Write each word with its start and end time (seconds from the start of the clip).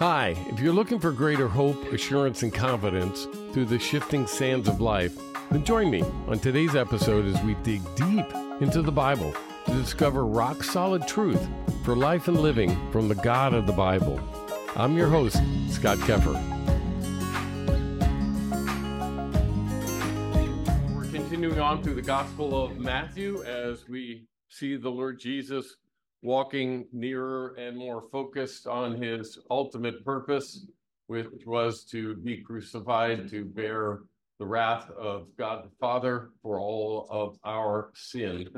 Hi, 0.00 0.34
if 0.48 0.58
you're 0.58 0.72
looking 0.72 0.98
for 0.98 1.12
greater 1.12 1.46
hope, 1.46 1.92
assurance, 1.92 2.42
and 2.42 2.54
confidence 2.54 3.28
through 3.52 3.66
the 3.66 3.78
shifting 3.78 4.26
sands 4.26 4.66
of 4.66 4.80
life, 4.80 5.14
then 5.50 5.62
join 5.62 5.90
me 5.90 6.02
on 6.26 6.38
today's 6.38 6.74
episode 6.74 7.26
as 7.26 7.38
we 7.42 7.52
dig 7.56 7.82
deep 7.96 8.24
into 8.62 8.80
the 8.80 8.90
Bible 8.90 9.34
to 9.66 9.74
discover 9.74 10.24
rock 10.24 10.64
solid 10.64 11.06
truth 11.06 11.46
for 11.84 11.94
life 11.94 12.28
and 12.28 12.40
living 12.40 12.90
from 12.90 13.08
the 13.08 13.14
God 13.16 13.52
of 13.52 13.66
the 13.66 13.74
Bible. 13.74 14.18
I'm 14.74 14.96
your 14.96 15.08
host, 15.08 15.36
Scott 15.68 15.98
Keffer. 15.98 16.32
We're 20.96 21.12
continuing 21.12 21.60
on 21.60 21.82
through 21.82 21.96
the 21.96 22.00
Gospel 22.00 22.64
of 22.64 22.78
Matthew 22.78 23.42
as 23.42 23.86
we 23.86 24.24
see 24.48 24.76
the 24.76 24.88
Lord 24.88 25.20
Jesus 25.20 25.76
walking 26.22 26.86
nearer 26.92 27.54
and 27.58 27.76
more 27.76 28.02
focused 28.12 28.66
on 28.66 29.00
his 29.00 29.38
ultimate 29.50 30.04
purpose, 30.04 30.66
which 31.06 31.46
was 31.46 31.84
to 31.84 32.16
be 32.16 32.38
crucified 32.38 33.28
to 33.30 33.44
bear 33.44 34.00
the 34.38 34.46
wrath 34.46 34.90
of 34.98 35.28
God 35.36 35.64
the 35.64 35.70
Father 35.80 36.30
for 36.42 36.58
all 36.58 37.06
of 37.10 37.38
our 37.44 37.90
sin 37.94 38.48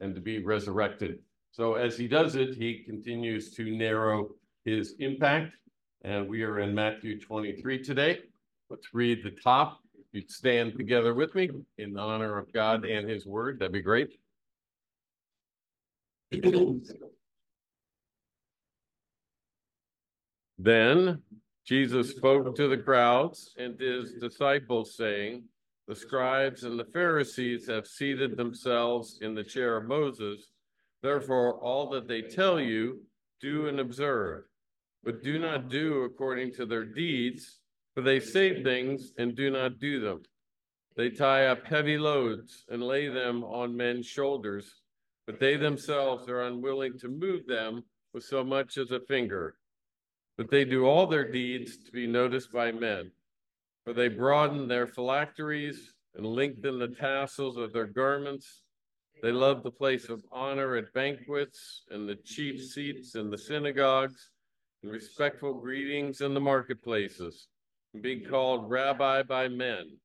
and 0.00 0.14
to 0.14 0.20
be 0.20 0.42
resurrected. 0.42 1.18
So 1.52 1.74
as 1.74 1.96
he 1.96 2.08
does 2.08 2.34
it, 2.34 2.54
he 2.54 2.82
continues 2.84 3.52
to 3.54 3.76
narrow 3.76 4.30
his 4.64 4.94
impact. 4.98 5.54
And 6.02 6.28
we 6.28 6.42
are 6.42 6.60
in 6.60 6.74
Matthew 6.74 7.20
23 7.20 7.82
today. 7.82 8.20
Let's 8.70 8.94
read 8.94 9.22
the 9.22 9.30
top. 9.30 9.80
If 9.94 10.06
you'd 10.12 10.30
stand 10.30 10.76
together 10.76 11.14
with 11.14 11.34
me 11.34 11.50
in 11.78 11.96
honor 11.98 12.38
of 12.38 12.52
God 12.52 12.84
and 12.84 13.08
his 13.08 13.26
word, 13.26 13.58
that'd 13.58 13.72
be 13.72 13.82
great. 13.82 14.18
Then 20.62 21.20
Jesus 21.66 22.10
spoke 22.10 22.54
to 22.54 22.68
the 22.68 22.76
crowds 22.76 23.52
and 23.58 23.80
his 23.80 24.12
disciples, 24.12 24.94
saying, 24.94 25.42
The 25.88 25.96
scribes 25.96 26.62
and 26.62 26.78
the 26.78 26.84
Pharisees 26.84 27.66
have 27.66 27.84
seated 27.84 28.36
themselves 28.36 29.18
in 29.22 29.34
the 29.34 29.42
chair 29.42 29.76
of 29.76 29.88
Moses. 29.88 30.52
Therefore, 31.02 31.54
all 31.54 31.90
that 31.90 32.06
they 32.06 32.22
tell 32.22 32.60
you, 32.60 33.00
do 33.40 33.66
and 33.66 33.80
observe, 33.80 34.44
but 35.02 35.24
do 35.24 35.40
not 35.40 35.68
do 35.68 36.04
according 36.04 36.52
to 36.54 36.64
their 36.64 36.84
deeds, 36.84 37.58
for 37.96 38.02
they 38.02 38.20
say 38.20 38.62
things 38.62 39.10
and 39.18 39.34
do 39.34 39.50
not 39.50 39.80
do 39.80 39.98
them. 39.98 40.22
They 40.96 41.10
tie 41.10 41.46
up 41.46 41.66
heavy 41.66 41.98
loads 41.98 42.66
and 42.68 42.84
lay 42.84 43.08
them 43.08 43.42
on 43.42 43.76
men's 43.76 44.06
shoulders, 44.06 44.82
but 45.26 45.40
they 45.40 45.56
themselves 45.56 46.28
are 46.28 46.42
unwilling 46.42 47.00
to 47.00 47.08
move 47.08 47.48
them 47.48 47.82
with 48.14 48.22
so 48.22 48.44
much 48.44 48.78
as 48.78 48.92
a 48.92 49.00
finger 49.00 49.56
but 50.36 50.50
they 50.50 50.64
do 50.64 50.86
all 50.86 51.06
their 51.06 51.30
deeds 51.30 51.76
to 51.84 51.92
be 51.92 52.06
noticed 52.06 52.52
by 52.52 52.72
men. 52.72 53.10
For 53.84 53.92
they 53.92 54.08
broaden 54.08 54.68
their 54.68 54.86
phylacteries 54.86 55.92
and 56.14 56.26
lengthen 56.26 56.78
the 56.78 56.88
tassels 56.88 57.56
of 57.56 57.72
their 57.72 57.86
garments. 57.86 58.62
They 59.22 59.32
love 59.32 59.62
the 59.62 59.70
place 59.70 60.08
of 60.08 60.24
honor 60.30 60.76
at 60.76 60.92
banquets 60.94 61.84
and 61.90 62.08
the 62.08 62.16
chief 62.16 62.64
seats 62.64 63.14
in 63.14 63.30
the 63.30 63.38
synagogues 63.38 64.30
and 64.82 64.92
respectful 64.92 65.54
greetings 65.54 66.20
in 66.20 66.34
the 66.34 66.40
marketplaces, 66.40 67.48
and 67.94 68.02
being 68.02 68.24
called 68.24 68.68
rabbi 68.68 69.22
by 69.22 69.48
men. 69.48 69.98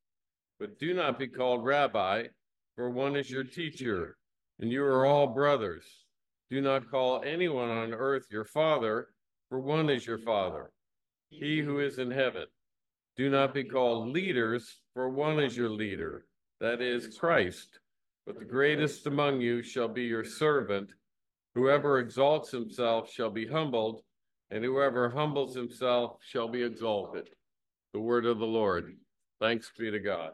But 0.59 0.79
do 0.79 0.93
not 0.93 1.17
be 1.19 1.27
called 1.27 1.65
rabbi, 1.65 2.27
for 2.75 2.89
one 2.89 3.15
is 3.15 3.29
your 3.29 3.43
teacher, 3.43 4.17
and 4.59 4.71
you 4.71 4.83
are 4.83 5.05
all 5.05 5.27
brothers. 5.27 5.85
Do 6.49 6.61
not 6.61 6.89
call 6.89 7.23
anyone 7.23 7.69
on 7.69 7.93
earth 7.93 8.25
your 8.29 8.45
father 8.45 9.07
for 9.49 9.59
one 9.59 9.89
is 9.89 10.05
your 10.05 10.17
Father, 10.17 10.71
he 11.29 11.59
who 11.59 11.79
is 11.79 11.99
in 11.99 12.11
heaven. 12.11 12.45
Do 13.15 13.29
not 13.29 13.53
be 13.53 13.63
called 13.63 14.09
leaders, 14.09 14.79
for 14.93 15.09
one 15.09 15.39
is 15.39 15.57
your 15.57 15.69
leader, 15.69 16.25
that 16.59 16.81
is 16.81 17.17
Christ. 17.17 17.79
But 18.25 18.37
the 18.37 18.45
greatest 18.45 19.07
among 19.07 19.41
you 19.41 19.63
shall 19.63 19.87
be 19.87 20.03
your 20.03 20.25
servant. 20.25 20.91
Whoever 21.55 21.99
exalts 21.99 22.51
himself 22.51 23.11
shall 23.11 23.31
be 23.31 23.47
humbled, 23.47 24.01
and 24.51 24.63
whoever 24.63 25.09
humbles 25.09 25.55
himself 25.55 26.17
shall 26.21 26.47
be 26.47 26.61
exalted. 26.61 27.29
The 27.93 27.99
word 27.99 28.25
of 28.25 28.39
the 28.39 28.45
Lord. 28.45 28.95
Thanks 29.39 29.71
be 29.77 29.89
to 29.89 29.99
God. 29.99 30.31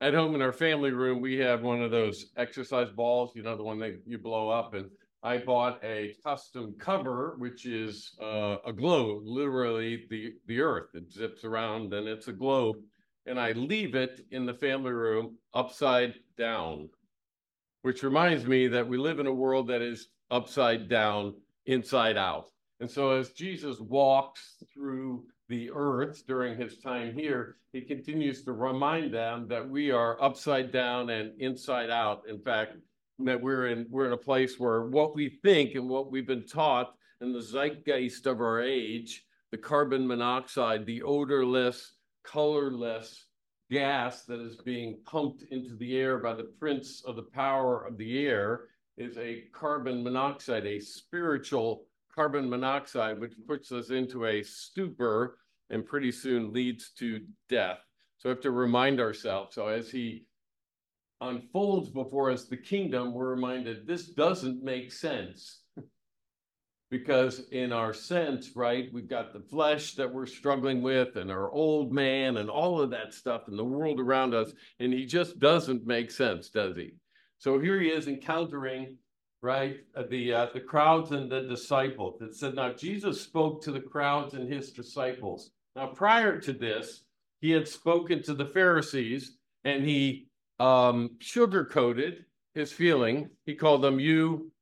At 0.00 0.14
home 0.14 0.34
in 0.34 0.40
our 0.40 0.52
family 0.52 0.92
room, 0.92 1.20
we 1.20 1.36
have 1.38 1.62
one 1.62 1.82
of 1.82 1.90
those 1.90 2.32
exercise 2.36 2.90
balls, 2.90 3.32
you 3.34 3.42
know, 3.42 3.56
the 3.56 3.62
one 3.62 3.78
that 3.80 4.00
you 4.06 4.16
blow 4.16 4.48
up 4.48 4.72
and 4.72 4.88
I 5.22 5.36
bought 5.38 5.84
a 5.84 6.14
custom 6.24 6.74
cover, 6.78 7.34
which 7.38 7.66
is 7.66 8.12
uh, 8.22 8.56
a 8.64 8.72
globe, 8.72 9.22
literally 9.26 10.06
the, 10.08 10.32
the 10.46 10.60
earth. 10.60 10.94
It 10.94 11.12
zips 11.12 11.44
around 11.44 11.92
and 11.92 12.08
it's 12.08 12.28
a 12.28 12.32
globe. 12.32 12.76
And 13.26 13.38
I 13.38 13.52
leave 13.52 13.94
it 13.94 14.24
in 14.30 14.46
the 14.46 14.54
family 14.54 14.92
room 14.92 15.36
upside 15.52 16.14
down, 16.38 16.88
which 17.82 18.02
reminds 18.02 18.46
me 18.46 18.66
that 18.68 18.88
we 18.88 18.96
live 18.96 19.18
in 19.18 19.26
a 19.26 19.32
world 19.32 19.68
that 19.68 19.82
is 19.82 20.08
upside 20.30 20.88
down, 20.88 21.34
inside 21.66 22.16
out. 22.16 22.48
And 22.80 22.90
so 22.90 23.10
as 23.10 23.30
Jesus 23.32 23.78
walks 23.78 24.56
through 24.72 25.24
the 25.50 25.70
earth 25.74 26.24
during 26.26 26.56
his 26.56 26.78
time 26.78 27.12
here, 27.12 27.56
he 27.72 27.82
continues 27.82 28.42
to 28.44 28.52
remind 28.52 29.12
them 29.12 29.48
that 29.48 29.68
we 29.68 29.90
are 29.90 30.22
upside 30.22 30.72
down 30.72 31.10
and 31.10 31.38
inside 31.38 31.90
out. 31.90 32.22
In 32.26 32.40
fact, 32.40 32.76
that 33.26 33.40
we're 33.40 33.68
in 33.68 33.86
we're 33.90 34.06
in 34.06 34.12
a 34.12 34.16
place 34.16 34.58
where 34.58 34.86
what 34.86 35.14
we 35.14 35.28
think 35.42 35.74
and 35.74 35.88
what 35.88 36.10
we've 36.10 36.26
been 36.26 36.46
taught 36.46 36.94
in 37.20 37.32
the 37.32 37.42
zeitgeist 37.42 38.26
of 38.26 38.40
our 38.40 38.60
age, 38.62 39.26
the 39.50 39.58
carbon 39.58 40.06
monoxide, 40.06 40.86
the 40.86 41.02
odorless, 41.02 41.92
colorless 42.22 43.26
gas 43.70 44.24
that 44.24 44.40
is 44.40 44.56
being 44.56 44.98
pumped 45.06 45.42
into 45.50 45.76
the 45.76 45.96
air 45.96 46.18
by 46.18 46.34
the 46.34 46.50
prince 46.58 47.02
of 47.04 47.16
the 47.16 47.22
power 47.22 47.86
of 47.86 47.96
the 47.96 48.26
air 48.26 48.62
is 48.96 49.16
a 49.16 49.44
carbon 49.52 50.02
monoxide, 50.02 50.66
a 50.66 50.80
spiritual 50.80 51.84
carbon 52.14 52.50
monoxide, 52.50 53.18
which 53.18 53.34
puts 53.46 53.70
us 53.70 53.90
into 53.90 54.26
a 54.26 54.42
stupor 54.42 55.38
and 55.70 55.86
pretty 55.86 56.10
soon 56.10 56.52
leads 56.52 56.90
to 56.90 57.20
death. 57.48 57.78
So 58.18 58.28
we 58.28 58.34
have 58.34 58.42
to 58.42 58.50
remind 58.50 59.00
ourselves. 59.00 59.54
So 59.54 59.68
as 59.68 59.90
he 59.90 60.26
unfolds 61.20 61.90
before 61.90 62.30
us 62.30 62.46
the 62.46 62.56
kingdom, 62.56 63.12
we're 63.12 63.30
reminded 63.30 63.86
this 63.86 64.08
doesn't 64.08 64.62
make 64.62 64.92
sense. 64.92 65.60
because 66.90 67.48
in 67.50 67.72
our 67.72 67.94
sense, 67.94 68.56
right, 68.56 68.92
we've 68.92 69.08
got 69.08 69.32
the 69.32 69.40
flesh 69.40 69.94
that 69.94 70.12
we're 70.12 70.26
struggling 70.26 70.82
with 70.82 71.16
and 71.16 71.30
our 71.30 71.50
old 71.52 71.92
man 71.92 72.38
and 72.38 72.50
all 72.50 72.80
of 72.80 72.90
that 72.90 73.14
stuff 73.14 73.42
and 73.46 73.58
the 73.58 73.64
world 73.64 74.00
around 74.00 74.34
us. 74.34 74.52
And 74.80 74.92
he 74.92 75.06
just 75.06 75.38
doesn't 75.38 75.86
make 75.86 76.10
sense, 76.10 76.50
does 76.50 76.76
he? 76.76 76.94
So 77.38 77.58
here 77.58 77.80
he 77.80 77.88
is 77.88 78.08
encountering, 78.08 78.96
right, 79.40 79.76
uh, 79.94 80.02
the, 80.10 80.32
uh, 80.32 80.46
the 80.52 80.60
crowds 80.60 81.12
and 81.12 81.30
the 81.30 81.42
disciples. 81.42 82.20
It 82.20 82.34
said, 82.34 82.56
now 82.56 82.72
Jesus 82.72 83.20
spoke 83.20 83.62
to 83.62 83.72
the 83.72 83.80
crowds 83.80 84.34
and 84.34 84.52
his 84.52 84.72
disciples. 84.72 85.52
Now, 85.76 85.86
prior 85.86 86.40
to 86.40 86.52
this, 86.52 87.04
he 87.40 87.50
had 87.52 87.68
spoken 87.68 88.22
to 88.24 88.34
the 88.34 88.46
Pharisees 88.46 89.36
and 89.64 89.84
he 89.84 90.26
um, 90.60 91.16
sugarcoated 91.18 92.24
his 92.54 92.70
feeling. 92.70 93.30
He 93.46 93.54
called 93.54 93.82
them 93.82 93.98
you 93.98 94.52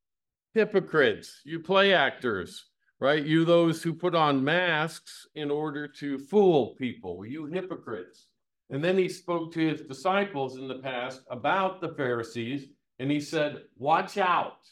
hypocrites, 0.55 1.43
you 1.45 1.61
play 1.61 1.93
actors, 1.93 2.67
right? 3.01 3.25
You 3.25 3.45
those 3.45 3.83
who 3.83 3.93
put 3.93 4.15
on 4.15 4.43
masks 4.43 5.27
in 5.35 5.51
order 5.51 5.87
to 5.89 6.19
fool 6.19 6.75
people, 6.77 7.27
you 7.27 7.47
hypocrites. 7.47 8.27
And 8.71 8.83
then 8.83 8.97
he 8.97 9.09
spoke 9.09 9.53
to 9.53 9.61
his 9.61 9.83
disciples 9.83 10.57
in 10.57 10.69
the 10.69 10.79
past 10.79 11.23
about 11.31 11.81
the 11.81 11.95
Pharisees, 11.95 12.67
and 12.99 13.11
he 13.11 13.21
said, 13.21 13.63
Watch 13.77 14.19
out, 14.19 14.69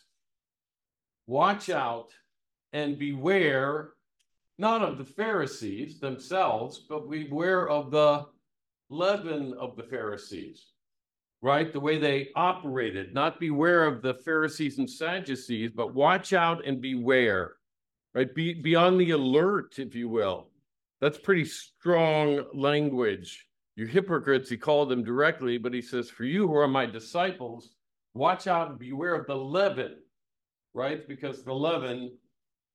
watch 1.26 1.70
out, 1.70 2.12
and 2.72 2.98
beware 2.98 3.90
not 4.58 4.82
of 4.82 4.98
the 4.98 5.04
Pharisees 5.04 5.98
themselves, 5.98 6.78
but 6.88 7.10
beware 7.10 7.68
of 7.68 7.90
the 7.90 8.26
leaven 8.88 9.54
of 9.58 9.76
the 9.76 9.82
Pharisees 9.82 10.66
right? 11.42 11.72
The 11.72 11.80
way 11.80 11.98
they 11.98 12.28
operated, 12.34 13.14
not 13.14 13.40
beware 13.40 13.84
of 13.84 14.02
the 14.02 14.14
Pharisees 14.14 14.78
and 14.78 14.88
Sadducees, 14.88 15.70
but 15.74 15.94
watch 15.94 16.32
out 16.32 16.66
and 16.66 16.80
beware, 16.80 17.54
right? 18.14 18.34
Be, 18.34 18.54
be 18.54 18.74
on 18.74 18.98
the 18.98 19.10
alert, 19.10 19.78
if 19.78 19.94
you 19.94 20.08
will. 20.08 20.48
That's 21.00 21.18
pretty 21.18 21.44
strong 21.44 22.44
language. 22.54 23.46
You 23.76 23.86
hypocrites, 23.86 24.48
he 24.48 24.56
called 24.56 24.88
them 24.88 25.04
directly, 25.04 25.58
but 25.58 25.74
he 25.74 25.82
says, 25.82 26.08
For 26.08 26.24
you 26.24 26.48
who 26.48 26.56
are 26.56 26.68
my 26.68 26.86
disciples, 26.86 27.74
watch 28.14 28.46
out 28.46 28.70
and 28.70 28.78
beware 28.78 29.14
of 29.14 29.26
the 29.26 29.36
leaven, 29.36 29.96
right? 30.72 31.06
Because 31.06 31.44
the 31.44 31.52
leaven 31.52 32.16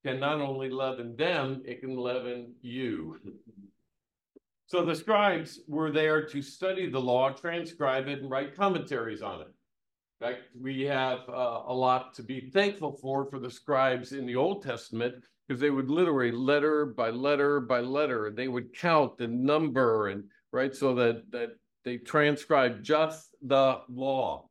can 0.06 0.20
not 0.20 0.40
only 0.42 0.70
leaven 0.70 1.16
them, 1.16 1.64
it 1.66 1.82
can 1.82 1.96
leaven 1.96 2.54
you. 2.62 3.18
So 4.72 4.86
the 4.86 4.96
scribes 4.96 5.60
were 5.68 5.92
there 5.92 6.26
to 6.28 6.42
study 6.42 6.90
the 6.90 6.98
law, 6.98 7.30
transcribe 7.32 8.08
it, 8.08 8.22
and 8.22 8.32
write 8.32 8.56
commentaries 8.56 9.22
on 9.22 9.42
it. 9.42 9.48
In 10.22 10.28
fact, 10.28 10.44
we 10.58 10.84
have 10.84 11.20
uh, 11.28 11.64
a 11.68 11.74
lot 11.74 12.14
to 12.14 12.24
be 12.24 12.50
thankful 12.54 12.94
for 12.94 13.30
for 13.30 13.38
the 13.38 13.52
scribes 13.52 14.14
in 14.14 14.26
the 14.26 14.38
Old 14.38 14.64
Testament 14.64 15.16
because 15.46 15.60
they 15.60 15.72
would 15.72 15.90
literally 15.90 16.32
letter 16.32 16.86
by 16.86 17.10
letter 17.10 17.60
by 17.60 17.82
letter, 17.82 18.32
they 18.34 18.48
would 18.48 18.74
count 18.74 19.20
and 19.20 19.44
number 19.44 20.08
and 20.08 20.24
right 20.54 20.74
so 20.74 20.96
that 20.96 21.30
that 21.32 21.50
they 21.84 21.98
transcribed 21.98 22.82
just 22.82 23.36
the 23.42 23.82
law. 23.90 24.48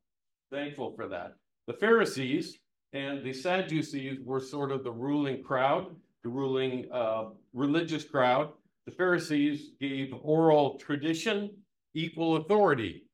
Thankful 0.53 0.93
for 0.97 1.09
that. 1.09 1.33
The 1.67 1.73
Pharisees 1.73 2.59
and 2.93 3.25
the 3.25 3.33
Sadducees 3.33 4.19
were 4.23 4.41
sort 4.41 4.71
of 4.71 4.85
the 4.85 4.93
ruling 4.93 5.43
crowd, 5.43 5.97
the 6.25 6.29
ruling 6.29 6.93
uh, 6.93 7.31
religious 7.55 8.05
crowd. 8.05 8.51
The 8.91 8.97
Pharisees 8.97 9.71
gave 9.81 10.13
oral 10.21 10.77
tradition 10.77 11.51
equal 11.95 12.39
authority 12.39 13.05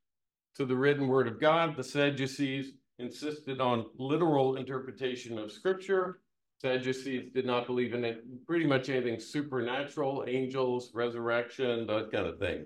to 0.55 0.64
the 0.64 0.75
written 0.75 1.06
word 1.06 1.28
of 1.28 1.38
God. 1.38 1.76
The 1.76 1.84
Sadducees 1.84 2.73
insisted 2.99 3.61
on 3.61 3.84
literal 3.99 4.56
interpretation 4.56 5.38
of 5.38 5.52
scripture. 5.52 6.20
Sadducees 6.62 7.31
did 7.34 7.44
not 7.44 7.67
believe 7.67 7.93
in 7.93 8.06
it, 8.06 8.25
pretty 8.46 8.64
much 8.64 8.88
anything 8.88 9.20
supernatural, 9.20 10.25
angels, 10.26 10.93
resurrection, 10.94 11.87
that 11.88 12.11
kind 12.11 12.26
of 12.26 12.38
thing. 12.38 12.64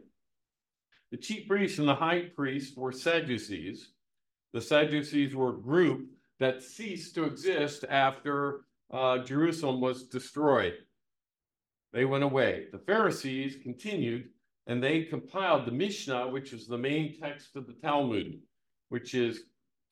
The 1.10 1.16
chief 1.16 1.48
priests 1.48 1.80
and 1.80 1.88
the 1.88 1.96
high 1.96 2.30
priests 2.36 2.76
were 2.76 2.92
Sadducees. 2.92 3.90
The 4.52 4.60
Sadducees 4.60 5.34
were 5.34 5.56
a 5.56 5.60
group 5.60 6.08
that 6.38 6.62
ceased 6.62 7.16
to 7.16 7.24
exist 7.24 7.84
after 7.90 8.60
uh, 8.92 9.18
Jerusalem 9.18 9.80
was 9.80 10.04
destroyed. 10.04 10.74
They 11.92 12.04
went 12.04 12.24
away. 12.24 12.66
The 12.72 12.78
Pharisees 12.78 13.56
continued 13.62 14.28
and 14.66 14.82
they 14.82 15.02
compiled 15.02 15.66
the 15.66 15.72
Mishnah, 15.72 16.28
which 16.28 16.52
is 16.52 16.66
the 16.66 16.78
main 16.78 17.18
text 17.20 17.56
of 17.56 17.66
the 17.66 17.72
Talmud, 17.72 18.38
which 18.88 19.14
is 19.14 19.40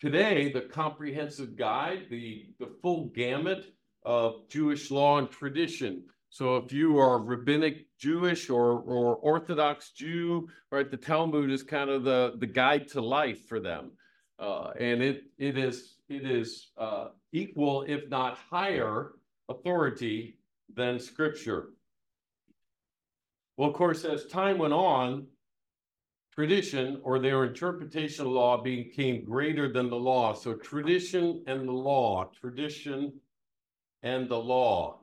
today 0.01 0.53
the 0.53 0.61
comprehensive 0.61 1.57
guide, 1.57 2.07
the, 2.11 2.47
the 2.61 2.77
full 2.81 3.07
gamut 3.07 3.73
of 4.05 4.49
Jewish 4.49 4.91
law 4.91 5.19
and 5.19 5.31
tradition. 5.31 6.05
So 6.31 6.59
if 6.59 6.73
you 6.73 6.99
are 6.99 7.19
rabbinic 7.19 7.87
Jewish 7.99 8.51
or, 8.51 8.81
or 8.81 9.17
Orthodox 9.17 9.91
Jew, 9.91 10.49
right, 10.71 10.89
the 10.89 10.97
Talmud 10.97 11.51
is 11.51 11.63
kind 11.63 11.91
of 11.91 12.05
the, 12.05 12.35
the 12.39 12.47
guide 12.47 12.87
to 12.89 13.01
life 13.01 13.49
for 13.49 13.59
them. 13.59 13.93
Uh, 14.39 14.71
and 14.79 15.03
it, 15.03 15.25
it 15.39 15.59
is, 15.59 15.97
it 16.09 16.25
is 16.25 16.69
uh, 16.79 17.09
equal, 17.33 17.83
if 17.89 18.09
not 18.09 18.39
higher, 18.51 19.13
authority 19.49 20.39
than 20.77 21.01
Scripture. 21.01 21.71
Well, 23.59 23.71
of 23.71 23.75
course, 23.75 24.05
as 24.05 24.25
time 24.27 24.59
went 24.59 24.73
on, 24.73 25.27
tradition 26.33 27.01
or 27.03 27.19
their 27.19 27.43
interpretation 27.43 28.25
of 28.25 28.31
law 28.31 28.63
became 28.63 29.25
greater 29.25 29.73
than 29.73 29.91
the 29.91 29.97
law. 29.97 30.33
So 30.33 30.55
tradition 30.55 31.43
and 31.49 31.67
the 31.67 31.73
law, 31.73 32.31
tradition 32.41 33.21
and 34.05 34.29
the 34.29 34.39
law. 34.39 35.01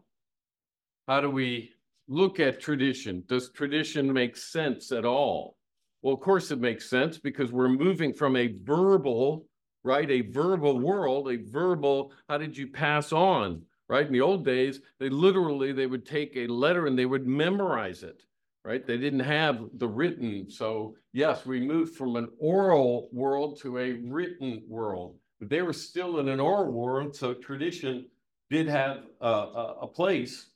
How 1.05 1.19
do 1.19 1.29
we 1.29 1.71
look 2.07 2.39
at 2.39 2.61
tradition? 2.61 3.23
Does 3.27 3.51
tradition 3.51 4.13
make 4.13 4.37
sense 4.37 4.93
at 4.93 5.03
all? 5.03 5.57
Well, 6.01 6.13
of 6.13 6.21
course 6.21 6.49
it 6.49 6.61
makes 6.61 6.89
sense 6.89 7.17
because 7.17 7.51
we're 7.51 7.67
moving 7.67 8.13
from 8.13 8.37
a 8.37 8.55
verbal, 8.63 9.47
right? 9.83 10.09
A 10.09 10.21
verbal 10.21 10.79
world, 10.79 11.29
a 11.29 11.43
verbal, 11.51 12.13
how 12.29 12.37
did 12.37 12.55
you 12.55 12.67
pass 12.67 13.11
on? 13.11 13.63
Right? 13.89 14.07
In 14.07 14.13
the 14.13 14.21
old 14.21 14.45
days, 14.45 14.79
they 14.97 15.09
literally 15.09 15.73
they 15.73 15.87
would 15.87 16.05
take 16.05 16.37
a 16.37 16.47
letter 16.47 16.87
and 16.87 16.97
they 16.97 17.05
would 17.05 17.27
memorize 17.27 18.01
it 18.01 18.23
right? 18.65 18.85
They 18.85 18.97
didn't 18.97 19.19
have 19.19 19.59
the 19.75 19.87
written. 19.87 20.49
So 20.49 20.95
yes, 21.13 21.45
we 21.45 21.61
moved 21.61 21.95
from 21.95 22.15
an 22.15 22.29
oral 22.39 23.09
world 23.13 23.59
to 23.61 23.77
a 23.77 23.93
written 23.93 24.63
world. 24.67 25.17
But 25.39 25.49
they 25.49 25.61
were 25.61 25.73
still 25.73 26.19
in 26.19 26.29
an 26.29 26.39
oral 26.39 26.71
world, 26.71 27.15
so 27.15 27.33
tradition 27.33 28.07
did 28.49 28.67
have 28.67 29.03
a, 29.21 29.27
a, 29.27 29.77
a 29.83 29.87
place, 29.87 30.49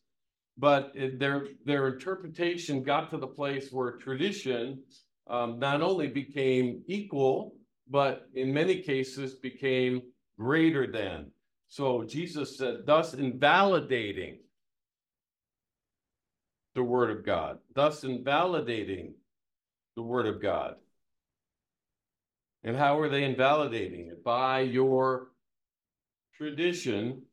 but 0.57 0.91
it, 0.95 1.19
their 1.19 1.47
their 1.65 1.87
interpretation 1.87 2.83
got 2.83 3.09
to 3.09 3.17
the 3.17 3.27
place 3.27 3.71
where 3.71 3.91
tradition 3.91 4.81
um, 5.27 5.59
not 5.59 5.81
only 5.81 6.07
became 6.07 6.81
equal, 6.87 7.55
but 7.89 8.27
in 8.33 8.53
many 8.53 8.81
cases 8.81 9.35
became 9.35 10.01
greater 10.37 10.91
than. 10.91 11.31
So 11.67 12.03
Jesus 12.03 12.57
said, 12.57 12.85
thus 12.85 13.13
invalidating 13.13 14.39
the 16.79 16.83
word 16.83 17.11
of 17.11 17.25
God, 17.25 17.57
thus 17.75 18.05
invalidating 18.05 19.13
the 19.97 20.01
word 20.01 20.27
of 20.27 20.41
God. 20.41 20.75
And 22.63 22.73
how 22.73 22.97
are 22.99 23.09
they 23.09 23.25
invalidating 23.25 24.07
it? 24.07 24.23
By 24.23 24.61
your 24.61 25.31
tradition 26.37 27.23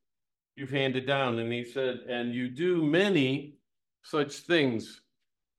you've 0.57 0.71
handed 0.71 1.07
down. 1.07 1.39
And 1.39 1.53
he 1.53 1.65
said, 1.65 2.01
and 2.09 2.35
you 2.35 2.49
do 2.49 2.85
many 2.85 3.55
such 4.03 4.33
things 4.33 5.01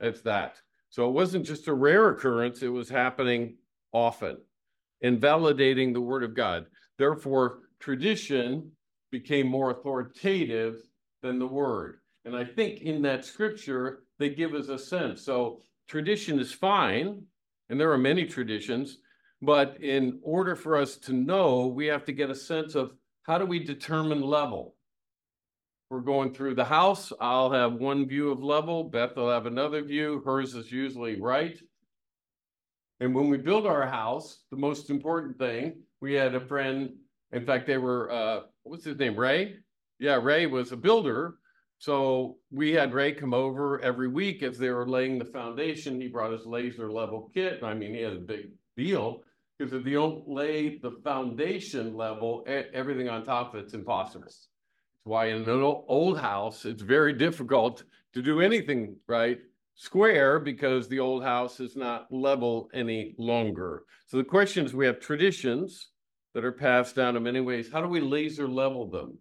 as 0.01 0.21
that. 0.23 0.57
So 0.89 1.07
it 1.07 1.13
wasn't 1.13 1.45
just 1.45 1.69
a 1.69 1.73
rare 1.73 2.09
occurrence, 2.09 2.61
it 2.61 2.67
was 2.67 2.89
happening 2.89 3.55
often, 3.93 4.35
invalidating 4.99 5.93
the 5.93 6.01
word 6.01 6.25
of 6.25 6.35
God. 6.35 6.65
Therefore, 6.97 7.59
tradition 7.79 8.73
became 9.11 9.47
more 9.47 9.71
authoritative 9.71 10.75
than 11.21 11.39
the 11.39 11.47
word. 11.47 11.99
And 12.27 12.35
I 12.35 12.43
think 12.43 12.81
in 12.81 13.01
that 13.03 13.23
scripture, 13.23 14.03
they 14.19 14.27
give 14.27 14.53
us 14.53 14.67
a 14.67 14.77
sense. 14.77 15.23
So 15.23 15.61
tradition 15.87 16.39
is 16.41 16.51
fine, 16.51 17.21
and 17.69 17.79
there 17.79 17.93
are 17.93 17.97
many 17.97 18.25
traditions, 18.25 18.97
but 19.41 19.81
in 19.81 20.19
order 20.23 20.53
for 20.53 20.75
us 20.75 20.97
to 20.97 21.13
know, 21.13 21.67
we 21.67 21.85
have 21.85 22.03
to 22.03 22.11
get 22.11 22.29
a 22.29 22.35
sense 22.35 22.75
of 22.75 22.91
how 23.23 23.37
do 23.37 23.45
we 23.45 23.63
determine 23.63 24.19
level? 24.19 24.75
We're 25.89 26.01
going 26.01 26.33
through 26.33 26.55
the 26.55 26.65
house. 26.65 27.13
I'll 27.21 27.49
have 27.51 27.75
one 27.75 28.05
view 28.05 28.29
of 28.29 28.43
level. 28.43 28.83
Beth 28.83 29.15
will 29.15 29.31
have 29.31 29.45
another 29.45 29.81
view. 29.81 30.21
Hers 30.25 30.53
is 30.53 30.69
usually 30.69 31.21
right. 31.21 31.57
And 32.99 33.15
when 33.15 33.29
we 33.29 33.37
build 33.37 33.65
our 33.65 33.87
house, 33.87 34.39
the 34.51 34.57
most 34.57 34.89
important 34.89 35.39
thing, 35.39 35.81
we 36.01 36.13
had 36.13 36.35
a 36.35 36.41
friend, 36.41 36.89
in 37.31 37.45
fact, 37.45 37.67
they 37.67 37.77
were, 37.77 38.11
uh, 38.11 38.39
what's 38.63 38.83
his 38.83 38.97
name, 38.97 39.15
Ray? 39.15 39.55
Yeah, 39.97 40.19
Ray 40.21 40.45
was 40.45 40.73
a 40.73 40.77
builder 40.77 41.35
so 41.79 42.37
we 42.51 42.73
had 42.73 42.93
Ray 42.93 43.13
come 43.13 43.33
over 43.33 43.79
every 43.81 44.07
week 44.07 44.41
as 44.41 44.57
they 44.57 44.69
were 44.69 44.87
laying 44.87 45.19
the 45.19 45.25
foundation. 45.25 46.01
He 46.01 46.07
brought 46.07 46.31
his 46.31 46.45
laser 46.45 46.91
level 46.91 47.29
kit. 47.33 47.63
I 47.63 47.73
mean, 47.73 47.93
he 47.93 48.01
had 48.01 48.13
a 48.13 48.19
big 48.19 48.49
deal 48.75 49.21
because 49.57 49.73
if 49.73 49.85
you 49.85 49.93
don't 49.93 50.27
lay 50.27 50.77
the 50.79 50.91
foundation 51.03 51.95
level, 51.95 52.43
everything 52.47 53.09
on 53.09 53.23
top 53.23 53.53
of 53.53 53.63
it's 53.63 53.73
impossible. 53.73 54.25
That's 54.25 54.49
why 55.03 55.27
in 55.27 55.47
an 55.47 55.61
old 55.61 56.19
house, 56.19 56.65
it's 56.65 56.81
very 56.81 57.13
difficult 57.13 57.83
to 58.13 58.21
do 58.21 58.41
anything 58.41 58.95
right 59.07 59.39
square 59.75 60.39
because 60.39 60.87
the 60.87 60.99
old 60.99 61.23
house 61.23 61.59
is 61.59 61.75
not 61.75 62.11
level 62.11 62.69
any 62.73 63.13
longer. 63.19 63.83
So 64.07 64.17
the 64.17 64.23
question 64.23 64.65
is, 64.65 64.73
we 64.73 64.87
have 64.87 64.99
traditions 64.99 65.89
that 66.33 66.43
are 66.43 66.51
passed 66.51 66.95
down 66.95 67.15
in 67.15 67.23
many 67.23 67.41
ways. 67.41 67.69
How 67.71 67.81
do 67.81 67.87
we 67.87 67.99
laser 67.99 68.47
level 68.47 68.89
them? 68.89 69.19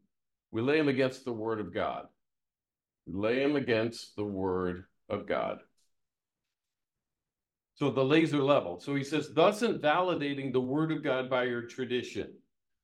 We 0.53 0.63
lay 0.63 0.79
them 0.79 0.89
against 0.89 1.27
the 1.27 1.33
word 1.33 1.61
of 1.61 1.75
God 1.75 2.07
lay 3.07 3.39
them 3.39 3.57
against 3.57 4.17
the 4.17 4.25
word 4.25 4.85
of 5.09 5.27
God. 5.27 5.59
So 7.75 7.91
the 7.91 8.05
laser 8.05 8.43
level. 8.43 8.81
So 8.81 8.95
he 8.95 9.05
says, 9.05 9.33
thus 9.35 9.63
invalidating 9.63 10.51
the 10.51 10.61
word 10.61 10.91
of 10.91 11.05
God 11.05 11.29
by 11.29 11.45
your 11.45 11.63
tradition, 11.63 12.33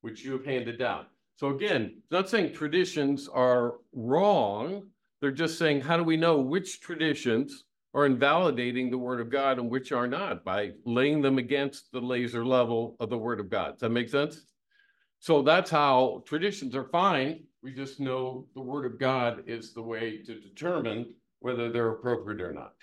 which 0.01 0.23
you 0.23 0.33
have 0.33 0.45
handed 0.45 0.77
down. 0.77 1.07
So 1.35 1.49
again, 1.49 2.01
not 2.11 2.29
saying 2.29 2.53
traditions 2.53 3.27
are 3.27 3.75
wrong. 3.91 4.83
They're 5.19 5.31
just 5.31 5.57
saying, 5.57 5.81
how 5.81 5.97
do 5.97 6.03
we 6.03 6.15
know 6.15 6.37
which 6.37 6.79
traditions 6.79 7.63
are 7.95 8.05
invalidating 8.05 8.91
the 8.91 8.97
word 8.97 9.19
of 9.19 9.31
God 9.31 9.57
and 9.57 9.69
which 9.69 9.91
are 9.91 10.07
not 10.07 10.43
by 10.43 10.71
laying 10.85 11.21
them 11.21 11.39
against 11.39 11.91
the 11.91 11.99
laser 11.99 12.45
level 12.45 12.95
of 12.99 13.09
the 13.09 13.17
word 13.17 13.39
of 13.39 13.49
God? 13.49 13.71
Does 13.71 13.79
that 13.81 13.89
make 13.89 14.09
sense? 14.09 14.45
So 15.23 15.41
that's 15.41 15.71
how 15.71 16.21
traditions 16.25 16.75
are 16.75 16.83
fine 16.83 17.43
we 17.63 17.71
just 17.71 18.01
know 18.01 18.45
the 18.53 18.61
word 18.61 18.85
of 18.85 18.99
God 18.99 19.43
is 19.47 19.73
the 19.73 19.81
way 19.81 20.17
to 20.17 20.39
determine 20.39 21.15
whether 21.39 21.71
they're 21.71 21.91
appropriate 21.91 22.41
or 22.41 22.51
not. 22.51 22.73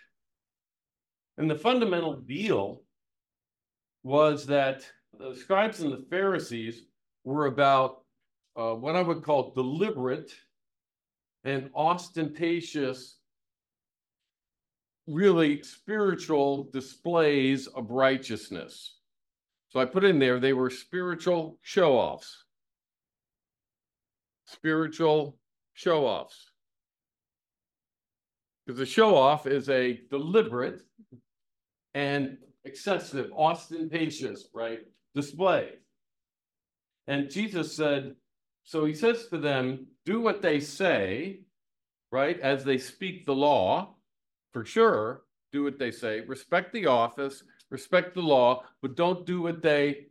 And 1.37 1.51
the 1.51 1.55
fundamental 1.55 2.17
deal 2.17 2.81
was 4.03 4.47
that 4.47 4.87
the 5.19 5.35
scribes 5.35 5.81
and 5.81 5.93
the 5.93 6.07
Pharisees 6.09 6.85
were 7.25 7.45
about 7.45 8.05
uh, 8.57 8.73
what 8.73 8.97
I 8.97 9.03
would 9.03 9.23
call 9.23 9.53
deliberate 9.53 10.33
and 11.45 11.69
ostentatious, 11.75 13.19
really 15.07 15.63
spiritual 15.63 16.71
displays 16.73 17.67
of 17.67 17.91
righteousness. 17.91 19.00
So 19.71 19.81
I 19.81 19.85
put 19.85 20.05
in 20.05 20.19
there, 20.19 20.39
they 20.39 20.53
were 20.53 20.71
spiritual 20.71 21.59
show 21.63 21.97
offs 21.97 22.45
spiritual 24.51 25.39
show 25.75 26.07
offs. 26.07 26.51
Because 28.67 28.81
a 28.81 28.87
show 28.87 29.17
off 29.17 29.47
is 29.47 29.69
a 29.69 30.01
deliberate 30.11 30.83
and 31.95 32.37
excessive, 32.65 33.31
ostentatious, 33.37 34.49
right, 34.55 34.81
display. 35.15 35.71
And 37.07 37.31
Jesus 37.31 37.75
said, 37.75 38.15
so 38.65 38.85
he 38.85 38.95
says 38.95 39.27
to 39.29 39.39
them, 39.39 39.87
do 40.05 40.21
what 40.21 40.43
they 40.43 40.61
say, 40.61 41.41
right? 42.13 42.39
As 42.41 42.65
they 42.65 42.79
speak 42.79 43.25
the 43.25 43.35
law, 43.35 43.95
for 44.53 44.65
sure, 44.65 45.23
do 45.53 45.65
what 45.65 45.79
they 45.79 45.91
say, 45.91 46.21
respect 46.21 46.73
the 46.73 46.87
office, 46.87 47.43
respect 47.71 48.15
the 48.15 48.21
law, 48.21 48.65
but 48.83 48.97
don't 48.97 49.25
do 49.25 49.41
what 49.43 49.63
they 49.63 50.07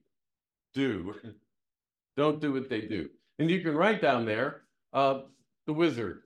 do. 0.73 1.15
don't 2.17 2.41
do 2.41 2.53
what 2.53 2.69
they 2.69 2.81
do. 2.81 3.09
And 3.37 3.49
you 3.49 3.61
can 3.61 3.75
write 3.75 4.01
down 4.01 4.25
there 4.25 4.63
uh, 4.93 5.21
the 5.65 5.73
wizard, 5.73 6.23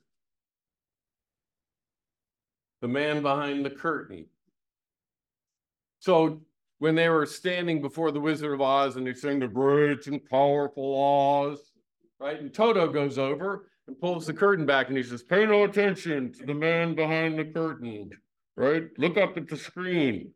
the 2.81 2.87
man 2.87 3.21
behind 3.21 3.65
the 3.65 3.69
curtain. 3.69 4.25
So 5.99 6.41
when 6.79 6.95
they 6.95 7.07
were 7.07 7.25
standing 7.25 7.81
before 7.81 8.11
the 8.11 8.19
Wizard 8.19 8.53
of 8.53 8.59
Oz 8.61 8.97
and 8.97 9.05
they're 9.05 9.15
saying 9.15 9.39
the 9.39 9.47
great 9.47 10.05
and 10.07 10.23
powerful 10.29 11.01
Oz, 11.01 11.59
right? 12.19 12.39
And 12.39 12.53
Toto 12.53 12.91
goes 12.91 13.17
over 13.17 13.69
and 13.87 13.97
pulls 13.97 14.25
the 14.25 14.33
curtain 14.33 14.65
back 14.65 14.89
and 14.89 14.97
he 14.97 15.03
says, 15.03 15.23
Pay 15.23 15.45
no 15.45 15.63
attention 15.63 16.33
to 16.33 16.45
the 16.45 16.53
man 16.53 16.93
behind 16.93 17.39
the 17.39 17.45
curtain, 17.45 18.09
right? 18.57 18.83
Look 18.97 19.17
up 19.17 19.37
at 19.37 19.47
the 19.47 19.55
screen. 19.55 20.33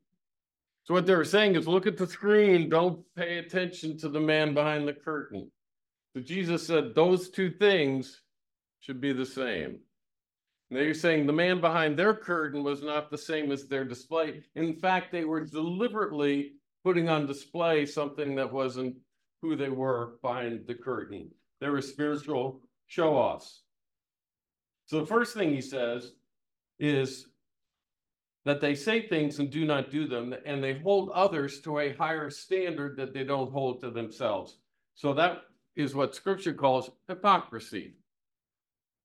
So 0.87 0.93
what 0.93 1.05
they 1.05 1.15
were 1.15 1.25
saying 1.25 1.55
is 1.55 1.67
look 1.67 1.85
at 1.85 1.97
the 1.97 2.07
screen, 2.07 2.69
don't 2.69 3.03
pay 3.13 3.39
attention 3.39 3.97
to 3.97 4.07
the 4.07 4.21
man 4.21 4.53
behind 4.53 4.87
the 4.87 4.93
curtain. 4.93 5.51
So 6.15 6.21
Jesus 6.21 6.65
said 6.65 6.95
those 6.95 7.29
two 7.29 7.51
things 7.51 8.21
should 8.79 9.01
be 9.01 9.11
the 9.11 9.25
same. 9.25 9.79
Now 10.69 10.79
you're 10.79 10.93
saying 10.93 11.27
the 11.27 11.33
man 11.33 11.59
behind 11.59 11.99
their 11.99 12.13
curtain 12.13 12.63
was 12.63 12.83
not 12.83 13.11
the 13.11 13.17
same 13.17 13.51
as 13.51 13.67
their 13.67 13.83
display. 13.83 14.43
In 14.55 14.75
fact, 14.75 15.11
they 15.11 15.25
were 15.25 15.43
deliberately 15.43 16.53
putting 16.85 17.09
on 17.09 17.25
display 17.25 17.85
something 17.85 18.33
that 18.35 18.51
wasn't 18.51 18.95
who 19.41 19.57
they 19.57 19.69
were 19.69 20.13
behind 20.21 20.67
the 20.67 20.73
curtain. 20.73 21.29
They 21.59 21.67
were 21.67 21.81
spiritual 21.81 22.61
show 22.85 23.13
offs. 23.13 23.63
So 24.85 25.01
the 25.01 25.05
first 25.05 25.33
thing 25.33 25.49
he 25.49 25.59
says 25.59 26.13
is 26.79 27.27
that 28.47 28.61
they 28.61 28.75
say 28.75 29.07
things 29.07 29.39
and 29.39 29.49
do 29.49 29.65
not 29.65 29.91
do 29.91 30.07
them, 30.07 30.33
and 30.45 30.63
they 30.63 30.79
hold 30.79 31.09
others 31.09 31.59
to 31.61 31.79
a 31.79 31.93
higher 31.93 32.29
standard 32.29 32.97
that 32.97 33.13
they 33.13 33.23
don't 33.23 33.51
hold 33.51 33.81
to 33.81 33.89
themselves. 33.89 34.57
So 34.95 35.13
that 35.13 35.43
is 35.75 35.93
what 35.93 36.15
scripture 36.15 36.53
calls 36.53 36.89
hypocrisy. 37.07 37.95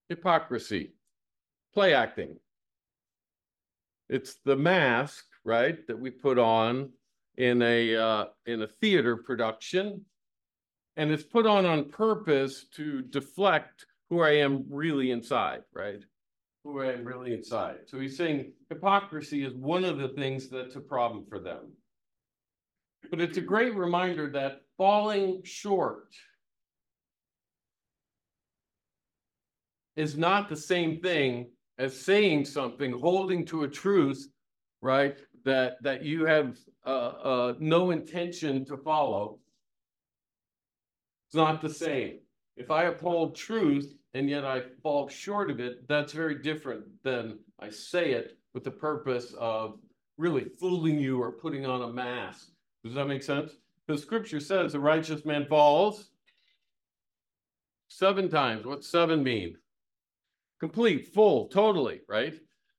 Hypocrisy, 0.09 0.93
play 1.73 1.93
acting. 1.93 2.37
It's 4.09 4.35
the 4.45 4.55
mask, 4.55 5.25
right, 5.43 5.85
that 5.87 5.99
we 5.99 6.09
put 6.09 6.37
on 6.37 6.89
in 7.37 7.61
a 7.61 7.95
uh, 7.95 8.25
in 8.45 8.61
a 8.61 8.67
theater 8.67 9.17
production 9.17 10.05
and 10.97 11.11
it's 11.11 11.23
put 11.23 11.45
on 11.45 11.65
on 11.65 11.89
purpose 11.89 12.65
to 12.75 13.01
deflect 13.01 13.85
who 14.09 14.21
I 14.21 14.31
am 14.31 14.65
really 14.69 15.11
inside, 15.11 15.61
right? 15.73 16.03
Who 16.63 16.81
I 16.81 16.93
am 16.93 17.03
really 17.03 17.33
inside. 17.33 17.79
So 17.87 17.99
he's 17.99 18.15
saying 18.15 18.53
hypocrisy 18.69 19.43
is 19.43 19.53
one 19.53 19.83
of 19.83 19.97
the 19.97 20.09
things 20.09 20.49
that's 20.49 20.77
a 20.77 20.79
problem 20.79 21.25
for 21.27 21.39
them. 21.39 21.73
But 23.09 23.19
it's 23.19 23.37
a 23.37 23.41
great 23.41 23.75
reminder 23.75 24.29
that 24.31 24.61
falling 24.77 25.41
short 25.43 26.07
is 29.97 30.17
not 30.17 30.47
the 30.47 30.55
same 30.55 31.01
thing 31.01 31.49
as 31.77 31.99
saying 31.99 32.45
something, 32.45 32.91
holding 32.91 33.45
to 33.47 33.63
a 33.63 33.67
truth, 33.67 34.27
right? 34.81 35.17
That 35.43 35.83
that 35.83 36.03
you 36.03 36.25
have 36.25 36.57
uh, 36.85 36.89
uh, 36.89 37.53
no 37.59 37.91
intention 37.91 38.63
to 38.65 38.77
follow, 38.77 39.39
it's 41.27 41.35
not 41.35 41.61
the 41.61 41.73
same. 41.73 42.19
If 42.55 42.71
I 42.71 42.85
uphold 42.85 43.35
truth 43.35 43.93
and 44.13 44.29
yet 44.29 44.45
I 44.45 44.61
fall 44.81 45.07
short 45.07 45.49
of 45.49 45.59
it, 45.59 45.87
that's 45.87 46.13
very 46.13 46.35
different 46.35 46.85
than 47.03 47.39
I 47.59 47.69
say 47.69 48.11
it 48.11 48.37
with 48.53 48.63
the 48.63 48.71
purpose 48.71 49.33
of 49.39 49.79
really 50.17 50.45
fooling 50.59 50.99
you 50.99 51.21
or 51.21 51.31
putting 51.31 51.65
on 51.65 51.81
a 51.81 51.91
mask. 51.91 52.49
Does 52.83 52.93
that 52.93 53.07
make 53.07 53.23
sense? 53.23 53.53
Because 53.85 54.01
scripture 54.01 54.39
says 54.39 54.73
the 54.73 54.79
righteous 54.79 55.25
man 55.25 55.45
falls 55.47 56.11
seven 57.87 58.29
times. 58.29 58.65
What's 58.65 58.87
seven 58.87 59.23
mean? 59.23 59.57
Complete, 60.59 61.13
full, 61.13 61.47
totally, 61.47 62.01
right? 62.07 62.35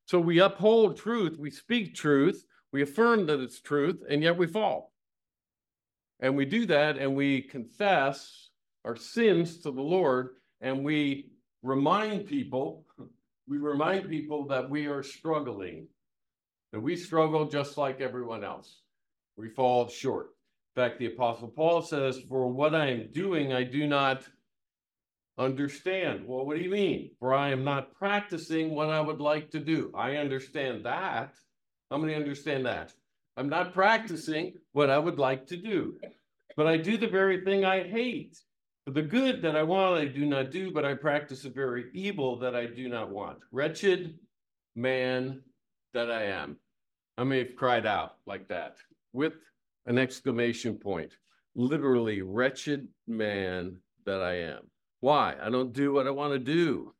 So 0.06 0.20
we 0.20 0.38
uphold 0.40 0.96
truth, 0.96 1.36
we 1.38 1.50
speak 1.50 1.94
truth, 1.94 2.44
we 2.72 2.82
affirm 2.82 3.26
that 3.26 3.40
it's 3.40 3.60
truth, 3.60 4.02
and 4.08 4.22
yet 4.22 4.36
we 4.36 4.46
fall. 4.46 4.92
And 6.20 6.36
we 6.36 6.44
do 6.44 6.66
that 6.66 6.96
and 6.96 7.14
we 7.14 7.42
confess 7.42 8.50
our 8.84 8.96
sins 8.96 9.58
to 9.58 9.70
the 9.70 9.82
Lord 9.82 10.30
and 10.60 10.84
we 10.84 11.30
remind 11.62 12.26
people, 12.26 12.84
we 13.48 13.58
remind 13.58 14.08
people 14.08 14.46
that 14.48 14.68
we 14.68 14.86
are 14.86 15.02
struggling, 15.02 15.88
that 16.72 16.80
we 16.80 16.96
struggle 16.96 17.46
just 17.48 17.76
like 17.76 18.00
everyone 18.00 18.44
else. 18.44 18.82
We 19.36 19.48
fall 19.48 19.88
short. 19.88 20.28
In 20.76 20.82
fact, 20.82 20.98
the 20.98 21.06
Apostle 21.06 21.48
Paul 21.48 21.82
says, 21.82 22.20
For 22.28 22.48
what 22.48 22.74
I 22.74 22.88
am 22.88 23.10
doing, 23.12 23.52
I 23.52 23.64
do 23.64 23.86
not 23.86 24.24
understand. 25.38 26.24
Well, 26.26 26.44
what 26.46 26.56
do 26.56 26.62
you 26.62 26.70
mean? 26.70 27.10
For 27.18 27.34
I 27.34 27.50
am 27.50 27.64
not 27.64 27.94
practicing 27.94 28.74
what 28.74 28.90
I 28.90 29.00
would 29.00 29.20
like 29.20 29.50
to 29.50 29.60
do. 29.60 29.92
I 29.94 30.16
understand 30.16 30.84
that. 30.84 31.34
How 31.90 31.98
many 31.98 32.14
understand 32.14 32.66
that? 32.66 32.92
I'm 33.36 33.48
not 33.48 33.74
practicing 33.74 34.54
what 34.72 34.90
I 34.90 34.98
would 34.98 35.18
like 35.18 35.46
to 35.48 35.56
do, 35.56 35.94
but 36.56 36.66
I 36.66 36.76
do 36.76 36.96
the 36.96 37.08
very 37.08 37.44
thing 37.44 37.64
I 37.64 37.82
hate. 37.82 38.38
The 38.86 39.02
good 39.02 39.40
that 39.42 39.56
I 39.56 39.62
want, 39.62 39.96
I 39.96 40.04
do 40.04 40.26
not 40.26 40.50
do, 40.50 40.70
but 40.70 40.84
I 40.84 40.92
practice 40.92 41.46
a 41.46 41.50
very 41.50 41.86
evil 41.94 42.38
that 42.40 42.54
I 42.54 42.66
do 42.66 42.86
not 42.88 43.10
want. 43.10 43.38
Wretched 43.50 44.18
man 44.76 45.40
that 45.94 46.10
I 46.10 46.24
am. 46.24 46.58
I 47.16 47.24
may 47.24 47.38
have 47.38 47.56
cried 47.56 47.86
out 47.86 48.16
like 48.26 48.46
that 48.48 48.76
with 49.14 49.34
an 49.86 49.96
exclamation 49.96 50.76
point. 50.76 51.16
Literally, 51.54 52.20
wretched 52.20 52.88
man 53.06 53.78
that 54.04 54.20
I 54.20 54.34
am. 54.40 54.70
Why? 55.00 55.34
I 55.40 55.48
don't 55.48 55.72
do 55.72 55.94
what 55.94 56.06
I 56.06 56.10
want 56.10 56.34
to 56.34 56.38
do. 56.38 56.92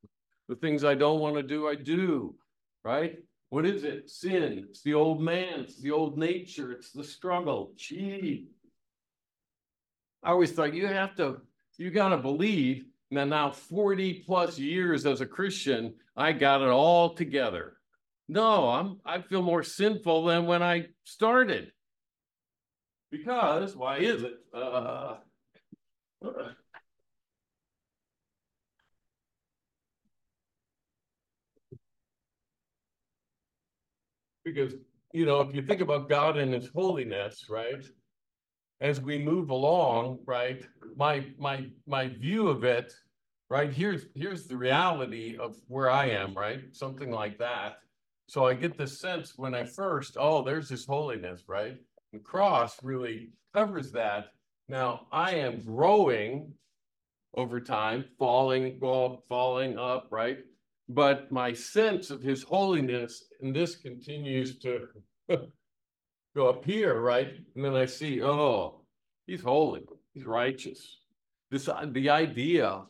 The 0.49 0.57
things 0.57 0.85
I 0.85 0.95
don't 0.95 1.21
want 1.21 1.37
to 1.37 1.43
do, 1.43 1.69
I 1.69 1.75
do. 1.75 2.35
Right? 2.83 3.19
What 3.51 3.67
is 3.67 3.85
it? 3.85 4.09
Sin. 4.09 4.67
It's 4.71 4.81
the 4.83 4.95
old 4.95 5.21
man. 5.21 5.61
It's 5.61 5.81
the 5.81 5.91
old 5.91 6.17
nature. 6.17 6.73
It's 6.73 6.93
the 6.93 7.05
struggle. 7.05 7.73
Gee. 7.77 8.49
I 10.23 10.31
always 10.31 10.53
thought 10.53 10.73
you 10.73 10.87
have 10.87 11.15
to 11.17 11.43
you 11.79 11.91
got 11.91 12.11
to 12.11 12.19
believe 12.19 12.85
that 13.11 13.29
now 13.29 13.51
40 13.51 14.25
plus 14.27 14.59
years 14.59 15.07
as 15.07 15.21
a 15.21 15.27
Christian, 15.27 15.95
I 16.17 16.33
got 16.33 16.63
it 16.63 16.69
all 16.69 17.15
together. 17.15 17.77
No, 18.29 18.71
I'm 18.71 19.01
I 19.05 19.21
feel 19.21 19.43
more 19.43 19.63
sinful 19.63 20.25
than 20.25 20.47
when 20.47 20.63
I 20.63 20.87
started. 21.05 21.73
Because 23.11 23.77
why 23.77 23.99
is 23.99 24.23
it? 24.23 24.35
Uh, 24.53 25.17
because 34.45 34.75
you 35.13 35.27
know, 35.27 35.41
if 35.43 35.55
you 35.55 35.63
think 35.63 35.81
about 35.81 36.09
God 36.09 36.37
and 36.39 36.53
his 36.53 36.69
holiness, 36.75 37.47
right? 37.49 37.85
As 38.85 39.01
we 39.01 39.17
move 39.17 39.49
along, 39.49 40.19
right, 40.27 40.63
my 40.95 41.25
my 41.39 41.67
my 41.87 42.07
view 42.07 42.49
of 42.49 42.65
it, 42.65 42.93
right, 43.49 43.73
here's 43.73 44.05
here's 44.15 44.47
the 44.47 44.59
reality 44.59 45.39
of 45.39 45.57
where 45.69 45.91
I 45.91 46.11
am, 46.11 46.35
right? 46.35 46.61
Something 46.73 47.11
like 47.11 47.39
that. 47.39 47.79
So 48.29 48.47
I 48.47 48.53
get 48.53 48.77
the 48.77 48.87
sense 48.87 49.33
when 49.37 49.55
I 49.55 49.65
first, 49.65 50.19
oh, 50.21 50.43
there's 50.43 50.69
this 50.69 50.85
holiness, 50.85 51.45
right? 51.49 51.79
The 52.13 52.19
cross 52.19 52.83
really 52.83 53.31
covers 53.55 53.91
that. 53.93 54.27
Now 54.69 55.07
I 55.11 55.31
am 55.37 55.63
growing 55.65 56.53
over 57.37 57.61
time, 57.61 58.05
falling, 58.19 58.79
well, 58.83 59.25
falling 59.31 59.79
up, 59.79 60.09
right? 60.11 60.41
But 60.91 61.33
my 61.33 61.55
sense 61.55 62.11
of 62.11 62.21
his 62.23 62.43
holiness, 62.43 63.25
and 63.41 63.57
this 63.57 63.77
continues 63.77 64.59
to 64.59 64.89
go 66.35 66.49
up 66.49 66.65
here, 66.65 67.01
right? 67.01 67.33
And 67.55 67.65
then 67.65 67.75
I 67.75 67.87
see, 67.87 68.23
oh, 68.23 68.81
he's 69.27 69.43
holy, 69.43 69.85
he's 70.13 70.25
righteous. 70.25 70.99
This 71.51 71.69
uh, 71.69 71.87
the 71.93 72.11
idea, 72.11 72.83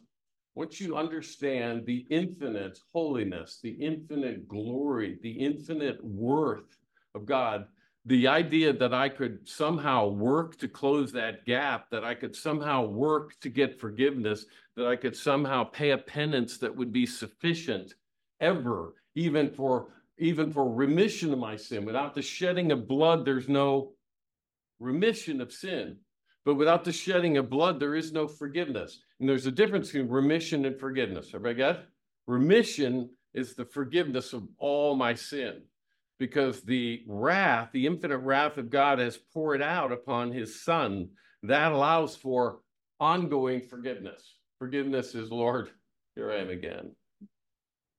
once 0.54 0.80
you 0.80 0.96
understand 0.96 1.84
the 1.84 2.06
infinite 2.10 2.78
holiness, 2.92 3.60
the 3.62 3.70
infinite 3.70 4.48
glory, 4.48 5.18
the 5.22 5.32
infinite 5.32 6.02
worth 6.02 6.78
of 7.14 7.26
God, 7.26 7.66
the 8.06 8.28
idea 8.28 8.72
that 8.72 8.92
I 8.92 9.08
could 9.08 9.48
somehow 9.48 10.08
work 10.08 10.58
to 10.58 10.68
close 10.68 11.10
that 11.12 11.44
gap, 11.46 11.90
that 11.90 12.04
I 12.04 12.14
could 12.14 12.36
somehow 12.36 12.84
work 12.84 13.38
to 13.40 13.48
get 13.48 13.80
forgiveness, 13.80 14.46
that 14.76 14.86
I 14.86 14.96
could 14.96 15.16
somehow 15.16 15.64
pay 15.64 15.90
a 15.90 15.98
penance 15.98 16.58
that 16.58 16.74
would 16.74 16.92
be 16.92 17.06
sufficient 17.06 17.94
ever, 18.40 18.94
even 19.14 19.50
for 19.50 19.88
even 20.18 20.52
for 20.52 20.72
remission 20.72 21.32
of 21.32 21.38
my 21.38 21.56
sin. 21.56 21.84
Without 21.84 22.14
the 22.14 22.22
shedding 22.22 22.72
of 22.72 22.88
blood, 22.88 23.24
there's 23.24 23.48
no 23.48 23.92
remission 24.78 25.40
of 25.40 25.52
sin. 25.52 25.96
But 26.44 26.54
without 26.56 26.84
the 26.84 26.92
shedding 26.92 27.38
of 27.38 27.48
blood, 27.48 27.80
there 27.80 27.94
is 27.94 28.12
no 28.12 28.28
forgiveness. 28.28 29.00
And 29.18 29.28
there's 29.28 29.46
a 29.46 29.52
difference 29.52 29.88
between 29.88 30.10
remission 30.10 30.66
and 30.66 30.78
forgiveness. 30.78 31.28
Everybody 31.34 31.54
got? 31.56 31.84
Remission 32.26 33.10
is 33.32 33.54
the 33.54 33.64
forgiveness 33.64 34.32
of 34.32 34.46
all 34.58 34.94
my 34.94 35.14
sin 35.14 35.62
because 36.18 36.62
the 36.62 37.02
wrath, 37.06 37.70
the 37.72 37.86
infinite 37.86 38.18
wrath 38.18 38.56
of 38.58 38.70
God 38.70 38.98
has 38.98 39.16
poured 39.16 39.62
out 39.62 39.90
upon 39.90 40.32
his 40.32 40.62
son. 40.62 41.08
That 41.42 41.72
allows 41.72 42.14
for 42.14 42.60
ongoing 43.00 43.62
forgiveness. 43.62 44.36
Forgiveness 44.58 45.14
is, 45.14 45.30
Lord, 45.30 45.70
here 46.14 46.30
I 46.30 46.36
am 46.36 46.50
again. 46.50 46.94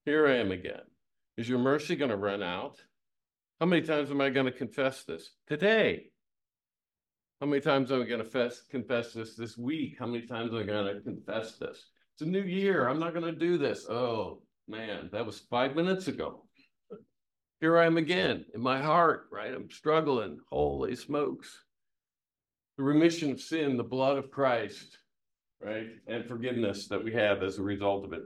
Here 0.05 0.27
I 0.27 0.38
am 0.38 0.51
again. 0.51 0.81
Is 1.37 1.49
your 1.49 1.59
mercy 1.59 1.95
going 1.95 2.11
to 2.11 2.17
run 2.17 2.41
out? 2.41 2.81
How 3.59 3.65
many 3.65 3.81
times 3.81 4.09
am 4.09 4.21
I 4.21 4.29
going 4.29 4.45
to 4.45 4.51
confess 4.51 5.03
this? 5.03 5.31
Today. 5.47 6.07
How 7.41 7.47
many 7.47 7.61
times 7.61 7.91
am 7.91 8.01
I 8.01 8.05
going 8.05 8.23
to 8.23 8.51
confess 8.71 9.11
this 9.13 9.35
this 9.35 9.57
week? 9.57 9.97
How 9.99 10.05
many 10.05 10.25
times 10.25 10.51
am 10.53 10.59
I 10.59 10.63
going 10.63 10.95
to 10.95 11.01
confess 11.01 11.57
this? 11.57 11.89
It's 12.13 12.21
a 12.21 12.25
new 12.25 12.41
year. 12.41 12.87
I'm 12.87 12.99
not 12.99 13.13
going 13.13 13.25
to 13.25 13.37
do 13.37 13.57
this. 13.57 13.85
Oh, 13.89 14.43
man, 14.69 15.09
that 15.11 15.25
was 15.25 15.39
five 15.49 15.75
minutes 15.75 16.07
ago. 16.07 16.45
Here 17.59 17.77
I 17.77 17.85
am 17.85 17.97
again 17.97 18.45
in 18.53 18.61
my 18.61 18.81
heart, 18.81 19.27
right? 19.31 19.53
I'm 19.53 19.69
struggling. 19.69 20.39
Holy 20.49 20.95
smokes. 20.95 21.63
The 22.77 22.83
remission 22.83 23.31
of 23.31 23.41
sin, 23.41 23.75
the 23.75 23.83
blood 23.83 24.17
of 24.17 24.31
Christ, 24.31 24.97
right? 25.61 25.87
And 26.07 26.25
forgiveness 26.25 26.87
that 26.87 27.03
we 27.03 27.13
have 27.13 27.43
as 27.43 27.57
a 27.57 27.63
result 27.63 28.05
of 28.05 28.13
it. 28.13 28.23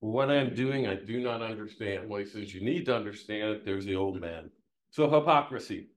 What 0.00 0.30
I'm 0.30 0.54
doing, 0.54 0.86
I 0.86 0.94
do 0.94 1.20
not 1.20 1.42
understand. 1.42 2.08
Well, 2.08 2.20
he 2.20 2.26
says, 2.26 2.54
you 2.54 2.60
need 2.60 2.86
to 2.86 2.96
understand 2.96 3.50
it. 3.50 3.64
There's 3.64 3.86
the 3.86 3.96
old 3.96 4.20
man. 4.20 4.50
So 4.90 5.10
hypocrisy, 5.10 5.88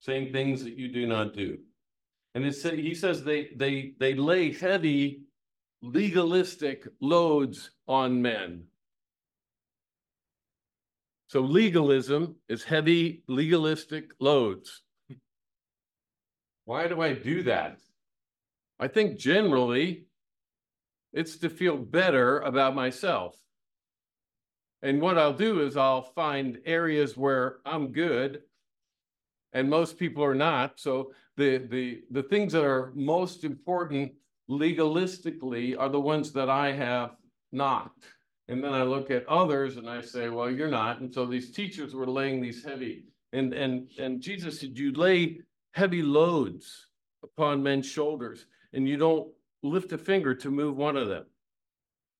saying 0.00 0.32
things 0.32 0.64
that 0.64 0.76
you 0.76 0.88
do 0.88 1.06
not 1.06 1.34
do. 1.34 1.58
And 2.34 2.44
it 2.44 2.54
he 2.54 2.94
says 2.94 3.24
they 3.24 3.48
they 3.56 3.94
they 3.98 4.14
lay 4.14 4.52
heavy 4.52 5.22
legalistic 5.82 6.86
loads 7.00 7.70
on 7.88 8.20
men. 8.20 8.64
So 11.28 11.40
legalism 11.40 12.36
is 12.48 12.62
heavy 12.62 13.22
legalistic 13.26 14.10
loads. 14.20 14.82
Why 16.66 16.88
do 16.88 17.00
I 17.00 17.14
do 17.14 17.42
that? 17.44 17.78
I 18.78 18.88
think 18.88 19.18
generally 19.18 20.05
it's 21.16 21.36
to 21.38 21.48
feel 21.48 21.76
better 21.76 22.40
about 22.40 22.74
myself. 22.74 23.36
And 24.82 25.00
what 25.00 25.18
I'll 25.18 25.32
do 25.32 25.66
is 25.66 25.76
I'll 25.76 26.02
find 26.02 26.58
areas 26.64 27.16
where 27.16 27.56
I'm 27.64 27.92
good 27.92 28.42
and 29.56 29.70
most 29.70 29.98
people 29.98 30.22
are 30.22 30.34
not. 30.34 30.78
So 30.78 31.12
the 31.36 31.58
the 31.58 32.02
the 32.10 32.22
things 32.22 32.52
that 32.52 32.64
are 32.64 32.92
most 32.94 33.42
important 33.42 34.12
legalistically 34.50 35.76
are 35.78 35.88
the 35.88 36.00
ones 36.00 36.30
that 36.32 36.50
I 36.50 36.72
have 36.72 37.16
not. 37.52 37.92
And 38.48 38.62
then 38.62 38.74
I 38.74 38.82
look 38.82 39.10
at 39.10 39.26
others 39.26 39.76
and 39.76 39.88
I 39.88 40.02
say, 40.02 40.28
well, 40.28 40.50
you're 40.50 40.68
not. 40.68 41.00
And 41.00 41.12
so 41.12 41.26
these 41.26 41.50
teachers 41.50 41.94
were 41.94 42.06
laying 42.06 42.40
these 42.40 42.62
heavy, 42.62 43.04
and 43.32 43.54
and 43.54 43.88
and 43.98 44.20
Jesus 44.20 44.60
said, 44.60 44.78
you 44.78 44.92
lay 44.92 45.40
heavy 45.72 46.02
loads 46.02 46.88
upon 47.22 47.62
men's 47.62 47.86
shoulders, 47.86 48.46
and 48.74 48.86
you 48.86 48.98
don't 48.98 49.28
lift 49.62 49.92
a 49.92 49.98
finger 49.98 50.34
to 50.34 50.50
move 50.50 50.76
one 50.76 50.96
of 50.96 51.08
them. 51.08 51.24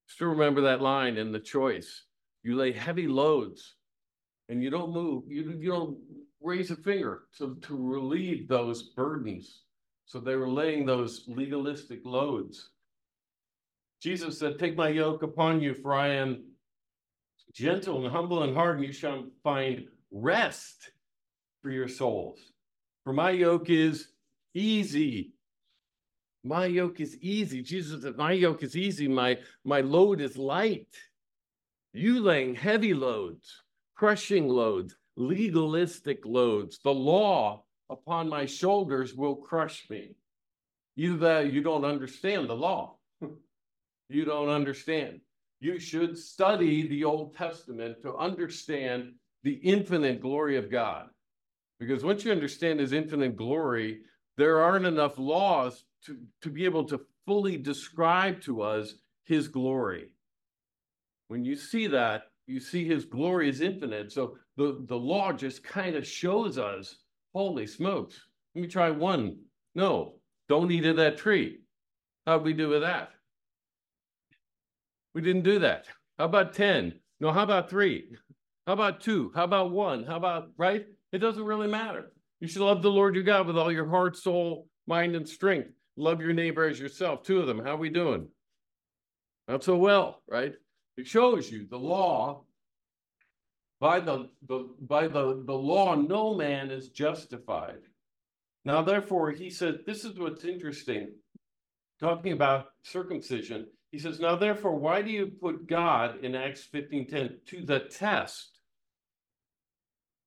Still 0.07 0.29
remember 0.29 0.61
that 0.63 0.81
line 0.81 1.17
in 1.17 1.33
the 1.33 1.41
choice. 1.41 2.05
You 2.43 2.57
lay 2.57 2.73
heavy 2.73 3.09
loads 3.09 3.77
and 4.49 4.63
you 4.63 4.71
don't 4.71 4.93
move, 4.93 5.25
you, 5.27 5.57
you 5.59 5.71
don't 5.71 5.99
raise 6.41 6.71
a 6.71 6.77
finger 6.77 7.23
to, 7.39 7.57
to 7.63 7.77
relieve 7.77 8.49
those 8.49 8.91
burdens. 8.91 9.63
So 10.05 10.21
they 10.21 10.37
were 10.37 10.49
laying 10.49 10.87
those 10.87 11.25
legalistic 11.27 12.01
loads. 12.05 12.71
Jesus 14.01 14.39
said, 14.39 14.59
Take 14.59 14.77
my 14.77 14.89
yoke 14.89 15.23
upon 15.25 15.61
you, 15.61 15.75
for 15.75 15.95
I 15.95 16.09
am 16.09 16.45
gentle 17.53 18.05
and 18.05 18.15
humble 18.15 18.45
and 18.45 18.55
hard, 18.55 18.77
and 18.77 18.87
you 18.87 18.93
shall 18.93 19.25
find 19.43 19.87
rest 20.13 20.91
for 21.63 21.71
your 21.71 21.89
souls. 21.89 22.39
For 23.03 23.13
my 23.13 23.31
yoke 23.31 23.71
is 23.71 24.09
easy. 24.55 25.33
My 26.47 26.67
yoke 26.67 27.01
is 27.01 27.17
easy. 27.21 27.61
Jesus 27.61 28.03
said, 28.03 28.17
My 28.17 28.31
yoke 28.31 28.63
is 28.63 28.77
easy. 28.77 29.09
My, 29.09 29.39
my 29.65 29.81
load 29.81 30.21
is 30.21 30.37
light. 30.37 30.95
You 31.93 32.21
laying 32.21 32.55
heavy 32.55 32.95
loads, 32.95 33.63
crushing 33.97 34.49
loads, 34.49 34.95
legalistic 35.17 36.25
loads. 36.25 36.79
The 36.85 36.95
law 36.95 37.65
upon 37.91 38.29
my 38.29 38.47
shoulders 38.47 39.13
will 39.13 39.35
crush 39.35 39.91
me. 39.91 40.15
Either 40.97 41.17
uh, 41.17 41.43
that 41.43 41.53
you 41.53 41.63
don't 41.63 41.85
understand 41.85 42.49
the 42.49 42.55
law. 42.55 42.97
you 44.09 44.25
don't 44.25 44.49
understand. 44.49 45.21
You 45.59 45.81
should 45.81 46.17
study 46.17 46.87
the 46.87 47.03
Old 47.03 47.35
Testament 47.35 47.97
to 48.03 48.15
understand 48.17 49.15
the 49.43 49.55
infinite 49.55 50.21
glory 50.21 50.59
of 50.59 50.71
God. 50.71 51.09
Because 51.81 52.05
once 52.05 52.25
you 52.25 52.31
understand 52.31 52.79
his 52.79 52.93
infinite 52.93 53.37
glory, 53.37 54.03
there 54.37 54.63
aren't 54.63 54.87
enough 54.87 55.19
laws 55.19 55.85
to, 56.05 56.19
to 56.43 56.51
be 56.51 56.65
able 56.65 56.85
to 56.85 57.01
fully 57.27 57.57
describe 57.57 58.41
to 58.43 58.63
us 58.63 58.95
his 59.25 59.49
glory. 59.49 60.11
When 61.29 61.45
you 61.45 61.57
see 61.57 61.87
that, 61.89 62.25
you 62.47 62.61
see 62.61 62.87
his 62.87 63.05
glory 63.05 63.49
is 63.49 63.61
infinite. 63.61 64.13
So 64.13 64.37
the, 64.57 64.85
the 64.89 64.97
law 64.97 65.33
just 65.33 65.65
kind 65.65 65.97
of 65.97 66.07
shows 66.07 66.59
us 66.59 66.99
Holy 67.35 67.67
smokes. 67.67 68.19
Let 68.55 68.63
me 68.63 68.69
try 68.69 68.91
one. 68.91 69.37
No, 69.75 70.15
don't 70.49 70.71
eat 70.71 70.87
of 70.87 70.97
that 70.97 71.19
tree. 71.19 71.59
How'd 72.27 72.45
we 72.45 72.55
do 72.55 72.71
with 72.71 72.81
that? 72.81 73.11
We 75.15 75.21
didn't 75.21 75.43
do 75.43 75.59
that. 75.59 75.87
How 76.19 76.25
about 76.25 76.55
10? 76.55 76.95
No, 77.21 77.33
how 77.33 77.43
about 77.43 77.69
three? 77.69 78.17
How 78.67 78.73
about 78.73 79.01
two? 79.01 79.33
How 79.35 79.45
about 79.45 79.71
one? 79.71 80.05
How 80.05 80.17
about, 80.17 80.49
right? 80.57 80.87
It 81.13 81.19
doesn't 81.19 81.45
really 81.45 81.69
matter. 81.69 82.13
You 82.41 82.49
should 82.49 82.63
love 82.63 82.83
the 82.83 82.91
Lord 82.91 83.15
your 83.15 83.25
God 83.25 83.47
with 83.47 83.57
all 83.57 83.73
your 83.73 83.89
heart, 83.89 84.17
soul, 84.17 84.69
mind, 84.87 85.15
and 85.15 85.29
strength. 85.29 85.71
Love 85.97 86.21
your 86.21 86.33
neighbor 86.33 86.69
as 86.69 86.79
yourself. 86.79 87.23
Two 87.23 87.41
of 87.41 87.47
them. 87.47 87.59
How 87.59 87.75
are 87.75 87.79
we 87.79 87.91
doing? 87.91 88.29
Not 89.49 89.65
so 89.65 89.77
well, 89.77 90.23
right? 90.29 90.55
It 90.97 91.07
shows 91.07 91.51
you 91.51 91.67
the 91.69 91.79
law 91.79 92.45
by 93.81 94.01
the, 94.01 94.31
the 94.49 94.71
by 94.81 95.07
the, 95.07 95.43
the 95.47 95.55
law, 95.55 95.95
no 95.95 96.35
man 96.35 96.71
is 96.71 96.89
justified. 96.89 97.81
Now, 98.65 98.83
therefore, 98.83 99.31
he 99.31 99.51
said, 99.51 99.81
this 99.87 100.05
is 100.05 100.19
what's 100.19 100.45
interesting. 100.45 101.13
Talking 102.01 102.33
about 102.33 102.67
circumcision, 102.83 103.67
he 103.91 103.99
says, 103.99 104.21
Now 104.21 104.37
therefore, 104.37 104.75
why 104.77 105.01
do 105.03 105.11
you 105.11 105.27
put 105.27 105.67
God 105.67 106.23
in 106.23 106.35
Acts 106.35 106.69
15:10 106.71 107.47
to 107.47 107.65
the 107.65 107.81
test? 107.81 108.61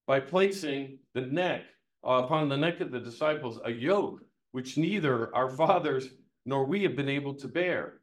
By 0.06 0.18
placing 0.18 0.98
the 1.14 1.20
neck 1.20 1.62
uh, 2.04 2.22
upon 2.24 2.48
the 2.48 2.56
neck 2.56 2.80
of 2.80 2.90
the 2.90 2.98
disciples 2.98 3.60
a 3.64 3.70
yoke 3.70 4.22
which 4.52 4.76
neither 4.76 5.34
our 5.34 5.48
fathers 5.48 6.08
nor 6.44 6.64
we 6.64 6.82
have 6.82 6.96
been 6.96 7.08
able 7.08 7.34
to 7.34 7.48
bear. 7.48 8.00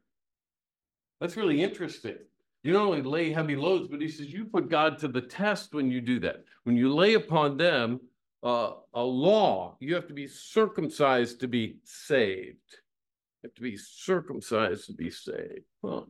That's 1.20 1.36
really 1.36 1.62
interesting. 1.62 2.16
You 2.62 2.72
not 2.72 2.86
only 2.86 3.02
lay 3.02 3.32
heavy 3.32 3.56
loads, 3.56 3.88
but 3.88 4.00
he 4.00 4.08
says 4.08 4.32
you 4.32 4.44
put 4.44 4.68
God 4.68 4.98
to 4.98 5.08
the 5.08 5.20
test 5.20 5.74
when 5.74 5.90
you 5.90 6.00
do 6.00 6.20
that. 6.20 6.44
When 6.64 6.76
you 6.76 6.92
lay 6.94 7.14
upon 7.14 7.56
them 7.56 8.00
uh, 8.42 8.72
a 8.94 9.02
law, 9.02 9.76
you 9.80 9.94
have 9.94 10.06
to 10.08 10.14
be 10.14 10.26
circumcised 10.26 11.40
to 11.40 11.48
be 11.48 11.78
saved. 11.84 12.58
You 13.42 13.48
have 13.48 13.54
to 13.54 13.62
be 13.62 13.76
circumcised 13.76 14.86
to 14.86 14.92
be 14.92 15.10
saved. 15.10 15.64
Huh. 15.84 16.02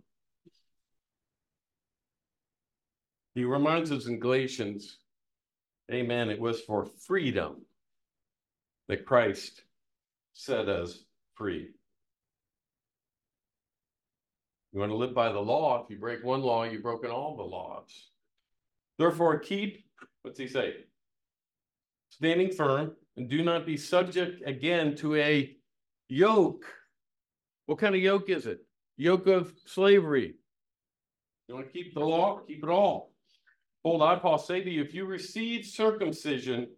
He 3.35 3.45
reminds 3.45 3.93
us 3.93 4.07
in 4.07 4.19
Galatians, 4.19 4.99
amen, 5.93 6.29
it 6.29 6.41
was 6.41 6.61
for 6.63 6.87
freedom 7.07 7.63
that 8.89 9.07
Christ 9.07 9.63
set 10.39 10.69
us 10.69 11.01
free. 11.35 11.69
You 14.73 14.79
want 14.79 14.93
to 14.93 14.97
live 14.97 15.13
by 15.13 15.33
the 15.33 15.41
law. 15.41 15.83
If 15.83 15.91
you 15.91 15.99
break 15.99 16.23
one 16.23 16.43
law, 16.43 16.63
you've 16.63 16.85
broken 16.85 17.11
all 17.11 17.37
the 17.37 17.43
laws. 17.43 18.11
Therefore, 18.99 19.37
keep, 19.41 19.85
what's 20.23 20.39
he 20.39 20.47
say? 20.47 20.75
Standing 22.11 22.53
firm 22.53 22.93
and 23.17 23.29
do 23.29 23.43
not 23.43 23.67
be 23.67 23.77
subject 23.77 24.43
again 24.47 24.95
to 24.97 25.17
a 25.17 25.57
yoke. 26.09 26.67
What 27.67 27.79
kind 27.79 27.97
of 27.97 28.01
yoke 28.01 28.31
is 28.31 28.47
it? 28.47 28.61
Yoke 28.97 29.27
of 29.27 29.53
slavery. 29.67 30.37
You 31.49 31.57
want 31.57 31.67
to 31.67 31.73
keep 31.73 31.95
the 31.95 32.01
law? 32.01 32.43
Keep 32.47 32.63
it 32.63 32.71
all. 32.71 33.11
Hold 33.85 34.03
I, 34.03 34.15
Paul, 34.15 34.39
say 34.39 34.63
to 34.63 34.71
you, 34.71 34.83
if 34.83 34.95
you 34.95 35.05
receive 35.05 35.67
circumcision, 35.67 36.69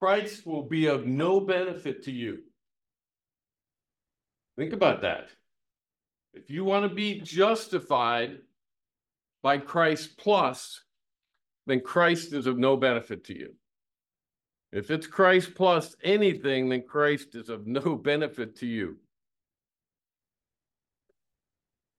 Christ 0.00 0.46
will 0.46 0.62
be 0.62 0.86
of 0.86 1.06
no 1.06 1.40
benefit 1.40 2.02
to 2.04 2.10
you. 2.10 2.38
Think 4.56 4.72
about 4.72 5.02
that. 5.02 5.28
If 6.32 6.50
you 6.50 6.64
want 6.64 6.88
to 6.88 6.94
be 6.94 7.20
justified 7.20 8.38
by 9.42 9.58
Christ 9.58 10.16
plus, 10.16 10.80
then 11.66 11.80
Christ 11.80 12.32
is 12.32 12.46
of 12.46 12.58
no 12.58 12.76
benefit 12.76 13.24
to 13.24 13.38
you. 13.38 13.54
If 14.72 14.90
it's 14.90 15.06
Christ 15.06 15.54
plus 15.54 15.94
anything, 16.02 16.68
then 16.68 16.82
Christ 16.82 17.34
is 17.34 17.48
of 17.48 17.66
no 17.66 17.94
benefit 18.02 18.56
to 18.56 18.66
you. 18.66 18.96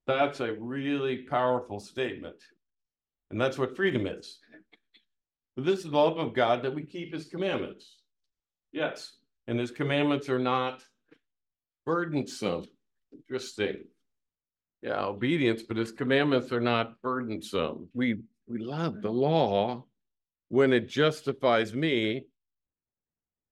That's 0.07 0.39
a 0.39 0.53
really 0.53 1.19
powerful 1.19 1.79
statement. 1.79 2.35
And 3.31 3.41
that's 3.41 3.57
what 3.57 3.75
freedom 3.75 4.05
is. 4.05 4.39
But 5.55 5.65
this 5.65 5.79
is 5.79 5.91
the 5.91 5.97
love 5.97 6.17
of 6.17 6.33
God 6.33 6.61
that 6.63 6.75
we 6.75 6.83
keep 6.83 7.13
his 7.13 7.27
commandments. 7.27 7.95
Yes. 8.71 9.13
And 9.47 9.59
his 9.59 9.71
commandments 9.71 10.29
are 10.29 10.39
not 10.39 10.83
burdensome. 11.85 12.65
Interesting. 13.13 13.83
Yeah, 14.81 15.05
obedience, 15.05 15.63
but 15.63 15.77
his 15.77 15.91
commandments 15.91 16.51
are 16.51 16.61
not 16.61 17.01
burdensome. 17.01 17.89
We 17.93 18.21
we 18.47 18.59
love 18.59 19.01
the 19.01 19.11
law 19.11 19.85
when 20.49 20.73
it 20.73 20.87
justifies 20.87 21.73
me 21.73 22.25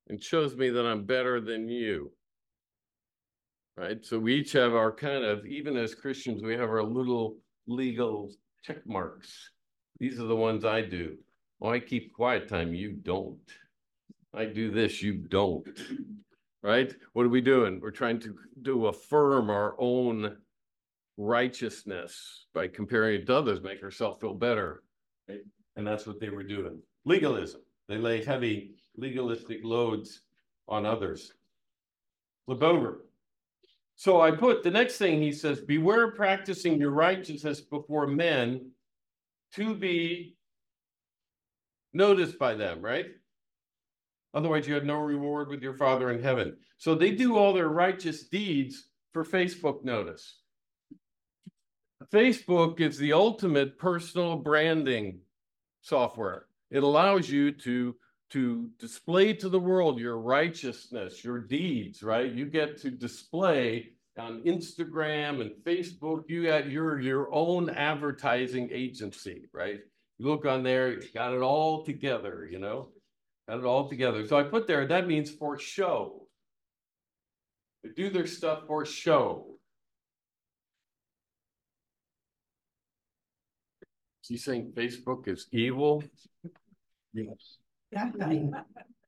and 0.07 0.21
shows 0.21 0.55
me 0.55 0.69
that 0.69 0.85
I'm 0.85 1.05
better 1.05 1.41
than 1.41 1.67
you. 1.67 2.11
Right? 3.75 4.05
So 4.05 4.19
we 4.19 4.35
each 4.35 4.51
have 4.51 4.75
our 4.75 4.91
kind 4.91 5.23
of, 5.23 5.45
even 5.47 5.75
as 5.77 5.95
Christians, 5.95 6.43
we 6.43 6.53
have 6.53 6.69
our 6.69 6.83
little 6.83 7.37
legal 7.65 8.31
check 8.63 8.85
marks. 8.85 9.49
These 9.99 10.19
are 10.19 10.27
the 10.27 10.35
ones 10.35 10.65
I 10.65 10.81
do. 10.81 11.17
Oh, 11.61 11.69
I 11.69 11.79
keep 11.79 12.13
quiet 12.13 12.47
time. 12.47 12.75
You 12.75 12.91
don't. 12.91 13.39
I 14.35 14.45
do 14.45 14.69
this. 14.69 15.01
You 15.01 15.13
don't. 15.13 15.67
Right? 16.63 16.93
What 17.11 17.25
are 17.25 17.29
we 17.29 17.41
doing? 17.41 17.81
We're 17.81 17.91
trying 17.91 18.19
to 18.21 18.35
do 18.61 18.85
affirm 18.87 19.49
our 19.49 19.75
own 19.77 20.37
righteousness 21.17 22.45
by 22.53 22.69
comparing 22.69 23.21
it 23.21 23.27
to 23.27 23.35
others, 23.35 23.61
make 23.61 23.83
ourselves 23.83 24.21
feel 24.21 24.33
better. 24.33 24.83
Right? 25.27 25.41
And 25.75 25.85
that's 25.85 26.07
what 26.07 26.19
they 26.19 26.29
were 26.29 26.43
doing. 26.43 26.79
Legalism. 27.05 27.61
They 27.89 27.97
lay 27.97 28.23
heavy 28.23 28.75
legalistic 28.95 29.59
loads 29.63 30.21
on 30.67 30.85
others. 30.85 31.33
Flip. 32.45 32.61
So 33.95 34.21
I 34.21 34.31
put 34.31 34.63
the 34.63 34.71
next 34.71 34.97
thing 34.97 35.21
he 35.21 35.31
says, 35.31 35.61
beware 35.61 36.09
of 36.09 36.15
practicing 36.15 36.79
your 36.79 36.91
righteousness 36.91 37.61
before 37.61 38.07
men 38.07 38.71
to 39.53 39.75
be 39.75 40.35
noticed 41.93 42.39
by 42.39 42.55
them, 42.55 42.81
right? 42.81 43.07
Otherwise, 44.33 44.67
you 44.67 44.73
have 44.73 44.85
no 44.85 44.97
reward 44.97 45.49
with 45.49 45.61
your 45.61 45.75
Father 45.75 46.11
in 46.11 46.21
heaven. 46.21 46.57
So 46.77 46.95
they 46.95 47.11
do 47.11 47.37
all 47.37 47.53
their 47.53 47.69
righteous 47.69 48.23
deeds 48.23 48.89
for 49.11 49.23
Facebook 49.23 49.83
notice. 49.83 50.39
Facebook 52.11 52.79
is 52.79 52.97
the 52.97 53.13
ultimate 53.13 53.77
personal 53.77 54.35
branding 54.37 55.19
software. 55.81 56.45
It 56.71 56.83
allows 56.83 57.29
you 57.29 57.51
to 57.51 57.95
to 58.31 58.71
display 58.79 59.31
to 59.31 59.47
the 59.47 59.59
world 59.59 59.99
your 59.99 60.17
righteousness, 60.17 61.23
your 61.23 61.39
deeds, 61.39 62.01
right? 62.01 62.31
You 62.31 62.47
get 62.47 62.81
to 62.81 62.89
display 62.89 63.93
on 64.17 64.41
Instagram 64.41 65.41
and 65.41 65.51
Facebook, 65.63 66.23
you 66.27 66.45
got 66.47 66.69
your 66.69 66.99
your 66.99 67.33
own 67.33 67.69
advertising 67.69 68.69
agency, 68.71 69.49
right? 69.53 69.79
You 70.17 70.27
look 70.27 70.45
on 70.45 70.63
there, 70.63 70.93
you 70.93 71.07
got 71.13 71.33
it 71.33 71.41
all 71.41 71.83
together, 71.83 72.47
you 72.49 72.59
know, 72.59 72.89
got 73.47 73.59
it 73.59 73.65
all 73.65 73.89
together. 73.89 74.25
So 74.27 74.37
I 74.37 74.43
put 74.43 74.67
there, 74.67 74.87
that 74.87 75.07
means 75.07 75.29
for 75.31 75.57
show. 75.57 76.27
They 77.83 77.89
do 77.89 78.09
their 78.09 78.27
stuff 78.27 78.63
for 78.67 78.85
show. 78.85 79.57
Is 84.23 84.29
he 84.29 84.37
saying 84.37 84.71
Facebook 84.75 85.27
is 85.27 85.47
evil? 85.51 86.03
Yes. 87.13 87.57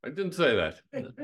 I 0.03 0.09
didn't 0.09 0.33
say 0.33 0.55
that. 0.55 0.81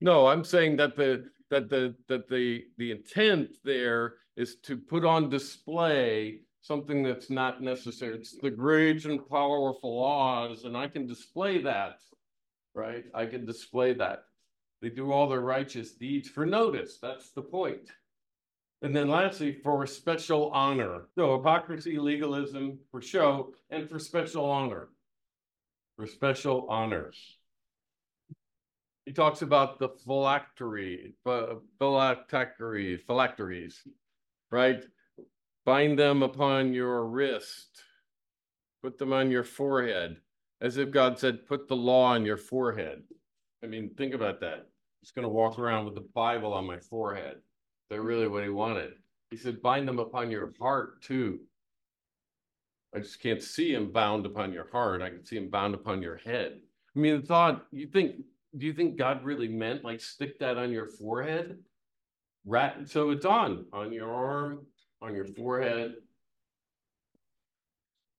No, 0.00 0.26
I'm 0.26 0.44
saying 0.44 0.76
that 0.76 0.94
the 0.94 1.24
that 1.50 1.70
the 1.70 1.94
that 2.08 2.28
the 2.28 2.64
the 2.76 2.90
intent 2.90 3.56
there 3.64 4.16
is 4.36 4.56
to 4.64 4.76
put 4.76 5.04
on 5.06 5.30
display 5.30 6.40
something 6.66 7.02
that's 7.02 7.30
not 7.30 7.62
necessary. 7.62 8.16
It's 8.16 8.36
the 8.36 8.50
great 8.50 9.04
and 9.04 9.26
powerful 9.28 10.02
Oz, 10.04 10.64
and 10.64 10.76
I 10.76 10.88
can 10.88 11.06
display 11.06 11.62
that, 11.62 12.00
right? 12.74 13.04
I 13.14 13.26
can 13.26 13.46
display 13.46 13.92
that. 13.94 14.24
They 14.82 14.90
do 14.90 15.12
all 15.12 15.28
their 15.28 15.40
righteous 15.40 15.92
deeds 15.92 16.28
for 16.28 16.44
notice. 16.44 16.98
That's 17.00 17.30
the 17.30 17.42
point. 17.42 17.90
And 18.82 18.94
then 18.94 19.08
lastly, 19.08 19.52
for 19.62 19.86
special 19.86 20.50
honor. 20.50 21.08
So 21.14 21.36
hypocrisy, 21.36 21.98
legalism 21.98 22.78
for 22.90 23.00
show, 23.00 23.54
and 23.70 23.88
for 23.88 23.98
special 23.98 24.44
honor. 24.44 24.88
For 25.96 26.06
special 26.06 26.66
honors. 26.68 27.38
He 29.06 29.12
talks 29.12 29.40
about 29.42 29.78
the 29.78 29.88
phylactery, 29.88 31.14
phylactery, 31.78 32.98
phylacteries, 32.98 33.80
right? 34.50 34.84
Bind 35.66 35.98
them 35.98 36.22
upon 36.22 36.72
your 36.72 37.04
wrist, 37.04 37.82
put 38.82 38.96
them 38.98 39.12
on 39.12 39.30
your 39.30 39.44
forehead, 39.44 40.16
as 40.62 40.78
if 40.78 40.92
God 40.92 41.18
said, 41.18 41.46
put 41.46 41.66
the 41.66 41.76
law 41.76 42.04
on 42.04 42.24
your 42.24 42.36
forehead. 42.36 43.02
I 43.62 43.66
mean, 43.66 43.90
think 43.98 44.14
about 44.14 44.40
that. 44.40 44.68
He's 45.00 45.10
going 45.10 45.24
to 45.24 45.28
walk 45.28 45.58
around 45.58 45.84
with 45.84 45.96
the 45.96 46.08
Bible 46.14 46.54
on 46.54 46.66
my 46.66 46.78
forehead. 46.78 47.38
They're 47.90 48.02
really 48.02 48.28
what 48.28 48.44
he 48.44 48.48
wanted. 48.48 48.92
He 49.30 49.36
said, 49.36 49.60
bind 49.60 49.88
them 49.88 49.98
upon 49.98 50.30
your 50.30 50.54
heart 50.60 51.02
too. 51.02 51.40
I 52.94 53.00
just 53.00 53.20
can't 53.20 53.42
see 53.42 53.74
him 53.74 53.90
bound 53.90 54.24
upon 54.24 54.52
your 54.52 54.70
heart. 54.70 55.02
I 55.02 55.10
can 55.10 55.26
see 55.26 55.36
him 55.36 55.50
bound 55.50 55.74
upon 55.74 56.00
your 56.00 56.16
head. 56.16 56.60
I 56.94 56.98
mean, 56.98 57.20
the 57.20 57.26
thought, 57.26 57.66
you 57.72 57.88
think 57.88 58.22
do 58.56 58.66
you 58.66 58.72
think 58.72 58.96
God 58.96 59.24
really 59.24 59.48
meant 59.48 59.84
like 59.84 60.00
stick 60.00 60.38
that 60.38 60.56
on 60.56 60.70
your 60.70 60.86
forehead? 60.86 61.58
Rat, 62.46 62.88
so 62.88 63.10
it's 63.10 63.26
on 63.26 63.66
on 63.72 63.92
your 63.92 64.14
arm, 64.14 64.60
on 65.02 65.14
your 65.14 65.24
forehead. 65.24 65.94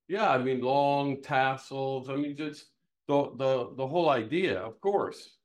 Yeah, 0.07 0.29
I 0.29 0.37
mean 0.37 0.61
long 0.61 1.21
tassels. 1.21 2.09
I 2.09 2.15
mean 2.15 2.35
just 2.37 2.67
the 3.07 3.31
the 3.35 3.73
the 3.75 3.87
whole 3.87 4.09
idea, 4.09 4.59
of 4.59 4.79
course. 4.81 5.37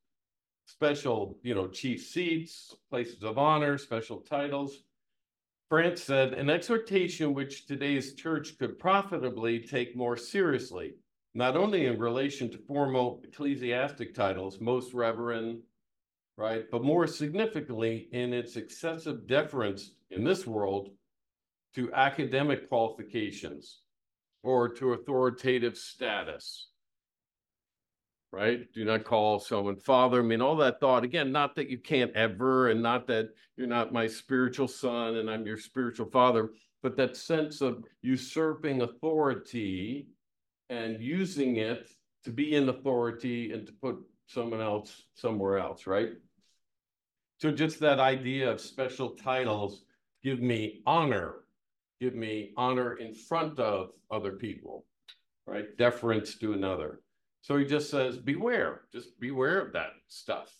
Special, 0.67 1.39
you 1.43 1.55
know, 1.55 1.69
chief 1.69 2.03
seats, 2.03 2.75
places 2.89 3.23
of 3.23 3.37
honor, 3.37 3.77
special 3.77 4.19
titles. 4.19 4.85
France 5.69 6.03
said 6.03 6.35
an 6.35 6.51
exhortation 6.51 7.35
which 7.35 7.67
today's 7.67 8.15
church 8.15 8.59
could 8.59 8.79
profitably 8.79 9.59
take 9.59 9.97
more 9.97 10.17
seriously 10.17 10.95
not 11.35 11.57
only 11.57 11.87
in 11.87 11.99
relation 11.99 12.51
to 12.51 12.59
formal 12.59 13.23
ecclesiastic 13.25 14.15
titles, 14.15 14.61
most 14.61 14.93
reverend, 14.93 15.61
right, 16.37 16.67
but 16.71 16.85
more 16.85 17.07
significantly 17.07 18.09
in 18.13 18.33
its 18.33 18.57
excessive 18.57 19.27
deference 19.27 19.93
in 20.11 20.25
this 20.25 20.47
world 20.47 20.91
to 21.75 21.93
academic 21.93 22.69
qualifications 22.69 23.81
or 24.43 24.69
to 24.69 24.93
authoritative 24.93 25.77
status. 25.77 26.69
Right? 28.33 28.61
Do 28.73 28.85
not 28.85 29.05
call 29.05 29.39
someone 29.39 29.77
father. 29.77 30.21
I 30.21 30.23
mean, 30.23 30.41
all 30.41 30.57
that 30.57 30.81
thought. 30.81 31.05
Again, 31.05 31.33
not 31.33 31.55
that 31.57 31.69
you 31.69 31.79
can't 31.79 32.15
ever, 32.17 32.71
and 32.71 32.83
not 32.83 33.07
that 33.09 33.29
you're 33.57 33.67
not 33.67 33.93
my 33.93 34.07
spiritual 34.07 34.69
son 34.69 35.17
and 35.17 35.31
I'm 35.31 35.47
your 35.47 35.59
spiritual 35.59 36.07
father, 36.11 36.51
but 36.83 36.97
that 36.97 37.17
sense 37.17 37.61
of 37.61 37.85
usurping 38.01 38.81
authority 38.81 40.09
and 40.71 41.01
using 41.01 41.57
it 41.57 41.89
to 42.25 42.31
be 42.31 42.55
in 42.55 42.71
authority 42.71 43.53
and 43.53 43.67
to 43.67 43.73
put 43.75 43.99
someone 44.27 44.63
else 44.63 45.03
somewhere 45.15 45.59
else, 45.59 45.87
right? 45.87 46.11
So 47.39 47.51
just 47.51 47.81
that 47.81 48.01
idea 48.01 48.51
of 48.51 48.61
special 48.61 49.11
titles 49.11 49.85
give 50.23 50.41
me 50.41 50.81
honor, 50.87 51.42
give 52.03 52.15
me 52.17 52.51
honor 52.57 52.95
in 52.95 53.15
front 53.15 53.61
of 53.61 53.91
other 54.11 54.33
people, 54.33 54.85
right? 55.47 55.77
Deference 55.79 56.37
to 56.37 56.53
another. 56.53 57.01
So 57.43 57.57
he 57.57 57.65
just 57.65 57.91
says, 57.91 58.19
beware, 58.19 58.83
just 58.93 59.21
beware 59.21 59.61
of 59.61 59.73
that 59.75 59.91
stuff. 60.09 60.53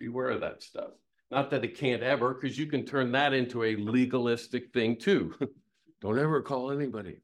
Beware 0.00 0.30
of 0.30 0.40
that 0.40 0.62
stuff. 0.62 0.92
Not 1.30 1.50
that 1.50 1.62
it 1.62 1.76
can't 1.76 2.02
ever, 2.02 2.32
because 2.32 2.56
you 2.56 2.64
can 2.64 2.86
turn 2.86 3.12
that 3.12 3.34
into 3.34 3.64
a 3.64 3.76
legalistic 3.76 4.72
thing 4.72 4.96
too. 4.96 5.34
Don't 6.00 6.18
ever 6.18 6.40
call 6.40 6.70
anybody. 6.70 7.20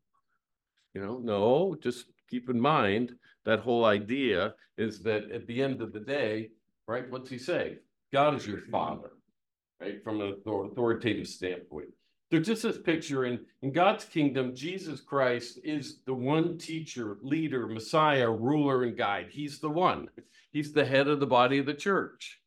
You 0.92 1.00
know, 1.00 1.18
no, 1.18 1.74
just 1.83 2.05
keep 2.29 2.50
in 2.50 2.61
mind 2.61 3.12
that 3.46 3.61
whole 3.61 3.87
idea 3.87 4.53
is 4.77 5.03
that 5.05 5.31
at 5.31 5.46
the 5.46 5.62
end 5.62 5.81
of 5.81 5.94
the 5.94 6.00
day, 6.00 6.50
right, 6.87 7.11
what's 7.11 7.31
he 7.31 7.38
say? 7.38 7.79
God 8.12 8.35
is 8.35 8.46
your 8.46 8.61
father, 8.61 9.12
right, 9.81 10.05
from 10.05 10.20
an 10.20 10.37
authoritative 10.46 11.29
standpoint. 11.29 11.88
There's 12.35 12.49
just 12.49 12.64
this 12.64 12.79
picture 12.79 13.27
in, 13.27 13.38
in 13.62 13.70
God's 13.70 14.05
kingdom, 14.05 14.57
Jesus 14.57 15.01
Christ 15.01 15.61
is 15.62 16.01
the 16.05 16.14
one 16.14 16.59
teacher, 16.59 17.18
leader, 17.23 17.68
Messiah, 17.68 18.29
ruler, 18.29 18.83
and 18.83 18.97
guide. 18.97 19.29
He's 19.31 19.61
the 19.61 19.70
one. 19.70 20.09
He's 20.51 20.73
the 20.73 20.85
head 20.85 21.07
of 21.07 21.20
the 21.20 21.29
body 21.29 21.59
of 21.59 21.66
the 21.66 21.75
church. 21.75 22.40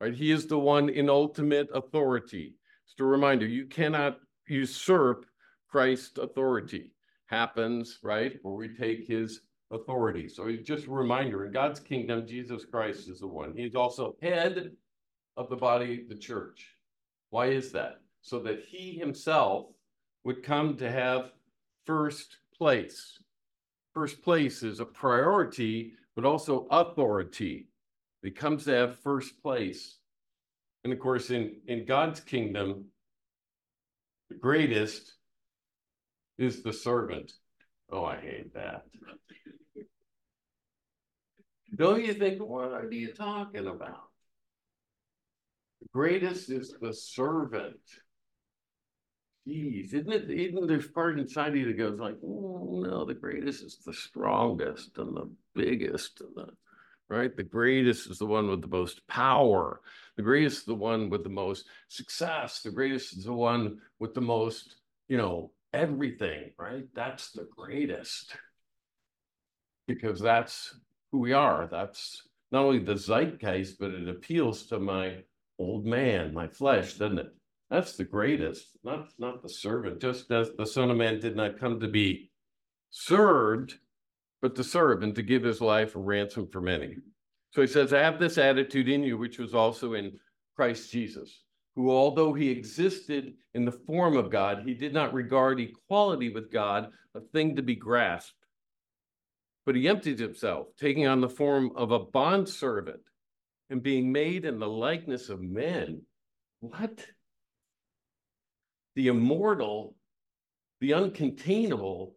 Right? 0.00 0.12
He 0.12 0.32
is 0.32 0.48
the 0.48 0.58
one 0.58 0.88
in 0.88 1.08
ultimate 1.08 1.68
authority. 1.72 2.56
Just 2.84 2.98
a 2.98 3.04
reminder, 3.04 3.46
you 3.46 3.66
cannot 3.66 4.18
usurp 4.48 5.24
Christ's 5.68 6.18
authority 6.18 6.90
happens, 7.26 8.00
right? 8.02 8.40
Where 8.42 8.54
we 8.54 8.70
take 8.74 9.06
his 9.06 9.42
authority. 9.70 10.28
So 10.28 10.50
just 10.56 10.88
a 10.88 10.90
reminder 10.90 11.46
in 11.46 11.52
God's 11.52 11.78
kingdom, 11.78 12.26
Jesus 12.26 12.64
Christ 12.64 13.08
is 13.08 13.20
the 13.20 13.28
one. 13.28 13.54
He's 13.56 13.76
also 13.76 14.16
head 14.20 14.72
of 15.36 15.48
the 15.48 15.54
body, 15.54 16.06
the 16.08 16.16
church. 16.16 16.70
Why 17.30 17.46
is 17.46 17.70
that? 17.70 18.00
So 18.22 18.38
that 18.40 18.64
he 18.66 18.92
himself 18.92 19.66
would 20.24 20.42
come 20.42 20.76
to 20.76 20.90
have 20.90 21.32
first 21.84 22.36
place. 22.56 23.18
First 23.92 24.22
place 24.22 24.62
is 24.62 24.80
a 24.80 24.84
priority, 24.84 25.94
but 26.14 26.24
also 26.24 26.66
authority. 26.70 27.68
He 28.22 28.30
comes 28.30 28.64
to 28.64 28.72
have 28.72 29.00
first 29.00 29.42
place. 29.42 29.98
And 30.84 30.92
of 30.92 31.00
course, 31.00 31.30
in, 31.30 31.56
in 31.66 31.84
God's 31.84 32.20
kingdom, 32.20 32.86
the 34.30 34.36
greatest 34.36 35.12
is 36.38 36.62
the 36.62 36.72
servant. 36.72 37.32
Oh, 37.90 38.04
I 38.04 38.16
hate 38.16 38.54
that. 38.54 38.84
Don't 41.74 42.04
you 42.04 42.14
think, 42.14 42.40
what 42.40 42.72
are 42.72 42.90
you 42.90 43.12
talking 43.12 43.66
about? 43.66 44.08
The 45.80 45.88
greatest 45.92 46.50
is 46.50 46.74
the 46.80 46.92
servant. 46.92 47.80
Jeez, 49.46 49.92
isn't 49.92 50.12
it? 50.12 50.30
Even 50.30 50.66
there's 50.66 50.86
part 50.86 51.18
inside 51.18 51.56
you 51.56 51.66
that 51.66 51.76
goes 51.76 51.98
like, 51.98 52.16
oh, 52.24 52.80
no, 52.84 53.04
the 53.04 53.14
greatest 53.14 53.64
is 53.64 53.78
the 53.84 53.92
strongest 53.92 54.96
and 54.98 55.16
the 55.16 55.28
biggest 55.54 56.20
and 56.20 56.30
the 56.36 56.48
right. 57.08 57.36
The 57.36 57.42
greatest 57.42 58.08
is 58.08 58.18
the 58.18 58.26
one 58.26 58.48
with 58.48 58.62
the 58.62 58.68
most 58.68 59.06
power. 59.08 59.80
The 60.16 60.22
greatest 60.22 60.58
is 60.58 60.64
the 60.64 60.74
one 60.74 61.10
with 61.10 61.24
the 61.24 61.28
most 61.28 61.66
success. 61.88 62.62
The 62.62 62.70
greatest 62.70 63.16
is 63.16 63.24
the 63.24 63.32
one 63.32 63.80
with 63.98 64.14
the 64.14 64.20
most, 64.20 64.76
you 65.08 65.16
know, 65.16 65.50
everything. 65.72 66.52
Right. 66.56 66.86
That's 66.94 67.32
the 67.32 67.48
greatest 67.56 68.36
because 69.88 70.20
that's 70.20 70.74
who 71.10 71.18
we 71.18 71.32
are. 71.32 71.66
That's 71.68 72.22
not 72.52 72.64
only 72.64 72.78
the 72.78 72.96
zeitgeist, 72.96 73.78
but 73.80 73.90
it 73.90 74.08
appeals 74.08 74.66
to 74.66 74.78
my 74.78 75.24
old 75.58 75.84
man, 75.84 76.32
my 76.32 76.46
flesh, 76.46 76.94
doesn't 76.94 77.18
it? 77.18 77.34
That's 77.72 77.96
the 77.96 78.04
greatest, 78.04 78.76
not, 78.84 79.08
not 79.18 79.42
the 79.42 79.48
servant, 79.48 79.98
just 79.98 80.30
as 80.30 80.50
the 80.58 80.66
Son 80.66 80.90
of 80.90 80.98
Man 80.98 81.18
did 81.18 81.34
not 81.34 81.58
come 81.58 81.80
to 81.80 81.88
be 81.88 82.30
served, 82.90 83.78
but 84.42 84.54
to 84.56 84.62
serve 84.62 85.02
and 85.02 85.14
to 85.14 85.22
give 85.22 85.42
his 85.42 85.62
life 85.62 85.96
a 85.96 85.98
ransom 85.98 86.48
for 86.52 86.60
many. 86.60 86.96
So 87.52 87.62
he 87.62 87.66
says, 87.66 87.94
I 87.94 88.00
have 88.00 88.18
this 88.18 88.36
attitude 88.36 88.90
in 88.90 89.02
you, 89.02 89.16
which 89.16 89.38
was 89.38 89.54
also 89.54 89.94
in 89.94 90.18
Christ 90.54 90.92
Jesus, 90.92 91.44
who, 91.74 91.90
although 91.90 92.34
he 92.34 92.50
existed 92.50 93.32
in 93.54 93.64
the 93.64 93.72
form 93.72 94.18
of 94.18 94.30
God, 94.30 94.64
he 94.66 94.74
did 94.74 94.92
not 94.92 95.14
regard 95.14 95.58
equality 95.58 96.28
with 96.28 96.52
God 96.52 96.90
a 97.14 97.20
thing 97.32 97.56
to 97.56 97.62
be 97.62 97.74
grasped. 97.74 98.34
But 99.64 99.76
he 99.76 99.88
emptied 99.88 100.18
himself, 100.18 100.66
taking 100.78 101.06
on 101.06 101.22
the 101.22 101.28
form 101.30 101.70
of 101.74 101.90
a 101.90 102.00
bondservant 102.00 103.00
and 103.70 103.82
being 103.82 104.12
made 104.12 104.44
in 104.44 104.58
the 104.58 104.68
likeness 104.68 105.30
of 105.30 105.40
men. 105.40 106.02
What? 106.60 107.06
The 108.94 109.08
immortal, 109.08 109.96
the 110.80 110.90
uncontainable, 110.90 112.12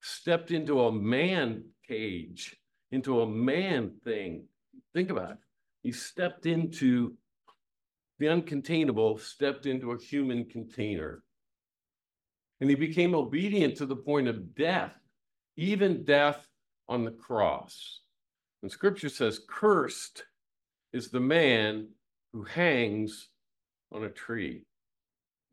stepped 0.00 0.50
into 0.50 0.82
a 0.82 0.92
man 0.92 1.64
cage, 1.86 2.56
into 2.90 3.20
a 3.20 3.26
man 3.26 3.92
thing. 4.04 4.46
Think 4.94 5.10
about 5.10 5.32
it. 5.32 5.38
He 5.82 5.92
stepped 5.92 6.46
into 6.46 7.14
the 8.18 8.26
uncontainable, 8.26 9.20
stepped 9.20 9.66
into 9.66 9.92
a 9.92 10.00
human 10.00 10.46
container. 10.46 11.22
And 12.60 12.70
he 12.70 12.76
became 12.76 13.14
obedient 13.14 13.76
to 13.76 13.86
the 13.86 13.96
point 13.96 14.28
of 14.28 14.54
death, 14.54 14.94
even 15.56 16.04
death 16.04 16.46
on 16.88 17.04
the 17.04 17.10
cross. 17.10 18.00
And 18.62 18.72
scripture 18.72 19.10
says, 19.10 19.40
Cursed 19.48 20.24
is 20.92 21.10
the 21.10 21.20
man 21.20 21.88
who 22.32 22.44
hangs 22.44 23.28
on 23.92 24.04
a 24.04 24.10
tree 24.10 24.65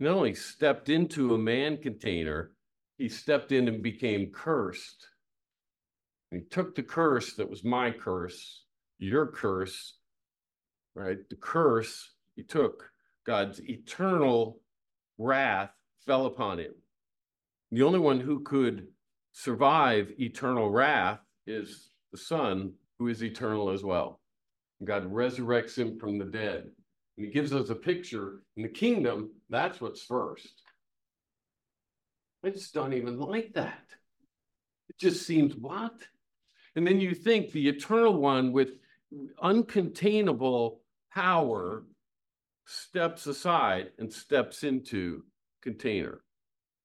not 0.03 0.15
only 0.15 0.35
stepped 0.35 0.89
into 0.89 1.33
a 1.33 1.37
man 1.37 1.77
container, 1.77 2.51
he 2.97 3.07
stepped 3.07 3.51
in 3.51 3.67
and 3.67 3.81
became 3.81 4.31
cursed. 4.31 5.07
he 6.31 6.41
took 6.41 6.75
the 6.75 6.83
curse 6.83 7.35
that 7.35 7.49
was 7.49 7.63
my 7.63 7.89
curse, 7.89 8.65
your 8.99 9.27
curse, 9.27 9.95
right? 10.95 11.17
The 11.29 11.35
curse 11.37 12.11
he 12.35 12.43
took, 12.43 12.89
God's 13.25 13.61
eternal 13.61 14.59
wrath 15.17 15.71
fell 16.05 16.25
upon 16.25 16.59
him. 16.59 16.73
The 17.71 17.83
only 17.83 17.99
one 17.99 18.19
who 18.19 18.41
could 18.41 18.87
survive 19.31 20.11
eternal 20.19 20.69
wrath 20.69 21.19
is 21.47 21.91
the 22.11 22.17
Son, 22.17 22.73
who 22.99 23.07
is 23.07 23.23
eternal 23.23 23.69
as 23.69 23.83
well. 23.83 24.19
God 24.83 25.11
resurrects 25.11 25.77
him 25.77 25.97
from 25.97 26.17
the 26.17 26.25
dead. 26.25 26.69
And 27.17 27.25
he 27.25 27.31
gives 27.31 27.53
us 27.53 27.69
a 27.69 27.75
picture 27.75 28.41
in 28.57 28.63
the 28.63 28.69
kingdom, 28.69 29.31
that's 29.49 29.79
what's 29.79 30.03
first. 30.03 30.61
I 32.43 32.49
just 32.49 32.73
don't 32.73 32.93
even 32.93 33.19
like 33.19 33.53
that. 33.53 33.85
It 34.89 34.97
just 34.97 35.25
seems 35.25 35.55
what? 35.55 35.93
And 36.75 36.85
then 36.85 36.99
you 36.99 37.13
think 37.13 37.51
the 37.51 37.69
eternal 37.69 38.15
one 38.15 38.51
with 38.51 38.71
uncontainable 39.41 40.79
power 41.13 41.83
steps 42.65 43.27
aside 43.27 43.91
and 43.99 44.11
steps 44.11 44.63
into 44.63 45.23
container. 45.61 46.21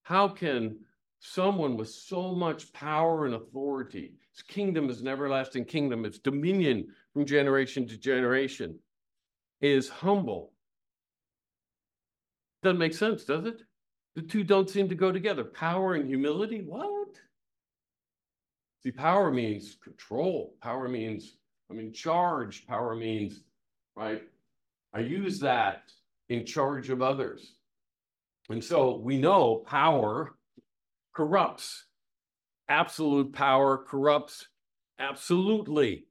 How 0.02 0.28
can 0.28 0.78
someone 1.20 1.76
with 1.76 1.88
so 1.88 2.34
much 2.34 2.72
power 2.72 3.26
and 3.26 3.34
authority, 3.34 4.14
his 4.32 4.42
kingdom 4.42 4.88
is 4.88 5.00
an 5.00 5.08
everlasting 5.08 5.64
kingdom, 5.64 6.04
it's 6.04 6.18
dominion 6.18 6.86
from 7.12 7.26
generation 7.26 7.86
to 7.88 7.96
generation, 7.96 8.78
is 9.60 9.88
humble. 9.88 10.52
Doesn't 12.62 12.78
make 12.78 12.94
sense, 12.94 13.24
does 13.24 13.46
it? 13.46 13.62
The 14.16 14.22
two 14.22 14.42
don't 14.42 14.68
seem 14.68 14.88
to 14.88 14.94
go 14.94 15.12
together. 15.12 15.44
Power 15.44 15.94
and 15.94 16.08
humility, 16.08 16.62
what? 16.62 17.08
See, 18.82 18.90
power 18.90 19.30
means 19.30 19.76
control. 19.82 20.54
Power 20.60 20.88
means 20.88 21.36
I'm 21.70 21.78
in 21.78 21.92
charge. 21.92 22.66
Power 22.66 22.96
means, 22.96 23.42
right? 23.94 24.22
I 24.94 25.00
use 25.00 25.38
that 25.40 25.82
in 26.28 26.46
charge 26.46 26.90
of 26.90 27.02
others. 27.02 27.54
And 28.48 28.62
so 28.62 28.96
we 28.96 29.18
know 29.18 29.62
power 29.66 30.34
corrupts. 31.14 31.84
Absolute 32.68 33.32
power 33.32 33.78
corrupts 33.78 34.46
absolutely. 34.98 36.06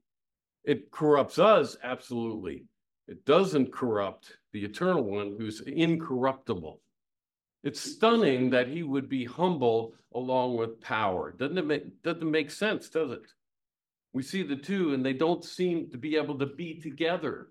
It 0.64 0.90
corrupts 0.90 1.38
us 1.38 1.76
absolutely. 1.82 2.67
It 3.08 3.24
doesn't 3.24 3.72
corrupt 3.72 4.36
the 4.52 4.64
eternal 4.64 5.02
one 5.02 5.34
who's 5.38 5.62
incorruptible. 5.62 6.80
It's 7.64 7.80
stunning 7.80 8.50
that 8.50 8.68
he 8.68 8.82
would 8.82 9.08
be 9.08 9.24
humble 9.24 9.94
along 10.14 10.56
with 10.56 10.80
power. 10.80 11.32
Doesn't 11.32 11.58
it 11.58 11.66
make, 11.66 12.02
doesn't 12.02 12.30
make 12.30 12.50
sense, 12.50 12.90
does 12.90 13.10
it? 13.10 13.32
We 14.12 14.22
see 14.22 14.42
the 14.42 14.56
two 14.56 14.92
and 14.92 15.04
they 15.04 15.14
don't 15.14 15.44
seem 15.44 15.90
to 15.90 15.98
be 15.98 16.16
able 16.16 16.38
to 16.38 16.46
be 16.46 16.80
together. 16.80 17.48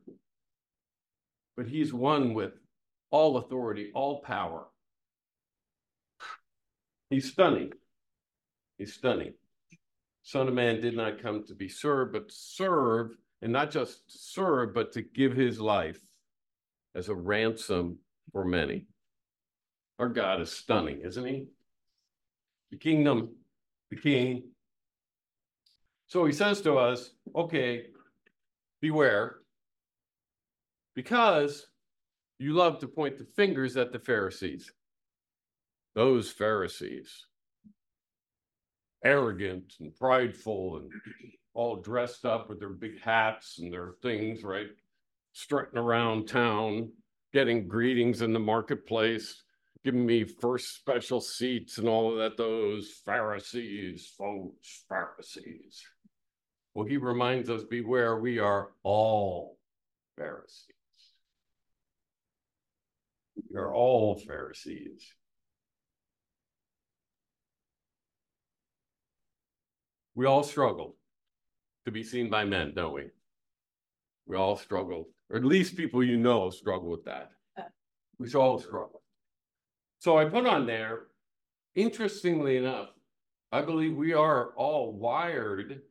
But 1.56 1.68
he's 1.68 1.92
one 1.92 2.36
with 2.36 2.54
all 3.10 3.38
authority, 3.38 3.92
all 3.96 4.22
power. 4.22 4.68
He's 7.10 7.32
stunning. 7.32 7.72
He's 8.78 8.94
stunning. 8.94 9.34
Son 10.22 10.48
of 10.48 10.54
Man 10.54 10.82
did 10.82 10.96
not 10.96 11.22
come 11.22 11.46
to 11.46 11.56
be 11.56 11.70
served, 11.70 12.14
but 12.14 12.32
serve 12.32 13.12
and 13.42 13.52
not 13.54 13.72
just 13.72 14.02
serve, 14.08 14.74
but 14.74 14.92
to 14.94 15.02
give 15.02 15.34
his 15.34 15.60
life 15.60 16.00
as 16.96 17.10
a 17.10 17.16
ransom 17.16 18.00
for 18.32 18.44
many. 18.44 18.88
Our 20.00 20.10
God 20.10 20.42
is 20.42 20.52
stunning, 20.52 21.02
isn't 21.02 21.26
he? 21.26 21.46
The 22.72 22.78
kingdom, 22.78 23.36
the 23.90 23.96
king. 23.96 24.44
So 26.08 26.26
he 26.26 26.34
says 26.34 26.62
to 26.62 26.78
us, 26.78 27.12
okay, 27.36 27.88
beware, 28.82 29.38
because 30.96 31.68
you 32.40 32.54
love 32.54 32.80
to 32.80 32.88
point 32.88 33.18
the 33.18 33.28
fingers 33.36 33.78
at 33.78 33.92
the 33.92 34.00
Pharisees. 34.00 34.72
Those 35.96 36.30
Pharisees, 36.30 37.26
arrogant 39.04 39.74
and 39.80 39.96
prideful 39.96 40.78
and 40.78 40.92
all 41.58 41.78
dressed 41.78 42.24
up 42.24 42.48
with 42.48 42.60
their 42.60 42.70
big 42.70 43.02
hats 43.02 43.58
and 43.58 43.74
their 43.74 43.94
things, 44.04 44.44
right? 44.44 44.68
Strutting 45.34 45.80
around 45.80 46.28
town, 46.28 46.92
getting 47.34 47.68
greetings 47.68 48.22
in 48.22 48.32
the 48.32 48.40
marketplace, 48.40 49.42
giving 49.84 50.06
me 50.06 50.24
first 50.24 50.76
special 50.76 51.20
seats 51.20 51.80
and 51.80 51.90
all 51.90 52.12
of 52.12 52.20
that. 52.20 52.38
Those 52.38 53.02
Pharisees, 53.04 54.14
folks, 54.16 54.84
Pharisees. 54.88 55.84
Well, 56.76 56.86
he 56.86 56.98
reminds 56.98 57.50
us 57.50 57.64
beware, 57.64 58.20
we 58.20 58.38
are 58.38 58.70
all 58.84 59.58
Pharisees. 60.16 60.76
We 63.50 63.58
are 63.58 63.74
all 63.74 64.20
Pharisees. 64.20 65.12
We 70.14 70.28
all 70.28 70.44
struggle 70.44 70.97
to 71.88 71.92
be 71.92 72.04
seen 72.04 72.30
by 72.30 72.44
men, 72.44 72.74
don't 72.76 72.94
we? 72.94 73.06
We 74.28 74.36
all 74.36 74.58
struggle, 74.58 75.08
or 75.30 75.38
at 75.38 75.46
least 75.46 75.78
people 75.78 76.04
you 76.04 76.18
know 76.18 76.50
struggle 76.50 76.90
with 76.90 77.06
that. 77.06 77.32
Uh. 77.58 77.64
We 78.20 78.32
all 78.34 78.60
struggle. 78.60 79.02
So 80.00 80.18
I 80.18 80.26
put 80.26 80.46
on 80.46 80.68
there, 80.68 81.04
interestingly 81.76 82.58
enough, 82.58 82.90
I 83.54 83.62
believe 83.62 83.96
we 83.96 84.14
are 84.14 84.50
all 84.58 84.92
wired 84.92 85.82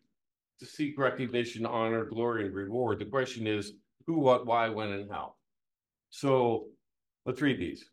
to 0.61 0.67
seek 0.67 0.99
recognition, 0.99 1.65
honor, 1.65 2.05
glory, 2.05 2.45
and 2.45 2.55
reward. 2.55 2.99
The 2.99 3.07
question 3.07 3.47
is 3.47 3.73
who, 4.07 4.19
what, 4.19 4.45
why, 4.47 4.69
when, 4.69 4.93
and 4.93 5.11
how. 5.11 5.35
So 6.11 6.67
let's 7.25 7.41
read 7.41 7.59
these. 7.59 7.87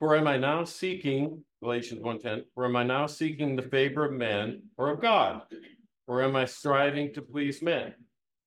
For 0.00 0.16
am 0.16 0.26
I 0.26 0.38
now 0.38 0.64
seeking, 0.64 1.44
Galatians 1.62 2.02
1.10, 2.02 2.42
for 2.52 2.64
am 2.64 2.74
I 2.74 2.82
now 2.82 3.06
seeking 3.06 3.54
the 3.54 3.62
favor 3.62 4.04
of 4.04 4.12
men 4.12 4.62
or 4.76 4.90
of 4.90 5.00
God? 5.00 5.42
Or 6.06 6.22
am 6.22 6.36
I 6.36 6.44
striving 6.44 7.12
to 7.14 7.22
please 7.22 7.62
men? 7.62 7.94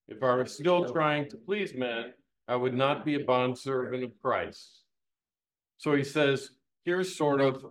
If 0.08 0.22
I 0.22 0.34
were 0.34 0.46
still 0.46 0.86
trying 0.86 1.28
to 1.30 1.36
please 1.36 1.74
men, 1.74 2.12
I 2.48 2.56
would 2.56 2.74
not 2.74 3.04
be 3.04 3.14
a 3.14 3.24
bondservant 3.24 4.02
of 4.02 4.10
Christ. 4.20 4.82
So 5.78 5.94
he 5.94 6.02
says, 6.02 6.50
here's 6.84 7.16
sort 7.16 7.40
of 7.40 7.64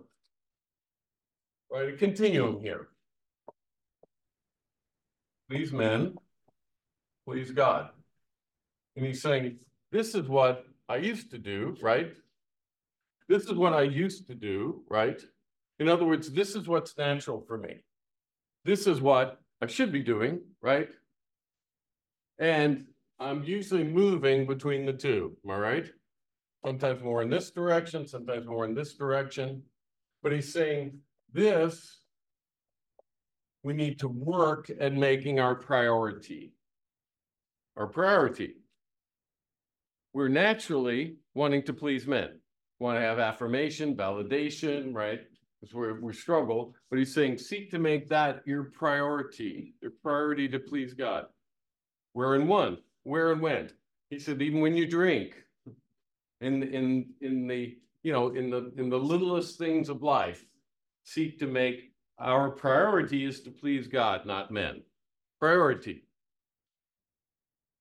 right, 1.70 1.94
a 1.94 1.96
continuum 1.96 2.60
here. 2.60 2.88
Please 5.50 5.72
men, 5.72 6.14
please 7.26 7.50
God. 7.50 7.90
And 8.96 9.04
he's 9.04 9.20
saying, 9.20 9.58
this 9.92 10.14
is 10.14 10.28
what 10.28 10.64
I 10.88 10.96
used 10.96 11.30
to 11.32 11.38
do, 11.38 11.76
right? 11.82 12.14
This 13.28 13.44
is 13.44 13.54
what 13.54 13.72
I 13.72 13.82
used 13.82 14.26
to 14.28 14.34
do, 14.34 14.82
right? 14.88 15.20
In 15.78 15.88
other 15.88 16.04
words, 16.04 16.30
this 16.30 16.54
is 16.54 16.68
what's 16.68 16.96
natural 16.96 17.44
for 17.46 17.58
me. 17.58 17.84
This 18.64 18.86
is 18.86 19.00
what 19.00 19.40
I 19.62 19.66
should 19.66 19.92
be 19.92 20.02
doing, 20.02 20.40
right? 20.62 20.88
And 22.38 22.86
I'm 23.18 23.44
usually 23.44 23.84
moving 23.84 24.46
between 24.46 24.86
the 24.86 24.94
two, 24.94 25.36
am 25.44 25.50
I 25.50 25.58
right? 25.58 25.90
Sometimes 26.64 27.02
more 27.02 27.22
in 27.22 27.28
this 27.28 27.50
direction, 27.50 28.06
sometimes 28.06 28.46
more 28.46 28.64
in 28.64 28.74
this 28.74 28.94
direction. 28.94 29.62
But 30.22 30.32
he's 30.32 30.52
saying 30.52 30.98
this, 31.32 32.00
we 33.62 33.74
need 33.74 33.98
to 34.00 34.08
work 34.08 34.70
at 34.80 34.94
making 34.94 35.40
our 35.40 35.54
priority. 35.54 36.54
Our 37.76 37.86
priority. 37.86 38.54
We're 40.14 40.28
naturally 40.28 41.16
wanting 41.34 41.62
to 41.64 41.72
please 41.72 42.06
men, 42.06 42.40
want 42.78 42.96
to 42.96 43.02
have 43.02 43.18
affirmation, 43.18 43.94
validation, 43.94 44.94
right? 44.94 45.20
That's 45.60 45.74
where 45.74 45.94
we 45.94 46.12
struggle. 46.12 46.74
But 46.88 46.98
he's 46.98 47.14
saying, 47.14 47.38
seek 47.38 47.70
to 47.70 47.78
make 47.78 48.08
that 48.08 48.42
your 48.46 48.64
priority, 48.64 49.74
your 49.82 49.92
priority 50.02 50.48
to 50.48 50.58
please 50.58 50.94
God. 50.94 51.26
Where 52.14 52.34
and 52.34 52.48
when? 52.48 52.78
Where 53.02 53.32
and 53.32 53.40
when? 53.40 53.70
He 54.08 54.18
said, 54.18 54.42
even 54.42 54.60
when 54.60 54.74
you 54.74 54.86
drink, 54.86 55.36
in 56.40 56.62
in 56.62 57.10
in 57.20 57.46
the 57.46 57.76
you 58.02 58.12
know 58.12 58.28
in 58.28 58.50
the 58.50 58.72
in 58.76 58.88
the 58.88 58.98
littlest 58.98 59.58
things 59.58 59.88
of 59.88 60.02
life, 60.02 60.44
seek 61.04 61.38
to 61.38 61.46
make 61.46 61.92
our 62.18 62.50
priority 62.50 63.24
is 63.24 63.40
to 63.42 63.50
please 63.50 63.86
God, 63.86 64.26
not 64.26 64.50
men. 64.50 64.82
Priority. 65.38 66.04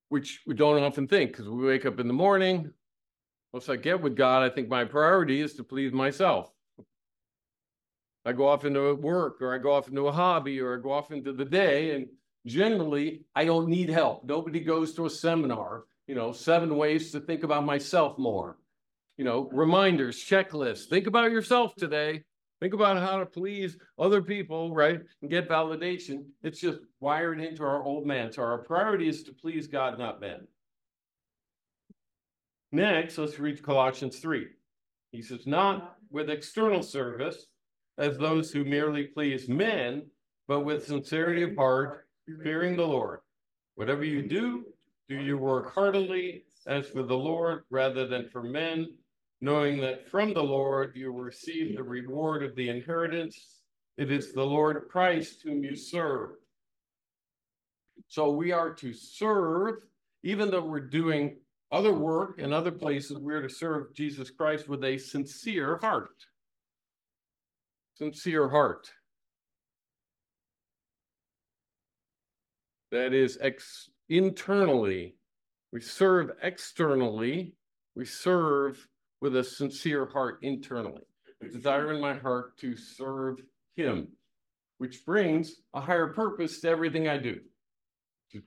Which 0.09 0.41
we 0.47 0.55
don't 0.55 0.81
often 0.81 1.07
think 1.07 1.31
because 1.31 1.47
we 1.47 1.65
wake 1.65 1.85
up 1.85 1.99
in 1.99 2.07
the 2.07 2.13
morning. 2.13 2.71
Once 3.51 3.67
I 3.67 3.75
get 3.75 4.01
with 4.01 4.15
God, 4.15 4.43
I 4.43 4.53
think 4.53 4.69
my 4.69 4.85
priority 4.85 5.41
is 5.41 5.55
to 5.55 5.63
please 5.63 5.91
myself. 5.91 6.51
I 8.25 8.33
go 8.33 8.47
off 8.47 8.65
into 8.65 8.93
work 8.95 9.41
or 9.41 9.53
I 9.53 9.57
go 9.57 9.71
off 9.71 9.87
into 9.87 10.07
a 10.07 10.11
hobby 10.11 10.59
or 10.59 10.77
I 10.77 10.81
go 10.81 10.91
off 10.91 11.11
into 11.11 11.33
the 11.33 11.45
day 11.45 11.95
and 11.95 12.07
generally 12.45 13.23
I 13.35 13.45
don't 13.45 13.69
need 13.69 13.89
help. 13.89 14.23
Nobody 14.25 14.59
goes 14.59 14.93
to 14.95 15.05
a 15.05 15.09
seminar, 15.09 15.85
you 16.07 16.15
know, 16.15 16.31
seven 16.31 16.75
ways 16.75 17.11
to 17.11 17.19
think 17.19 17.43
about 17.43 17.65
myself 17.65 18.17
more. 18.17 18.57
You 19.17 19.25
know, 19.25 19.49
reminders, 19.51 20.23
checklists. 20.23 20.85
Think 20.85 21.07
about 21.07 21.31
yourself 21.31 21.75
today. 21.75 22.23
Think 22.61 22.73
about 22.73 22.97
how 22.97 23.17
to 23.17 23.25
please 23.25 23.77
other 23.97 24.21
people, 24.21 24.73
right? 24.73 24.99
And 25.21 25.29
get 25.29 25.49
validation. 25.49 26.25
It's 26.43 26.59
just 26.59 26.79
wired 26.99 27.39
into 27.39 27.63
our 27.63 27.83
old 27.83 28.05
man. 28.05 28.31
So 28.31 28.43
our 28.43 28.59
priority 28.59 29.07
is 29.07 29.23
to 29.23 29.33
please 29.33 29.67
God, 29.67 29.97
not 29.97 30.19
men. 30.19 30.47
Next, 32.71 33.17
let's 33.17 33.39
read 33.39 33.63
Colossians 33.63 34.19
3. 34.19 34.47
He 35.11 35.21
says, 35.21 35.47
not 35.47 35.95
with 36.11 36.29
external 36.29 36.83
service 36.83 37.47
as 37.99 38.17
those 38.17 38.51
who 38.51 38.63
merely 38.63 39.03
please 39.03 39.49
men, 39.49 40.03
but 40.47 40.61
with 40.61 40.87
sincerity 40.87 41.43
of 41.43 41.55
heart 41.55 42.07
fearing 42.41 42.75
the 42.75 42.87
Lord. 42.87 43.19
Whatever 43.75 44.03
you 44.03 44.23
do, 44.23 44.65
do 45.09 45.15
you 45.15 45.37
work 45.37 45.73
heartily 45.73 46.45
as 46.65 46.87
for 46.87 47.03
the 47.03 47.17
Lord 47.17 47.63
rather 47.69 48.07
than 48.07 48.29
for 48.29 48.43
men, 48.43 48.87
knowing 49.41 49.79
that 49.81 50.09
from 50.09 50.33
the 50.33 50.43
Lord 50.43 50.93
you 50.95 51.11
receive 51.11 51.75
the 51.75 51.83
reward 51.83 52.43
of 52.43 52.55
the 52.55 52.69
inheritance. 52.69 53.61
It 53.97 54.11
is 54.11 54.31
the 54.31 54.45
Lord 54.45 54.87
Christ 54.89 55.41
whom 55.43 55.63
you 55.63 55.75
serve. 55.75 56.31
So 58.07 58.29
we 58.31 58.51
are 58.51 58.73
to 58.75 58.93
serve, 58.93 59.83
even 60.23 60.51
though 60.51 60.65
we're 60.65 60.79
doing 60.79 61.37
other 61.71 61.93
work 61.93 62.39
in 62.39 62.53
other 62.53 62.71
places, 62.71 63.17
we're 63.17 63.41
to 63.41 63.49
serve 63.49 63.93
Jesus 63.93 64.29
Christ 64.29 64.69
with 64.69 64.83
a 64.83 64.97
sincere 64.97 65.77
heart. 65.81 66.09
Sincere 67.99 68.49
heart. 68.49 68.89
that 72.91 73.13
is 73.13 73.37
ex 73.41 73.89
internally. 74.09 75.15
We 75.71 75.81
serve 75.81 76.31
externally. 76.41 77.53
We 77.95 78.05
serve 78.05 78.87
with 79.21 79.35
a 79.35 79.43
sincere 79.43 80.05
heart 80.05 80.39
internally. 80.41 81.03
I 81.43 81.47
desire 81.47 81.93
in 81.93 82.01
my 82.01 82.13
heart 82.13 82.57
to 82.59 82.75
serve 82.75 83.41
him, 83.75 84.09
which 84.77 85.05
brings 85.05 85.61
a 85.73 85.81
higher 85.81 86.07
purpose 86.07 86.59
to 86.61 86.69
everything 86.69 87.07
I 87.07 87.17
do. 87.17 87.39
Is 88.33 88.41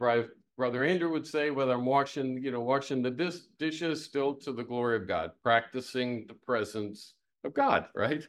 Brother 0.58 0.84
Andrew 0.84 1.10
would 1.10 1.26
say, 1.26 1.50
whether 1.50 1.72
I'm 1.72 1.86
washing, 1.86 2.42
you 2.42 2.50
know, 2.50 2.60
washing 2.60 3.02
the 3.02 3.10
dis- 3.10 3.46
dishes 3.58 4.04
still 4.04 4.34
to 4.36 4.52
the 4.52 4.62
glory 4.62 4.96
of 4.96 5.08
God, 5.08 5.30
practicing 5.42 6.26
the 6.26 6.34
presence 6.34 7.14
of 7.42 7.54
God, 7.54 7.86
right? 7.94 8.22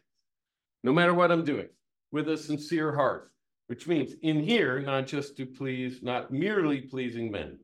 No 0.84 0.92
matter 0.94 1.14
what 1.14 1.32
I'm 1.32 1.46
doing, 1.46 1.70
with 2.12 2.30
a 2.30 2.38
sincere 2.38 2.94
heart 2.94 3.34
which 3.68 3.88
means 3.88 4.14
in 4.22 4.40
here, 4.40 4.80
not 4.82 5.08
just 5.08 5.38
to 5.38 5.46
please, 5.46 6.04
not 6.04 6.32
merely 6.32 6.82
pleasing 6.82 7.32
men. 7.32 7.58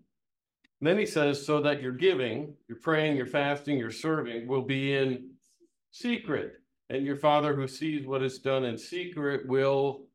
And 0.79 0.87
then 0.87 0.97
he 0.97 1.05
says, 1.05 1.45
so 1.45 1.61
that 1.61 1.81
your 1.81 1.91
giving, 1.91 2.55
your 2.67 2.79
praying, 2.79 3.17
your 3.17 3.25
fasting, 3.25 3.77
your 3.77 3.91
serving 3.91 4.47
will 4.47 4.61
be 4.61 4.95
in 4.95 5.31
secret. 5.91 6.53
And 6.89 7.05
your 7.05 7.17
father 7.17 7.53
who 7.53 7.67
sees 7.67 8.07
what 8.07 8.23
is 8.23 8.39
done 8.39 8.63
in 8.63 8.77
secret 8.77 9.47
will 9.47 10.05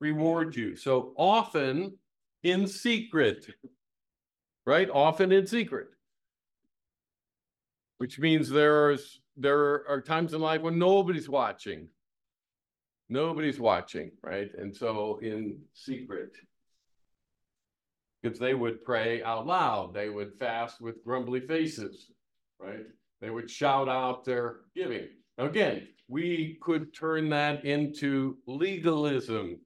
reward 0.00 0.56
you. 0.56 0.74
So 0.74 1.12
often 1.16 1.98
in 2.42 2.66
secret, 2.66 3.46
right? 4.66 4.88
Often 4.90 5.30
in 5.32 5.46
secret. 5.46 5.88
Which 7.98 8.18
means 8.18 8.48
there's 8.48 9.20
there 9.36 9.88
are 9.88 10.00
times 10.00 10.34
in 10.34 10.40
life 10.40 10.62
when 10.62 10.78
nobody's 10.78 11.28
watching 11.28 11.88
Nobody's 13.08 13.58
watching, 13.58 14.10
right? 14.22 14.50
And 14.58 14.76
so 14.76 15.18
in 15.22 15.58
secret, 15.72 16.36
because 18.22 18.38
they 18.38 18.54
would 18.54 18.84
pray 18.84 19.22
out 19.22 19.46
loud, 19.46 19.94
they 19.94 20.10
would 20.10 20.32
fast 20.38 20.80
with 20.80 21.04
grumbly 21.04 21.40
faces, 21.40 22.10
right? 22.58 22.84
They 23.20 23.30
would 23.30 23.50
shout 23.50 23.88
out 23.88 24.24
their 24.24 24.60
giving. 24.74 25.08
Now, 25.38 25.46
again, 25.46 25.88
we 26.08 26.58
could 26.60 26.94
turn 26.94 27.28
that 27.30 27.64
into 27.64 28.38
legalism. 28.46 29.60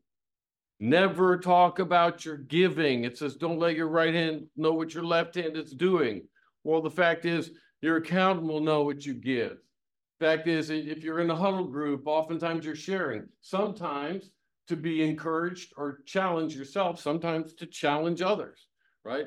Never 0.81 1.39
talk 1.39 1.79
about 1.79 2.25
your 2.25 2.37
giving. 2.37 3.05
It 3.05 3.17
says, 3.17 3.37
don't 3.37 3.59
let 3.59 3.77
your 3.77 3.89
right 3.89 4.15
hand 4.15 4.47
know 4.57 4.73
what 4.73 4.95
your 4.95 5.05
left 5.05 5.35
hand 5.35 5.57
is 5.57 5.73
doing. 5.73 6.23
Well, 6.65 6.83
the 6.83 6.91
fact 6.91 7.25
is, 7.25 7.51
your 7.81 7.97
accountant 7.97 8.47
will 8.47 8.61
know 8.61 8.83
what 8.83 9.05
you 9.05 9.15
give. 9.15 9.59
Fact 10.23 10.47
is, 10.47 10.71
if 10.71 11.03
you're 11.03 11.19
in 11.19 11.31
a 11.31 11.35
huddle 11.35 11.65
group, 11.65 12.07
oftentimes 12.07 12.65
you're 12.65 12.77
sharing. 12.77 13.25
Sometimes 13.41 14.31
to 14.69 14.77
be 14.77 15.03
encouraged 15.03 15.73
or 15.77 15.99
challenge 16.07 16.55
yourself, 16.55 17.01
sometimes 17.01 17.55
to 17.55 17.67
challenge 17.67 18.23
others, 18.23 18.69
right? 19.05 19.27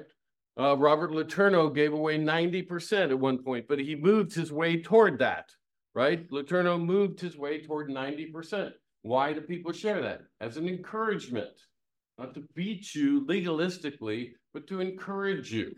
Uh, 0.58 0.78
Robert 0.78 1.12
Letourneau 1.12 1.76
gave 1.76 1.92
away 1.92 2.18
90% 2.18 3.10
at 3.10 3.20
one 3.20 3.40
point, 3.40 3.68
but 3.68 3.78
he 3.78 3.94
moved 3.94 4.34
his 4.34 4.54
way 4.54 4.82
toward 4.82 5.20
that, 5.20 5.50
right? 5.94 6.32
Letourneau 6.32 6.82
moved 6.82 7.20
his 7.20 7.38
way 7.38 7.62
toward 7.62 7.90
90%. 7.90 8.72
Why 9.02 9.34
do 9.34 9.42
people 9.42 9.74
share 9.74 10.02
that? 10.02 10.22
As 10.40 10.56
an 10.56 10.70
encouragement, 10.70 11.60
not 12.18 12.34
to 12.36 12.48
beat 12.56 12.96
you 12.96 13.26
legalistically, 13.26 14.32
but 14.54 14.66
to 14.68 14.80
encourage 14.80 15.52
you. 15.52 15.74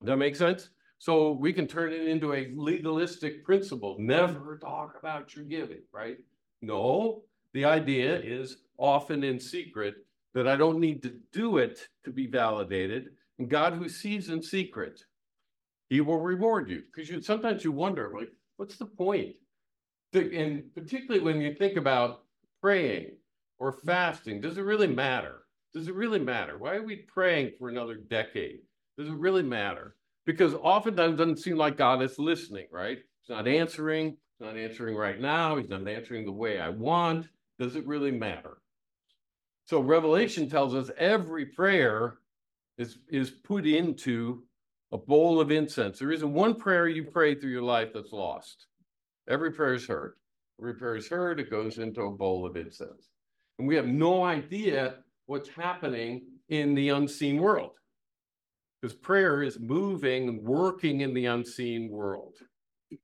Does 0.00 0.06
that 0.06 0.16
make 0.16 0.34
sense? 0.34 0.70
So 1.02 1.32
we 1.32 1.52
can 1.52 1.66
turn 1.66 1.92
it 1.92 2.06
into 2.06 2.32
a 2.32 2.52
legalistic 2.54 3.44
principle. 3.44 3.96
Never 3.98 4.56
talk 4.56 4.94
about 5.00 5.34
your 5.34 5.44
giving, 5.44 5.82
right? 5.90 6.16
No, 6.60 7.24
the 7.54 7.64
idea 7.64 8.20
is 8.20 8.58
often 8.78 9.24
in 9.24 9.40
secret 9.40 9.96
that 10.32 10.46
I 10.46 10.54
don't 10.54 10.78
need 10.78 11.02
to 11.02 11.16
do 11.32 11.58
it 11.58 11.88
to 12.04 12.12
be 12.12 12.28
validated. 12.28 13.08
And 13.40 13.50
God 13.50 13.72
who 13.72 13.88
sees 13.88 14.28
in 14.28 14.40
secret, 14.40 15.02
he 15.90 16.00
will 16.00 16.20
reward 16.20 16.70
you. 16.70 16.84
Because 16.94 17.10
you 17.10 17.20
sometimes 17.20 17.64
you 17.64 17.72
wonder, 17.72 18.12
like, 18.16 18.30
what's 18.56 18.76
the 18.76 18.86
point? 18.86 19.34
And 20.12 20.72
particularly 20.72 21.24
when 21.24 21.40
you 21.40 21.52
think 21.52 21.76
about 21.76 22.22
praying 22.60 23.16
or 23.58 23.72
fasting, 23.72 24.40
does 24.40 24.56
it 24.56 24.62
really 24.62 24.86
matter? 24.86 25.46
Does 25.74 25.88
it 25.88 25.96
really 25.96 26.20
matter? 26.20 26.58
Why 26.58 26.76
are 26.76 26.84
we 26.84 26.94
praying 27.12 27.54
for 27.58 27.70
another 27.70 27.96
decade? 27.96 28.60
Does 28.96 29.08
it 29.08 29.14
really 29.14 29.42
matter? 29.42 29.96
Because 30.24 30.54
oftentimes 30.54 31.14
it 31.14 31.16
doesn't 31.16 31.38
seem 31.38 31.56
like 31.56 31.76
God 31.76 32.02
is 32.02 32.18
listening, 32.18 32.66
right? 32.70 32.98
He's 32.98 33.34
not 33.34 33.48
answering. 33.48 34.16
He's 34.38 34.46
not 34.46 34.56
answering 34.56 34.96
right 34.96 35.20
now. 35.20 35.56
He's 35.56 35.68
not 35.68 35.86
answering 35.88 36.24
the 36.24 36.32
way 36.32 36.60
I 36.60 36.68
want. 36.68 37.28
Does 37.58 37.76
it 37.76 37.86
really 37.86 38.10
matter? 38.10 38.58
So 39.64 39.80
Revelation 39.80 40.48
tells 40.48 40.74
us 40.74 40.90
every 40.98 41.46
prayer 41.46 42.18
is, 42.78 42.98
is 43.08 43.30
put 43.30 43.66
into 43.66 44.44
a 44.92 44.98
bowl 44.98 45.40
of 45.40 45.50
incense. 45.50 45.98
There 45.98 46.12
isn't 46.12 46.32
one 46.32 46.54
prayer 46.54 46.88
you 46.88 47.04
pray 47.04 47.34
through 47.34 47.50
your 47.50 47.62
life 47.62 47.90
that's 47.94 48.12
lost. 48.12 48.66
Every 49.28 49.52
prayer 49.52 49.74
is 49.74 49.86
heard. 49.86 50.14
Every 50.60 50.74
prayer 50.74 50.96
is 50.96 51.08
heard, 51.08 51.40
it 51.40 51.50
goes 51.50 51.78
into 51.78 52.02
a 52.02 52.10
bowl 52.10 52.46
of 52.46 52.56
incense. 52.56 53.08
And 53.58 53.66
we 53.66 53.74
have 53.76 53.86
no 53.86 54.22
idea 54.22 54.96
what's 55.26 55.48
happening 55.48 56.22
in 56.48 56.74
the 56.74 56.90
unseen 56.90 57.38
world. 57.38 57.72
Because 58.82 58.96
prayer 58.96 59.42
is 59.44 59.60
moving, 59.60 60.28
and 60.28 60.42
working 60.42 61.02
in 61.02 61.14
the 61.14 61.26
unseen 61.26 61.88
world. 61.88 62.34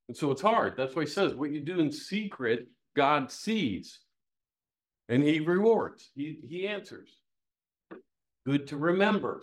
And 0.09 0.17
so 0.17 0.33
it's 0.33 0.43
hard. 0.43 0.75
That's 0.77 0.97
why 0.97 1.03
he 1.03 1.09
says 1.09 1.35
what 1.35 1.53
you 1.53 1.61
do 1.61 1.79
in 1.79 1.93
secret, 1.93 2.67
God 2.97 3.31
sees. 3.31 4.01
And 5.09 5.23
he 5.23 5.39
rewards, 5.39 6.11
he, 6.17 6.41
he 6.47 6.67
answers. 6.67 7.11
Good 8.45 8.67
to 8.69 8.77
remember, 8.77 9.43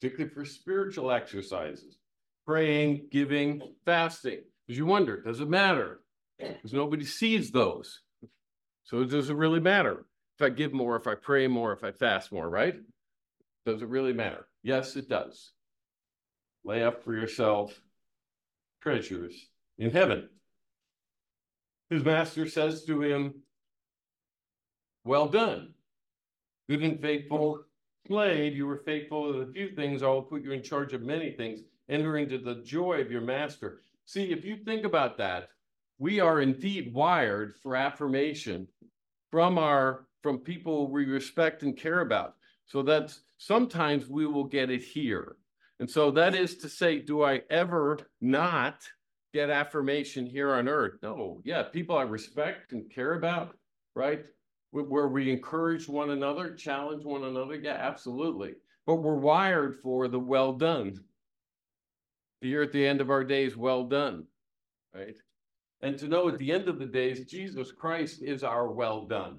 particularly 0.00 0.34
for 0.34 0.44
spiritual 0.44 1.12
exercises, 1.12 1.98
praying, 2.46 3.06
giving, 3.10 3.62
fasting. 3.84 4.40
Because 4.66 4.78
you 4.78 4.86
wonder, 4.86 5.22
does 5.22 5.40
it 5.40 5.48
matter? 5.48 6.00
Because 6.38 6.72
nobody 6.72 7.04
sees 7.04 7.50
those. 7.50 8.00
So 8.84 9.04
does 9.04 9.30
it 9.30 9.36
really 9.36 9.60
matter? 9.60 10.04
If 10.38 10.44
I 10.44 10.50
give 10.50 10.72
more, 10.72 10.96
if 10.96 11.06
I 11.06 11.14
pray 11.14 11.46
more, 11.46 11.72
if 11.72 11.84
I 11.84 11.92
fast 11.92 12.32
more, 12.32 12.50
right? 12.50 12.74
Does 13.64 13.82
it 13.82 13.88
really 13.88 14.12
matter? 14.12 14.48
Yes, 14.62 14.96
it 14.96 15.08
does. 15.08 15.52
Lay 16.66 16.82
up 16.82 17.04
for 17.04 17.14
yourself 17.14 17.80
treasures 18.82 19.32
in 19.78 19.92
heaven. 19.92 20.28
His 21.90 22.04
master 22.04 22.48
says 22.48 22.84
to 22.86 23.02
him, 23.02 23.34
Well 25.04 25.28
done, 25.28 25.74
good 26.68 26.82
and 26.82 27.00
faithful 27.00 27.62
slave. 28.08 28.56
You 28.56 28.66
were 28.66 28.82
faithful 28.84 29.32
in 29.32 29.48
a 29.48 29.52
few 29.52 29.76
things. 29.76 30.02
I 30.02 30.08
will 30.08 30.22
put 30.22 30.42
you 30.42 30.50
in 30.50 30.62
charge 30.64 30.92
of 30.92 31.02
many 31.02 31.30
things. 31.30 31.60
Enter 31.88 32.16
into 32.16 32.38
the 32.38 32.56
joy 32.64 33.00
of 33.00 33.12
your 33.12 33.20
master. 33.20 33.82
See, 34.04 34.32
if 34.32 34.44
you 34.44 34.56
think 34.56 34.84
about 34.84 35.16
that, 35.18 35.50
we 36.00 36.18
are 36.18 36.40
indeed 36.40 36.92
wired 36.92 37.54
for 37.62 37.76
affirmation 37.76 38.66
from 39.30 39.56
our 39.56 40.08
from 40.20 40.38
people 40.38 40.90
we 40.90 41.04
respect 41.04 41.62
and 41.62 41.76
care 41.76 42.00
about. 42.00 42.34
So 42.64 42.82
that 42.82 43.16
sometimes 43.38 44.08
we 44.08 44.26
will 44.26 44.42
get 44.42 44.68
it 44.68 44.82
here. 44.82 45.36
And 45.78 45.90
so 45.90 46.10
that 46.12 46.34
is 46.34 46.56
to 46.58 46.68
say, 46.68 47.00
do 47.00 47.22
I 47.22 47.42
ever 47.50 47.98
not 48.20 48.86
get 49.34 49.50
affirmation 49.50 50.26
here 50.26 50.54
on 50.54 50.68
earth? 50.68 50.94
No. 51.02 51.40
Yeah, 51.44 51.64
people 51.64 51.96
I 51.96 52.02
respect 52.02 52.72
and 52.72 52.90
care 52.90 53.14
about, 53.14 53.56
right? 53.94 54.24
Where 54.70 55.08
we 55.08 55.30
encourage 55.30 55.88
one 55.88 56.10
another, 56.10 56.54
challenge 56.54 57.04
one 57.04 57.24
another. 57.24 57.54
Yeah, 57.54 57.76
absolutely. 57.78 58.54
But 58.86 58.96
we're 58.96 59.16
wired 59.16 59.76
for 59.82 60.08
the 60.08 60.18
well 60.18 60.52
done. 60.52 61.00
Here 62.40 62.62
at 62.62 62.72
the 62.72 62.86
end 62.86 63.00
of 63.00 63.10
our 63.10 63.24
days, 63.24 63.56
well 63.56 63.84
done, 63.84 64.24
right? 64.94 65.16
And 65.80 65.98
to 65.98 66.08
know 66.08 66.28
at 66.28 66.38
the 66.38 66.52
end 66.52 66.68
of 66.68 66.78
the 66.78 66.86
days, 66.86 67.24
Jesus 67.24 67.72
Christ 67.72 68.22
is 68.22 68.44
our 68.44 68.70
well 68.70 69.06
done. 69.06 69.38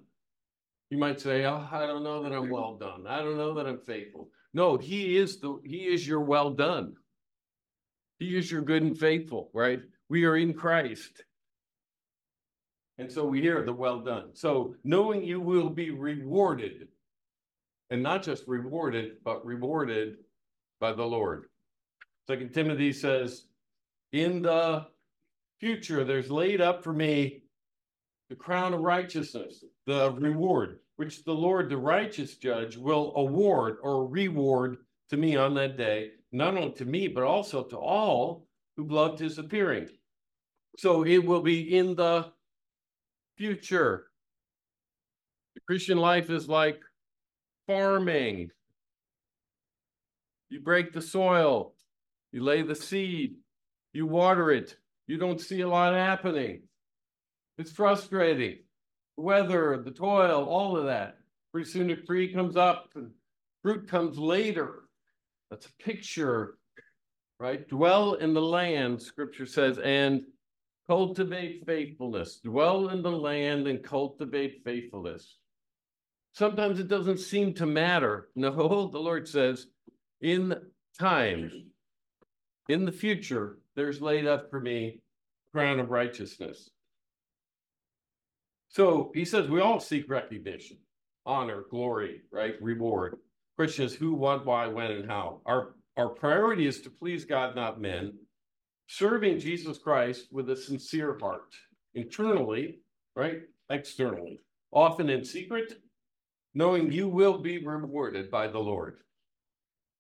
You 0.89 0.97
might 0.97 1.19
say, 1.19 1.45
oh, 1.45 1.67
I 1.71 1.85
don't 1.85 2.03
know 2.03 2.23
that 2.23 2.33
I'm 2.33 2.49
well 2.49 2.75
done. 2.75 3.05
I 3.07 3.19
don't 3.19 3.37
know 3.37 3.53
that 3.55 3.67
I'm 3.67 3.79
faithful. 3.79 4.29
No, 4.57 4.75
he 4.75 5.17
is 5.17 5.39
the 5.39 5.59
he 5.63 5.85
is 5.85 6.07
your 6.07 6.21
well 6.21 6.49
done. 6.49 6.95
He 8.17 8.35
is 8.35 8.51
your 8.51 8.63
good 8.63 8.81
and 8.81 8.97
faithful, 8.97 9.51
right? 9.53 9.81
We 10.09 10.25
are 10.25 10.35
in 10.35 10.55
Christ. 10.55 11.23
And 12.97 13.11
so 13.11 13.23
we 13.23 13.39
hear 13.39 13.63
the 13.63 13.71
well 13.71 13.99
done. 13.99 14.29
So 14.33 14.73
knowing 14.83 15.23
you 15.23 15.39
will 15.39 15.69
be 15.69 15.91
rewarded, 15.91 16.87
and 17.91 18.01
not 18.01 18.23
just 18.23 18.47
rewarded, 18.47 19.23
but 19.23 19.45
rewarded 19.45 20.15
by 20.79 20.91
the 20.91 21.05
Lord. 21.05 21.45
Second 22.25 22.51
Timothy 22.51 22.93
says, 22.93 23.45
in 24.11 24.41
the 24.41 24.87
future, 25.59 26.03
there's 26.03 26.31
laid 26.31 26.61
up 26.61 26.83
for 26.83 26.93
me 26.93 27.43
the 28.29 28.35
crown 28.35 28.73
of 28.73 28.81
righteousness, 28.81 29.63
the 29.85 30.11
reward, 30.11 30.79
which 30.97 31.23
the 31.23 31.33
Lord, 31.33 31.69
the 31.69 31.77
righteous 31.77 32.35
judge, 32.35 32.77
will 32.77 33.13
award 33.15 33.77
or 33.81 34.07
reward 34.07 34.77
to 35.09 35.17
me 35.17 35.35
on 35.35 35.53
that 35.55 35.77
day, 35.77 36.11
not 36.31 36.57
only 36.57 36.73
to 36.73 36.85
me, 36.85 37.07
but 37.07 37.23
also 37.23 37.63
to 37.63 37.77
all 37.77 38.47
who 38.75 38.87
loved 38.87 39.19
his 39.19 39.37
appearing. 39.37 39.87
So 40.77 41.05
it 41.05 41.25
will 41.25 41.41
be 41.41 41.75
in 41.75 41.95
the 41.95 42.31
future. 43.37 44.07
The 45.55 45.61
Christian 45.61 45.97
life 45.97 46.29
is 46.29 46.49
like 46.49 46.81
farming. 47.65 48.51
You 50.49 50.61
break 50.61 50.93
the 50.93 51.01
soil, 51.01 51.73
you 52.31 52.43
lay 52.43 52.61
the 52.61 52.75
seed, 52.75 53.35
you 53.93 54.05
water 54.05 54.51
it, 54.51 54.77
you 55.07 55.17
don't 55.17 55.41
see 55.41 55.61
a 55.61 55.67
lot 55.67 55.93
happening. 55.93 56.66
It's 57.57 57.71
frustrating. 57.71 58.57
The 59.17 59.23
weather, 59.23 59.81
the 59.83 59.91
toil, 59.91 60.45
all 60.45 60.77
of 60.77 60.85
that. 60.85 61.17
Pretty 61.51 61.69
soon 61.69 61.89
a 61.89 61.95
tree 61.95 62.31
comes 62.31 62.55
up 62.55 62.89
and 62.95 63.11
fruit 63.63 63.87
comes 63.87 64.17
later. 64.17 64.83
That's 65.49 65.65
a 65.65 65.83
picture, 65.83 66.57
right? 67.39 67.67
Dwell 67.67 68.15
in 68.15 68.33
the 68.33 68.41
land, 68.41 69.01
scripture 69.01 69.45
says, 69.45 69.79
and 69.79 70.23
cultivate 70.87 71.65
faithfulness. 71.65 72.39
Dwell 72.43 72.89
in 72.89 73.01
the 73.01 73.11
land 73.11 73.67
and 73.67 73.83
cultivate 73.83 74.61
faithfulness. 74.63 75.37
Sometimes 76.33 76.79
it 76.79 76.87
doesn't 76.87 77.19
seem 77.19 77.53
to 77.55 77.65
matter. 77.65 78.29
No, 78.35 78.87
the 78.87 78.99
Lord 78.99 79.27
says, 79.27 79.65
in 80.21 80.55
time, 80.99 81.71
in 82.69 82.85
the 82.85 82.91
future, 82.91 83.57
there's 83.75 84.01
laid 84.01 84.27
up 84.27 84.49
for 84.51 84.59
me 84.59 85.01
crown 85.51 85.79
of 85.79 85.89
righteousness. 85.89 86.69
So 88.69 89.11
he 89.13 89.25
says 89.25 89.49
we 89.49 89.61
all 89.61 89.79
seek 89.79 90.09
recognition, 90.09 90.77
honor, 91.25 91.63
glory, 91.69 92.21
right? 92.31 92.55
Reward. 92.61 93.17
Question 93.55 93.85
is 93.85 93.95
who, 93.95 94.13
what, 94.13 94.45
why, 94.45 94.67
when, 94.67 94.91
and 94.91 95.09
how. 95.09 95.41
Our 95.45 95.73
our 95.97 96.09
priority 96.09 96.67
is 96.67 96.81
to 96.81 96.91
please 96.91 97.25
God, 97.25 97.55
not 97.55 97.81
men, 97.81 98.13
serving 98.85 99.39
Jesus 99.39 99.79
Christ 99.79 100.27
with 100.31 100.49
a 100.51 100.55
sincere 100.55 101.17
heart, 101.19 101.55
internally, 101.95 102.81
right? 103.15 103.39
Externally, 103.71 104.41
often 104.71 105.09
in 105.09 105.25
secret, 105.25 105.81
knowing 106.53 106.91
you 106.91 107.07
will 107.07 107.39
be 107.39 107.65
rewarded 107.65 108.29
by 108.29 108.47
the 108.47 108.59
Lord. 108.59 108.97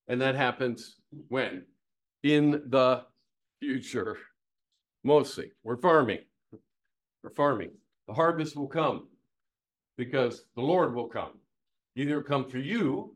And 0.07 0.21
that 0.21 0.35
happens 0.35 0.97
when? 1.29 1.63
In 2.21 2.63
the 2.67 3.05
future. 3.59 4.17
Mostly. 5.03 5.51
We're 5.63 5.77
farming. 5.77 6.19
We're 7.23 7.31
farming. 7.31 7.71
The 8.07 8.13
harvest 8.13 8.55
will 8.55 8.67
come 8.67 9.07
because 9.97 10.45
the 10.55 10.61
Lord 10.61 10.95
will 10.95 11.07
come. 11.07 11.31
Either 11.95 12.21
come 12.21 12.49
for 12.49 12.59
you 12.59 13.15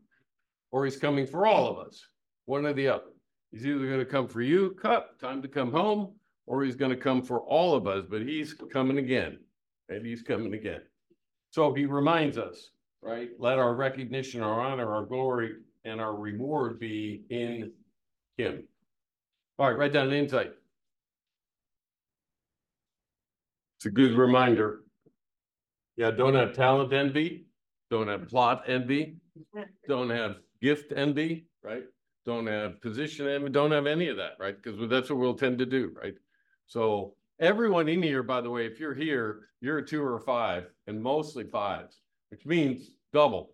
or 0.70 0.84
he's 0.84 0.96
coming 0.96 1.26
for 1.26 1.46
all 1.46 1.68
of 1.68 1.78
us, 1.86 2.04
one 2.46 2.66
or 2.66 2.72
the 2.72 2.88
other. 2.88 3.04
He's 3.52 3.66
either 3.66 3.86
going 3.86 3.98
to 3.98 4.06
come 4.06 4.28
for 4.28 4.42
you, 4.42 4.70
cup, 4.70 5.18
time 5.20 5.42
to 5.42 5.48
come 5.48 5.70
home, 5.70 6.14
or 6.46 6.64
he's 6.64 6.76
going 6.76 6.90
to 6.90 6.96
come 6.96 7.22
for 7.22 7.40
all 7.40 7.74
of 7.74 7.86
us, 7.86 8.04
but 8.08 8.22
he's 8.22 8.54
coming 8.72 8.98
again. 8.98 9.38
And 9.88 10.06
he's 10.06 10.22
coming 10.22 10.54
again. 10.54 10.80
So 11.50 11.74
he 11.74 11.84
reminds 11.84 12.38
us, 12.38 12.70
right? 13.02 13.28
Let 13.38 13.58
our 13.58 13.74
recognition, 13.74 14.42
our 14.42 14.60
honor, 14.60 14.94
our 14.94 15.04
glory, 15.04 15.52
and 15.84 16.00
our 16.00 16.16
reward 16.16 16.78
be 16.80 17.24
in 17.28 17.72
him. 18.38 18.64
All 19.58 19.68
right, 19.68 19.76
write 19.76 19.92
down 19.92 20.06
an 20.06 20.14
insight. 20.14 20.52
It's 23.76 23.86
a 23.86 23.90
good 23.90 24.16
reminder. 24.16 24.81
Yeah, 25.96 26.10
don't 26.10 26.34
have 26.34 26.54
talent 26.54 26.92
envy, 26.92 27.46
don't 27.90 28.08
have 28.08 28.28
plot 28.28 28.64
envy, 28.66 29.16
don't 29.86 30.10
have 30.10 30.36
gift 30.60 30.92
envy, 30.96 31.46
right? 31.62 31.84
Don't 32.24 32.46
have 32.46 32.80
position 32.80 33.28
envy, 33.28 33.50
don't 33.50 33.72
have 33.72 33.86
any 33.86 34.08
of 34.08 34.16
that, 34.16 34.32
right? 34.38 34.56
Because 34.60 34.88
that's 34.88 35.10
what 35.10 35.18
we'll 35.18 35.34
tend 35.34 35.58
to 35.58 35.66
do, 35.66 35.92
right? 36.00 36.14
So 36.66 37.14
everyone 37.40 37.88
in 37.88 38.02
here, 38.02 38.22
by 38.22 38.40
the 38.40 38.50
way, 38.50 38.64
if 38.66 38.80
you're 38.80 38.94
here, 38.94 39.48
you're 39.60 39.78
a 39.78 39.86
two 39.86 40.02
or 40.02 40.16
a 40.16 40.20
five, 40.20 40.70
and 40.86 41.02
mostly 41.02 41.44
fives, 41.44 42.00
which 42.30 42.46
means 42.46 42.90
double. 43.12 43.52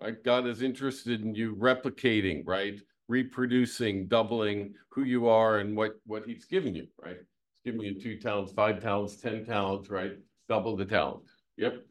Right? 0.00 0.22
God 0.24 0.46
is 0.46 0.62
interested 0.62 1.22
in 1.22 1.34
you 1.34 1.54
replicating, 1.56 2.42
right? 2.46 2.80
Reproducing, 3.08 4.08
doubling 4.08 4.74
who 4.90 5.02
you 5.02 5.28
are 5.28 5.58
and 5.58 5.76
what, 5.76 5.92
what 6.06 6.24
he's 6.24 6.46
giving 6.46 6.74
you, 6.74 6.86
right? 7.02 7.16
He's 7.16 7.72
giving 7.72 7.82
you 7.82 8.00
two 8.00 8.18
talents, 8.18 8.52
five 8.52 8.80
talents, 8.80 9.16
ten 9.16 9.44
talents, 9.44 9.90
right? 9.90 10.12
Double 10.48 10.76
the 10.76 10.86
talent. 10.86 11.24
Yep. 11.60 11.84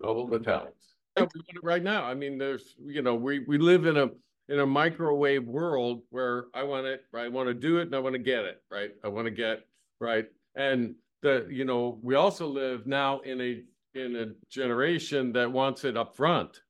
Double 0.00 0.26
the 0.26 0.38
talents. 0.38 0.94
Yeah, 1.18 1.24
we 1.34 1.40
want 1.40 1.56
it 1.56 1.62
Right 1.62 1.82
now, 1.82 2.04
I 2.04 2.14
mean, 2.14 2.38
there's, 2.38 2.74
you 2.82 3.02
know, 3.02 3.14
we, 3.14 3.40
we 3.40 3.58
live 3.58 3.84
in 3.84 3.98
a, 3.98 4.08
in 4.48 4.60
a 4.60 4.66
microwave 4.66 5.44
world 5.44 6.02
where 6.08 6.46
I 6.54 6.62
want 6.62 6.86
it, 6.86 7.04
right? 7.12 7.26
I 7.26 7.28
want 7.28 7.48
to 7.48 7.54
do 7.54 7.76
it 7.78 7.82
and 7.82 7.94
I 7.94 7.98
want 7.98 8.14
to 8.14 8.18
get 8.18 8.44
it, 8.44 8.62
right? 8.70 8.92
I 9.04 9.08
want 9.08 9.26
to 9.26 9.30
get, 9.30 9.66
right? 10.00 10.24
And 10.54 10.94
the, 11.20 11.46
you 11.50 11.66
know, 11.66 12.00
we 12.02 12.14
also 12.14 12.46
live 12.46 12.86
now 12.86 13.20
in 13.20 13.38
a, 13.42 13.62
in 13.94 14.16
a 14.16 14.26
generation 14.50 15.32
that 15.34 15.52
wants 15.52 15.84
it 15.84 15.98
up 15.98 16.16
front. 16.16 16.62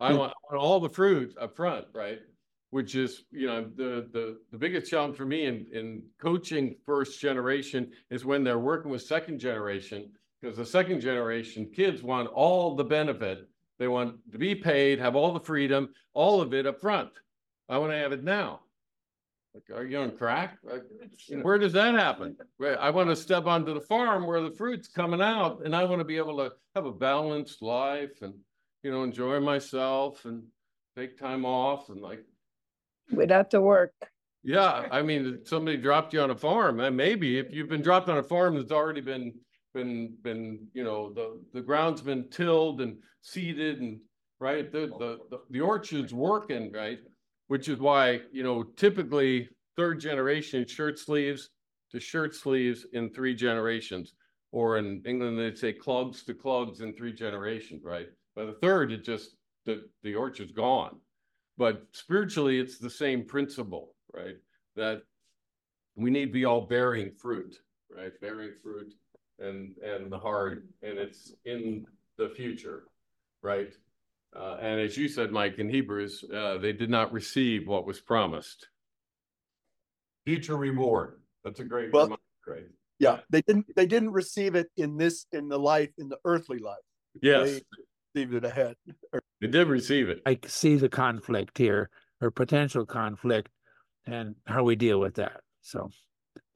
I 0.00 0.12
Hmm. 0.12 0.16
want, 0.16 0.32
I 0.32 0.54
want 0.54 0.64
all 0.64 0.80
the 0.80 0.88
fruit 0.88 1.34
up 1.38 1.54
front, 1.54 1.84
right? 1.92 2.20
Which 2.70 2.94
is, 2.94 3.24
you 3.30 3.46
know, 3.46 3.70
the, 3.76 4.08
the, 4.10 4.38
the 4.50 4.56
biggest 4.58 4.90
challenge 4.90 5.18
for 5.18 5.26
me 5.26 5.44
in, 5.44 5.66
in 5.70 6.02
coaching 6.18 6.76
first 6.86 7.20
generation 7.20 7.92
is 8.10 8.24
when 8.24 8.42
they're 8.42 8.58
working 8.58 8.90
with 8.90 9.02
second 9.02 9.38
generation. 9.38 10.10
Because 10.42 10.56
the 10.56 10.66
second 10.66 11.00
generation 11.00 11.70
kids 11.72 12.02
want 12.02 12.28
all 12.28 12.74
the 12.74 12.84
benefit. 12.84 13.48
They 13.78 13.86
want 13.86 14.16
to 14.32 14.38
be 14.38 14.54
paid, 14.56 14.98
have 14.98 15.14
all 15.14 15.32
the 15.32 15.40
freedom, 15.40 15.90
all 16.14 16.40
of 16.40 16.52
it 16.52 16.66
up 16.66 16.80
front. 16.80 17.10
I 17.68 17.78
want 17.78 17.92
to 17.92 17.98
have 17.98 18.12
it 18.12 18.24
now. 18.24 18.60
Like, 19.54 19.78
are 19.78 19.84
you 19.84 19.98
on 19.98 20.16
crack? 20.16 20.58
Like, 20.64 20.82
you 21.28 21.36
know, 21.36 21.42
Where 21.42 21.58
does 21.58 21.72
that 21.74 21.94
happen? 21.94 22.36
I 22.60 22.90
want 22.90 23.10
to 23.10 23.16
step 23.16 23.46
onto 23.46 23.72
the 23.72 23.80
farm 23.80 24.26
where 24.26 24.40
the 24.40 24.50
fruit's 24.50 24.88
coming 24.88 25.20
out 25.20 25.62
and 25.64 25.76
I 25.76 25.84
want 25.84 26.00
to 26.00 26.04
be 26.04 26.16
able 26.16 26.38
to 26.38 26.52
have 26.74 26.86
a 26.86 26.92
balanced 26.92 27.62
life 27.62 28.22
and, 28.22 28.34
you 28.82 28.90
know, 28.90 29.04
enjoy 29.04 29.40
myself 29.40 30.24
and 30.24 30.42
take 30.96 31.18
time 31.18 31.44
off 31.44 31.88
and 31.88 32.00
like, 32.00 32.24
without 33.12 33.50
the 33.50 33.60
work. 33.60 33.92
yeah, 34.42 34.86
I 34.90 35.02
mean, 35.02 35.40
somebody 35.44 35.76
dropped 35.76 36.14
you 36.14 36.20
on 36.20 36.30
a 36.30 36.36
farm, 36.36 36.80
and 36.80 36.96
maybe 36.96 37.38
if 37.38 37.52
you've 37.52 37.68
been 37.68 37.82
dropped 37.82 38.08
on 38.08 38.18
a 38.18 38.22
farm 38.22 38.56
that's 38.56 38.72
already 38.72 39.00
been, 39.02 39.34
been, 39.72 40.14
been, 40.22 40.66
you 40.74 40.84
know, 40.84 41.12
the, 41.12 41.40
the 41.52 41.60
ground's 41.60 42.00
been 42.00 42.28
tilled 42.30 42.80
and 42.80 42.96
seeded 43.20 43.80
and, 43.80 44.00
right, 44.38 44.70
the, 44.72 44.92
the, 44.98 45.18
the, 45.30 45.38
the 45.50 45.60
orchard's 45.60 46.12
working, 46.12 46.72
right? 46.72 46.98
Which 47.48 47.68
is 47.68 47.78
why, 47.78 48.20
you 48.32 48.42
know, 48.42 48.62
typically 48.62 49.48
third 49.76 50.00
generation 50.00 50.66
shirt 50.66 50.98
sleeves 50.98 51.50
to 51.90 52.00
shirt 52.00 52.34
sleeves 52.34 52.86
in 52.92 53.10
three 53.10 53.34
generations. 53.34 54.14
Or 54.50 54.76
in 54.76 55.02
England, 55.06 55.38
they'd 55.38 55.56
say 55.56 55.72
clogs 55.72 56.24
to 56.24 56.34
clogs 56.34 56.80
in 56.80 56.94
three 56.94 57.12
generations, 57.12 57.82
right? 57.84 58.08
By 58.36 58.44
the 58.44 58.58
third, 58.60 58.92
it 58.92 59.02
just, 59.04 59.36
the, 59.64 59.84
the 60.02 60.14
orchard's 60.14 60.52
gone. 60.52 60.98
But 61.56 61.86
spiritually, 61.92 62.58
it's 62.58 62.78
the 62.78 62.90
same 62.90 63.24
principle, 63.24 63.94
right? 64.12 64.36
That 64.76 65.02
we 65.96 66.10
need 66.10 66.26
to 66.26 66.32
be 66.32 66.44
all 66.44 66.66
bearing 66.66 67.12
fruit, 67.12 67.56
right? 67.94 68.12
Bearing 68.20 68.52
fruit 68.62 68.94
and, 69.42 69.74
and 69.82 70.10
the 70.10 70.18
hard, 70.18 70.68
and 70.82 70.98
it's 70.98 71.32
in 71.44 71.86
the 72.18 72.30
future, 72.30 72.84
right? 73.42 73.72
Uh, 74.34 74.56
and 74.60 74.80
as 74.80 74.96
you 74.96 75.08
said, 75.08 75.30
Mike, 75.30 75.58
in 75.58 75.68
Hebrews, 75.68 76.24
uh, 76.34 76.58
they 76.58 76.72
did 76.72 76.88
not 76.88 77.12
receive 77.12 77.66
what 77.66 77.86
was 77.86 78.00
promised. 78.00 78.68
Future 80.24 80.56
reward. 80.56 81.20
That's 81.44 81.60
a 81.60 81.64
great 81.64 81.92
Well- 81.92 82.04
reminder, 82.04 82.22
right? 82.46 82.66
Yeah, 82.98 83.18
they 83.30 83.42
didn't, 83.42 83.66
they 83.74 83.86
didn't 83.86 84.12
receive 84.12 84.54
it 84.54 84.68
in 84.76 84.96
this, 84.96 85.26
in 85.32 85.48
the 85.48 85.58
life, 85.58 85.90
in 85.98 86.08
the 86.08 86.18
earthly 86.24 86.58
life. 86.58 86.76
Yes, 87.20 87.60
They 88.14 88.26
Received 88.26 88.34
it 88.34 88.44
ahead. 88.44 88.76
they 89.40 89.48
did 89.48 89.66
receive 89.66 90.08
it. 90.08 90.20
I 90.24 90.38
see 90.46 90.76
the 90.76 90.88
conflict 90.88 91.58
here 91.58 91.90
or 92.20 92.30
potential 92.30 92.86
conflict 92.86 93.48
and 94.06 94.36
how 94.46 94.62
we 94.62 94.76
deal 94.76 95.00
with 95.00 95.14
that. 95.14 95.40
So 95.62 95.90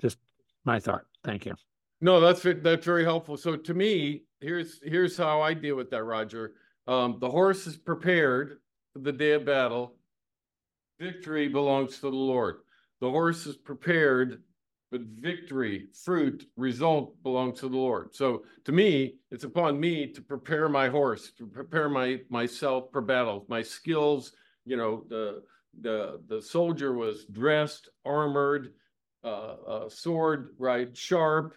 just 0.01 0.19
my 0.65 0.79
thought. 0.79 1.03
Thank 1.25 1.47
you. 1.47 1.55
No, 2.01 2.21
that's 2.21 2.43
that's 2.43 2.85
very 2.85 3.05
helpful. 3.05 3.37
So 3.37 3.57
to 3.57 3.75
me, 3.75 4.25
here's 4.41 4.81
here's 4.83 5.17
how 5.17 5.41
I 5.41 5.55
deal 5.55 5.77
with 5.77 5.91
that, 5.91 6.05
Roger. 6.05 6.53
Um, 6.87 7.17
the 7.21 7.31
horse 7.31 7.67
is 7.67 7.77
prepared 7.77 8.59
for 8.93 8.99
the 9.01 9.13
day 9.13 9.33
of 9.33 9.45
battle. 9.45 9.97
Victory 11.01 11.49
belongs 11.49 11.97
to 11.97 12.03
the 12.03 12.17
Lord. 12.17 12.59
The 13.01 13.11
horse 13.11 13.47
is 13.47 13.57
prepared, 13.57 14.43
but 14.91 15.03
victory, 15.03 15.89
fruit, 16.05 16.47
result 16.57 17.23
belongs 17.23 17.61
to 17.61 17.69
the 17.69 17.77
Lord. 17.77 18.15
So 18.15 18.45
to 18.65 18.73
me, 18.73 19.17
it's 19.31 19.45
upon 19.45 19.79
me 19.81 20.13
to 20.13 20.23
prepare 20.23 20.69
my 20.69 20.89
horse, 20.89 21.33
to 21.39 21.47
prepare 21.47 21.89
my 21.89 22.21
myself 22.29 22.91
for 22.93 23.01
battle. 23.01 23.47
My 23.49 23.63
skills, 23.63 24.33
you 24.65 24.77
know, 24.77 25.05
the 25.09 25.43
the 25.81 26.21
the 26.29 26.43
soldier 26.43 26.93
was 26.93 27.25
dressed, 27.25 27.89
armored, 28.05 28.75
uh, 29.25 29.57
uh, 29.67 29.89
sword, 29.89 30.55
right, 30.59 30.95
sharp, 30.97 31.55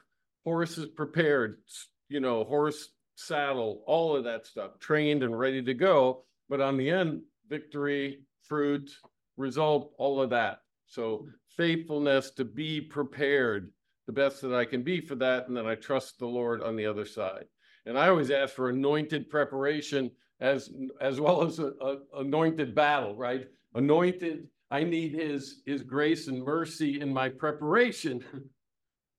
horses 0.50 0.88
prepared, 0.88 1.60
you 2.08 2.20
know, 2.20 2.44
horse 2.44 2.90
saddle, 3.14 3.84
all 3.86 4.16
of 4.16 4.24
that 4.24 4.48
stuff, 4.48 4.80
trained 4.80 5.22
and 5.22 5.38
ready 5.38 5.62
to 5.62 5.76
go. 5.76 6.24
But 6.50 6.60
on 6.60 6.76
the 6.76 6.90
end, 6.90 7.22
victory, 7.48 8.22
fruit, 8.42 8.90
result, 9.38 9.94
all 10.00 10.20
of 10.20 10.32
that. 10.32 10.62
So 10.88 11.28
faithfulness 11.56 12.32
to 12.32 12.46
be 12.46 12.82
prepared 12.82 13.72
the 14.08 14.12
best 14.12 14.42
that 14.42 14.56
I 14.56 14.66
can 14.66 14.82
be 14.82 15.02
for 15.02 15.14
that. 15.18 15.48
And 15.48 15.56
then 15.56 15.68
I 15.68 15.76
trust 15.76 16.18
the 16.18 16.26
Lord 16.26 16.64
on 16.64 16.76
the 16.76 16.88
other 16.88 17.06
side. 17.06 17.46
And 17.86 17.96
I 17.96 18.08
always 18.08 18.32
ask 18.32 18.56
for 18.56 18.70
anointed 18.70 19.30
preparation 19.30 20.10
as, 20.40 20.72
as 21.00 21.22
well 21.22 21.44
as 21.44 21.60
a, 21.60 21.74
a 21.80 21.98
anointed 22.22 22.74
battle, 22.74 23.16
right? 23.16 23.46
Anointed, 23.76 24.48
I 24.72 24.84
need 24.84 25.14
his, 25.14 25.62
his 25.68 25.84
grace 25.84 26.28
and 26.28 26.44
mercy 26.44 27.02
in 27.02 27.14
my 27.14 27.30
preparation 27.30 28.24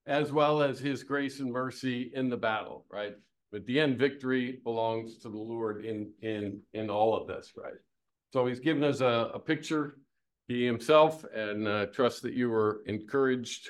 as 0.07 0.31
well 0.31 0.61
as 0.61 0.79
his 0.79 1.03
grace 1.03 1.39
and 1.39 1.51
mercy 1.51 2.11
in 2.15 2.29
the 2.29 2.37
battle, 2.37 2.85
right? 2.91 3.13
But 3.51 3.65
the 3.65 3.79
end 3.79 3.97
victory 3.97 4.59
belongs 4.63 5.17
to 5.19 5.29
the 5.29 5.37
Lord 5.37 5.85
in, 5.85 6.11
in, 6.21 6.61
in 6.73 6.89
all 6.89 7.15
of 7.15 7.27
this, 7.27 7.51
right? 7.55 7.73
So 8.31 8.45
he's 8.45 8.59
given 8.59 8.83
us 8.83 9.01
a, 9.01 9.31
a 9.33 9.39
picture, 9.39 9.97
he 10.47 10.65
himself, 10.65 11.25
and 11.35 11.67
uh, 11.67 11.85
trust 11.87 12.21
that 12.23 12.33
you 12.33 12.49
were 12.49 12.81
encouraged 12.85 13.69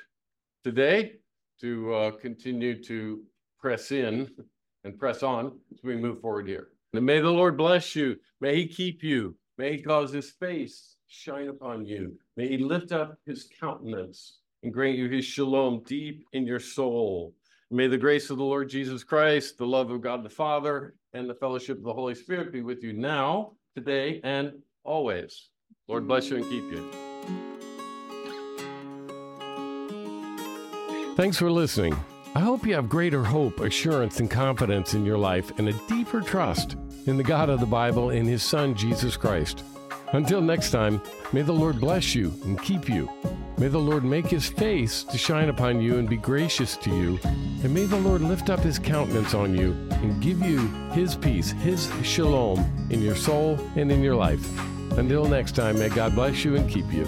today 0.64 1.14
to 1.62 1.94
uh, 1.94 2.12
continue 2.12 2.82
to 2.84 3.24
press 3.60 3.92
in 3.92 4.30
and 4.84 4.98
press 4.98 5.24
on 5.24 5.60
as 5.74 5.80
we 5.84 5.96
move 5.96 6.22
forward 6.22 6.48
here. 6.48 6.70
And 6.94 7.06
may 7.06 7.20
the 7.20 7.30
Lord 7.30 7.58
bless 7.58 7.96
you. 7.96 8.18
May 8.40 8.56
he 8.56 8.68
keep 8.68 9.04
you. 9.04 9.36
May 9.58 9.78
he 9.78 9.82
cause 9.82 10.12
his 10.12 10.32
face 10.32 10.96
shine 11.08 11.50
upon 11.50 11.86
you. 11.86 12.18
May 12.38 12.48
he 12.48 12.58
lift 12.58 12.92
up 12.92 13.18
his 13.26 13.50
countenance 13.60 14.41
and 14.64 14.74
grant 14.74 14.98
you 14.98 15.10
his 15.10 15.26
shalom 15.26 15.84
deep 15.86 16.26
in 16.34 16.46
your 16.46 16.60
soul. 16.60 17.34
May 17.70 17.88
the 17.88 17.98
grace 17.98 18.30
of 18.30 18.38
the 18.38 18.44
Lord 18.44 18.70
Jesus 18.70 19.04
Christ, 19.04 19.58
the 19.58 19.66
love 19.66 19.92
of 19.92 20.02
God 20.02 20.24
the 20.24 20.30
Father, 20.30 20.96
and 21.14 21.30
the 21.30 21.36
fellowship 21.36 21.78
of 21.78 21.84
the 21.84 21.94
Holy 21.94 22.16
Spirit 22.16 22.52
be 22.52 22.62
with 22.62 22.84
you 22.84 22.94
now, 22.94 23.54
today, 23.76 24.20
and 24.24 24.54
always. 24.84 25.50
Lord 25.88 26.08
bless 26.08 26.30
you 26.30 26.38
and 26.38 26.46
keep 26.46 26.64
you. 26.72 26.92
Thanks 31.16 31.38
for 31.38 31.52
listening. 31.52 31.94
I 32.34 32.40
hope 32.40 32.66
you 32.66 32.74
have 32.76 32.88
greater 32.88 33.24
hope, 33.24 33.60
assurance, 33.60 34.20
and 34.20 34.32
confidence 34.32 34.94
in 34.94 35.06
your 35.06 35.18
life 35.18 35.52
and 35.60 35.68
a 35.68 35.74
deeper 35.88 36.22
trust 36.22 36.78
in 37.06 37.18
the 37.18 37.24
God 37.24 37.50
of 37.50 37.60
the 37.60 37.66
Bible 37.66 38.10
and 38.10 38.28
his 38.28 38.42
Son, 38.42 38.74
Jesus 38.76 39.18
Christ. 39.18 39.64
Until 40.14 40.42
next 40.42 40.72
time, 40.72 41.02
may 41.32 41.42
the 41.42 41.54
Lord 41.54 41.80
bless 41.80 42.14
you 42.14 42.34
and 42.44 42.62
keep 42.62 42.90
you. 42.90 43.10
May 43.58 43.68
the 43.68 43.80
Lord 43.80 44.04
make 44.04 44.26
his 44.26 44.48
face 44.48 45.04
to 45.06 45.18
shine 45.18 45.50
upon 45.50 45.82
you 45.82 46.00
and 46.00 46.10
be 46.10 46.18
gracious 46.18 46.76
to 46.78 46.90
you. 46.90 47.20
And 47.24 47.74
may 47.74 47.86
the 47.86 48.00
Lord 48.00 48.22
lift 48.22 48.50
up 48.50 48.60
his 48.60 48.80
countenance 48.80 49.34
on 49.34 49.56
you 49.56 49.72
and 49.92 50.22
give 50.22 50.42
you 50.42 50.68
his 50.94 51.16
peace, 51.16 51.52
his 51.52 51.90
shalom 52.04 52.60
in 52.90 53.02
your 53.02 53.16
soul 53.16 53.60
and 53.76 53.92
in 53.92 54.02
your 54.02 54.16
life. 54.16 54.46
Until 54.98 55.26
next 55.26 55.56
time, 55.56 55.80
may 55.80 55.90
God 55.90 56.16
bless 56.16 56.44
you 56.44 56.56
and 56.56 56.70
keep 56.70 56.92
you. 56.92 57.08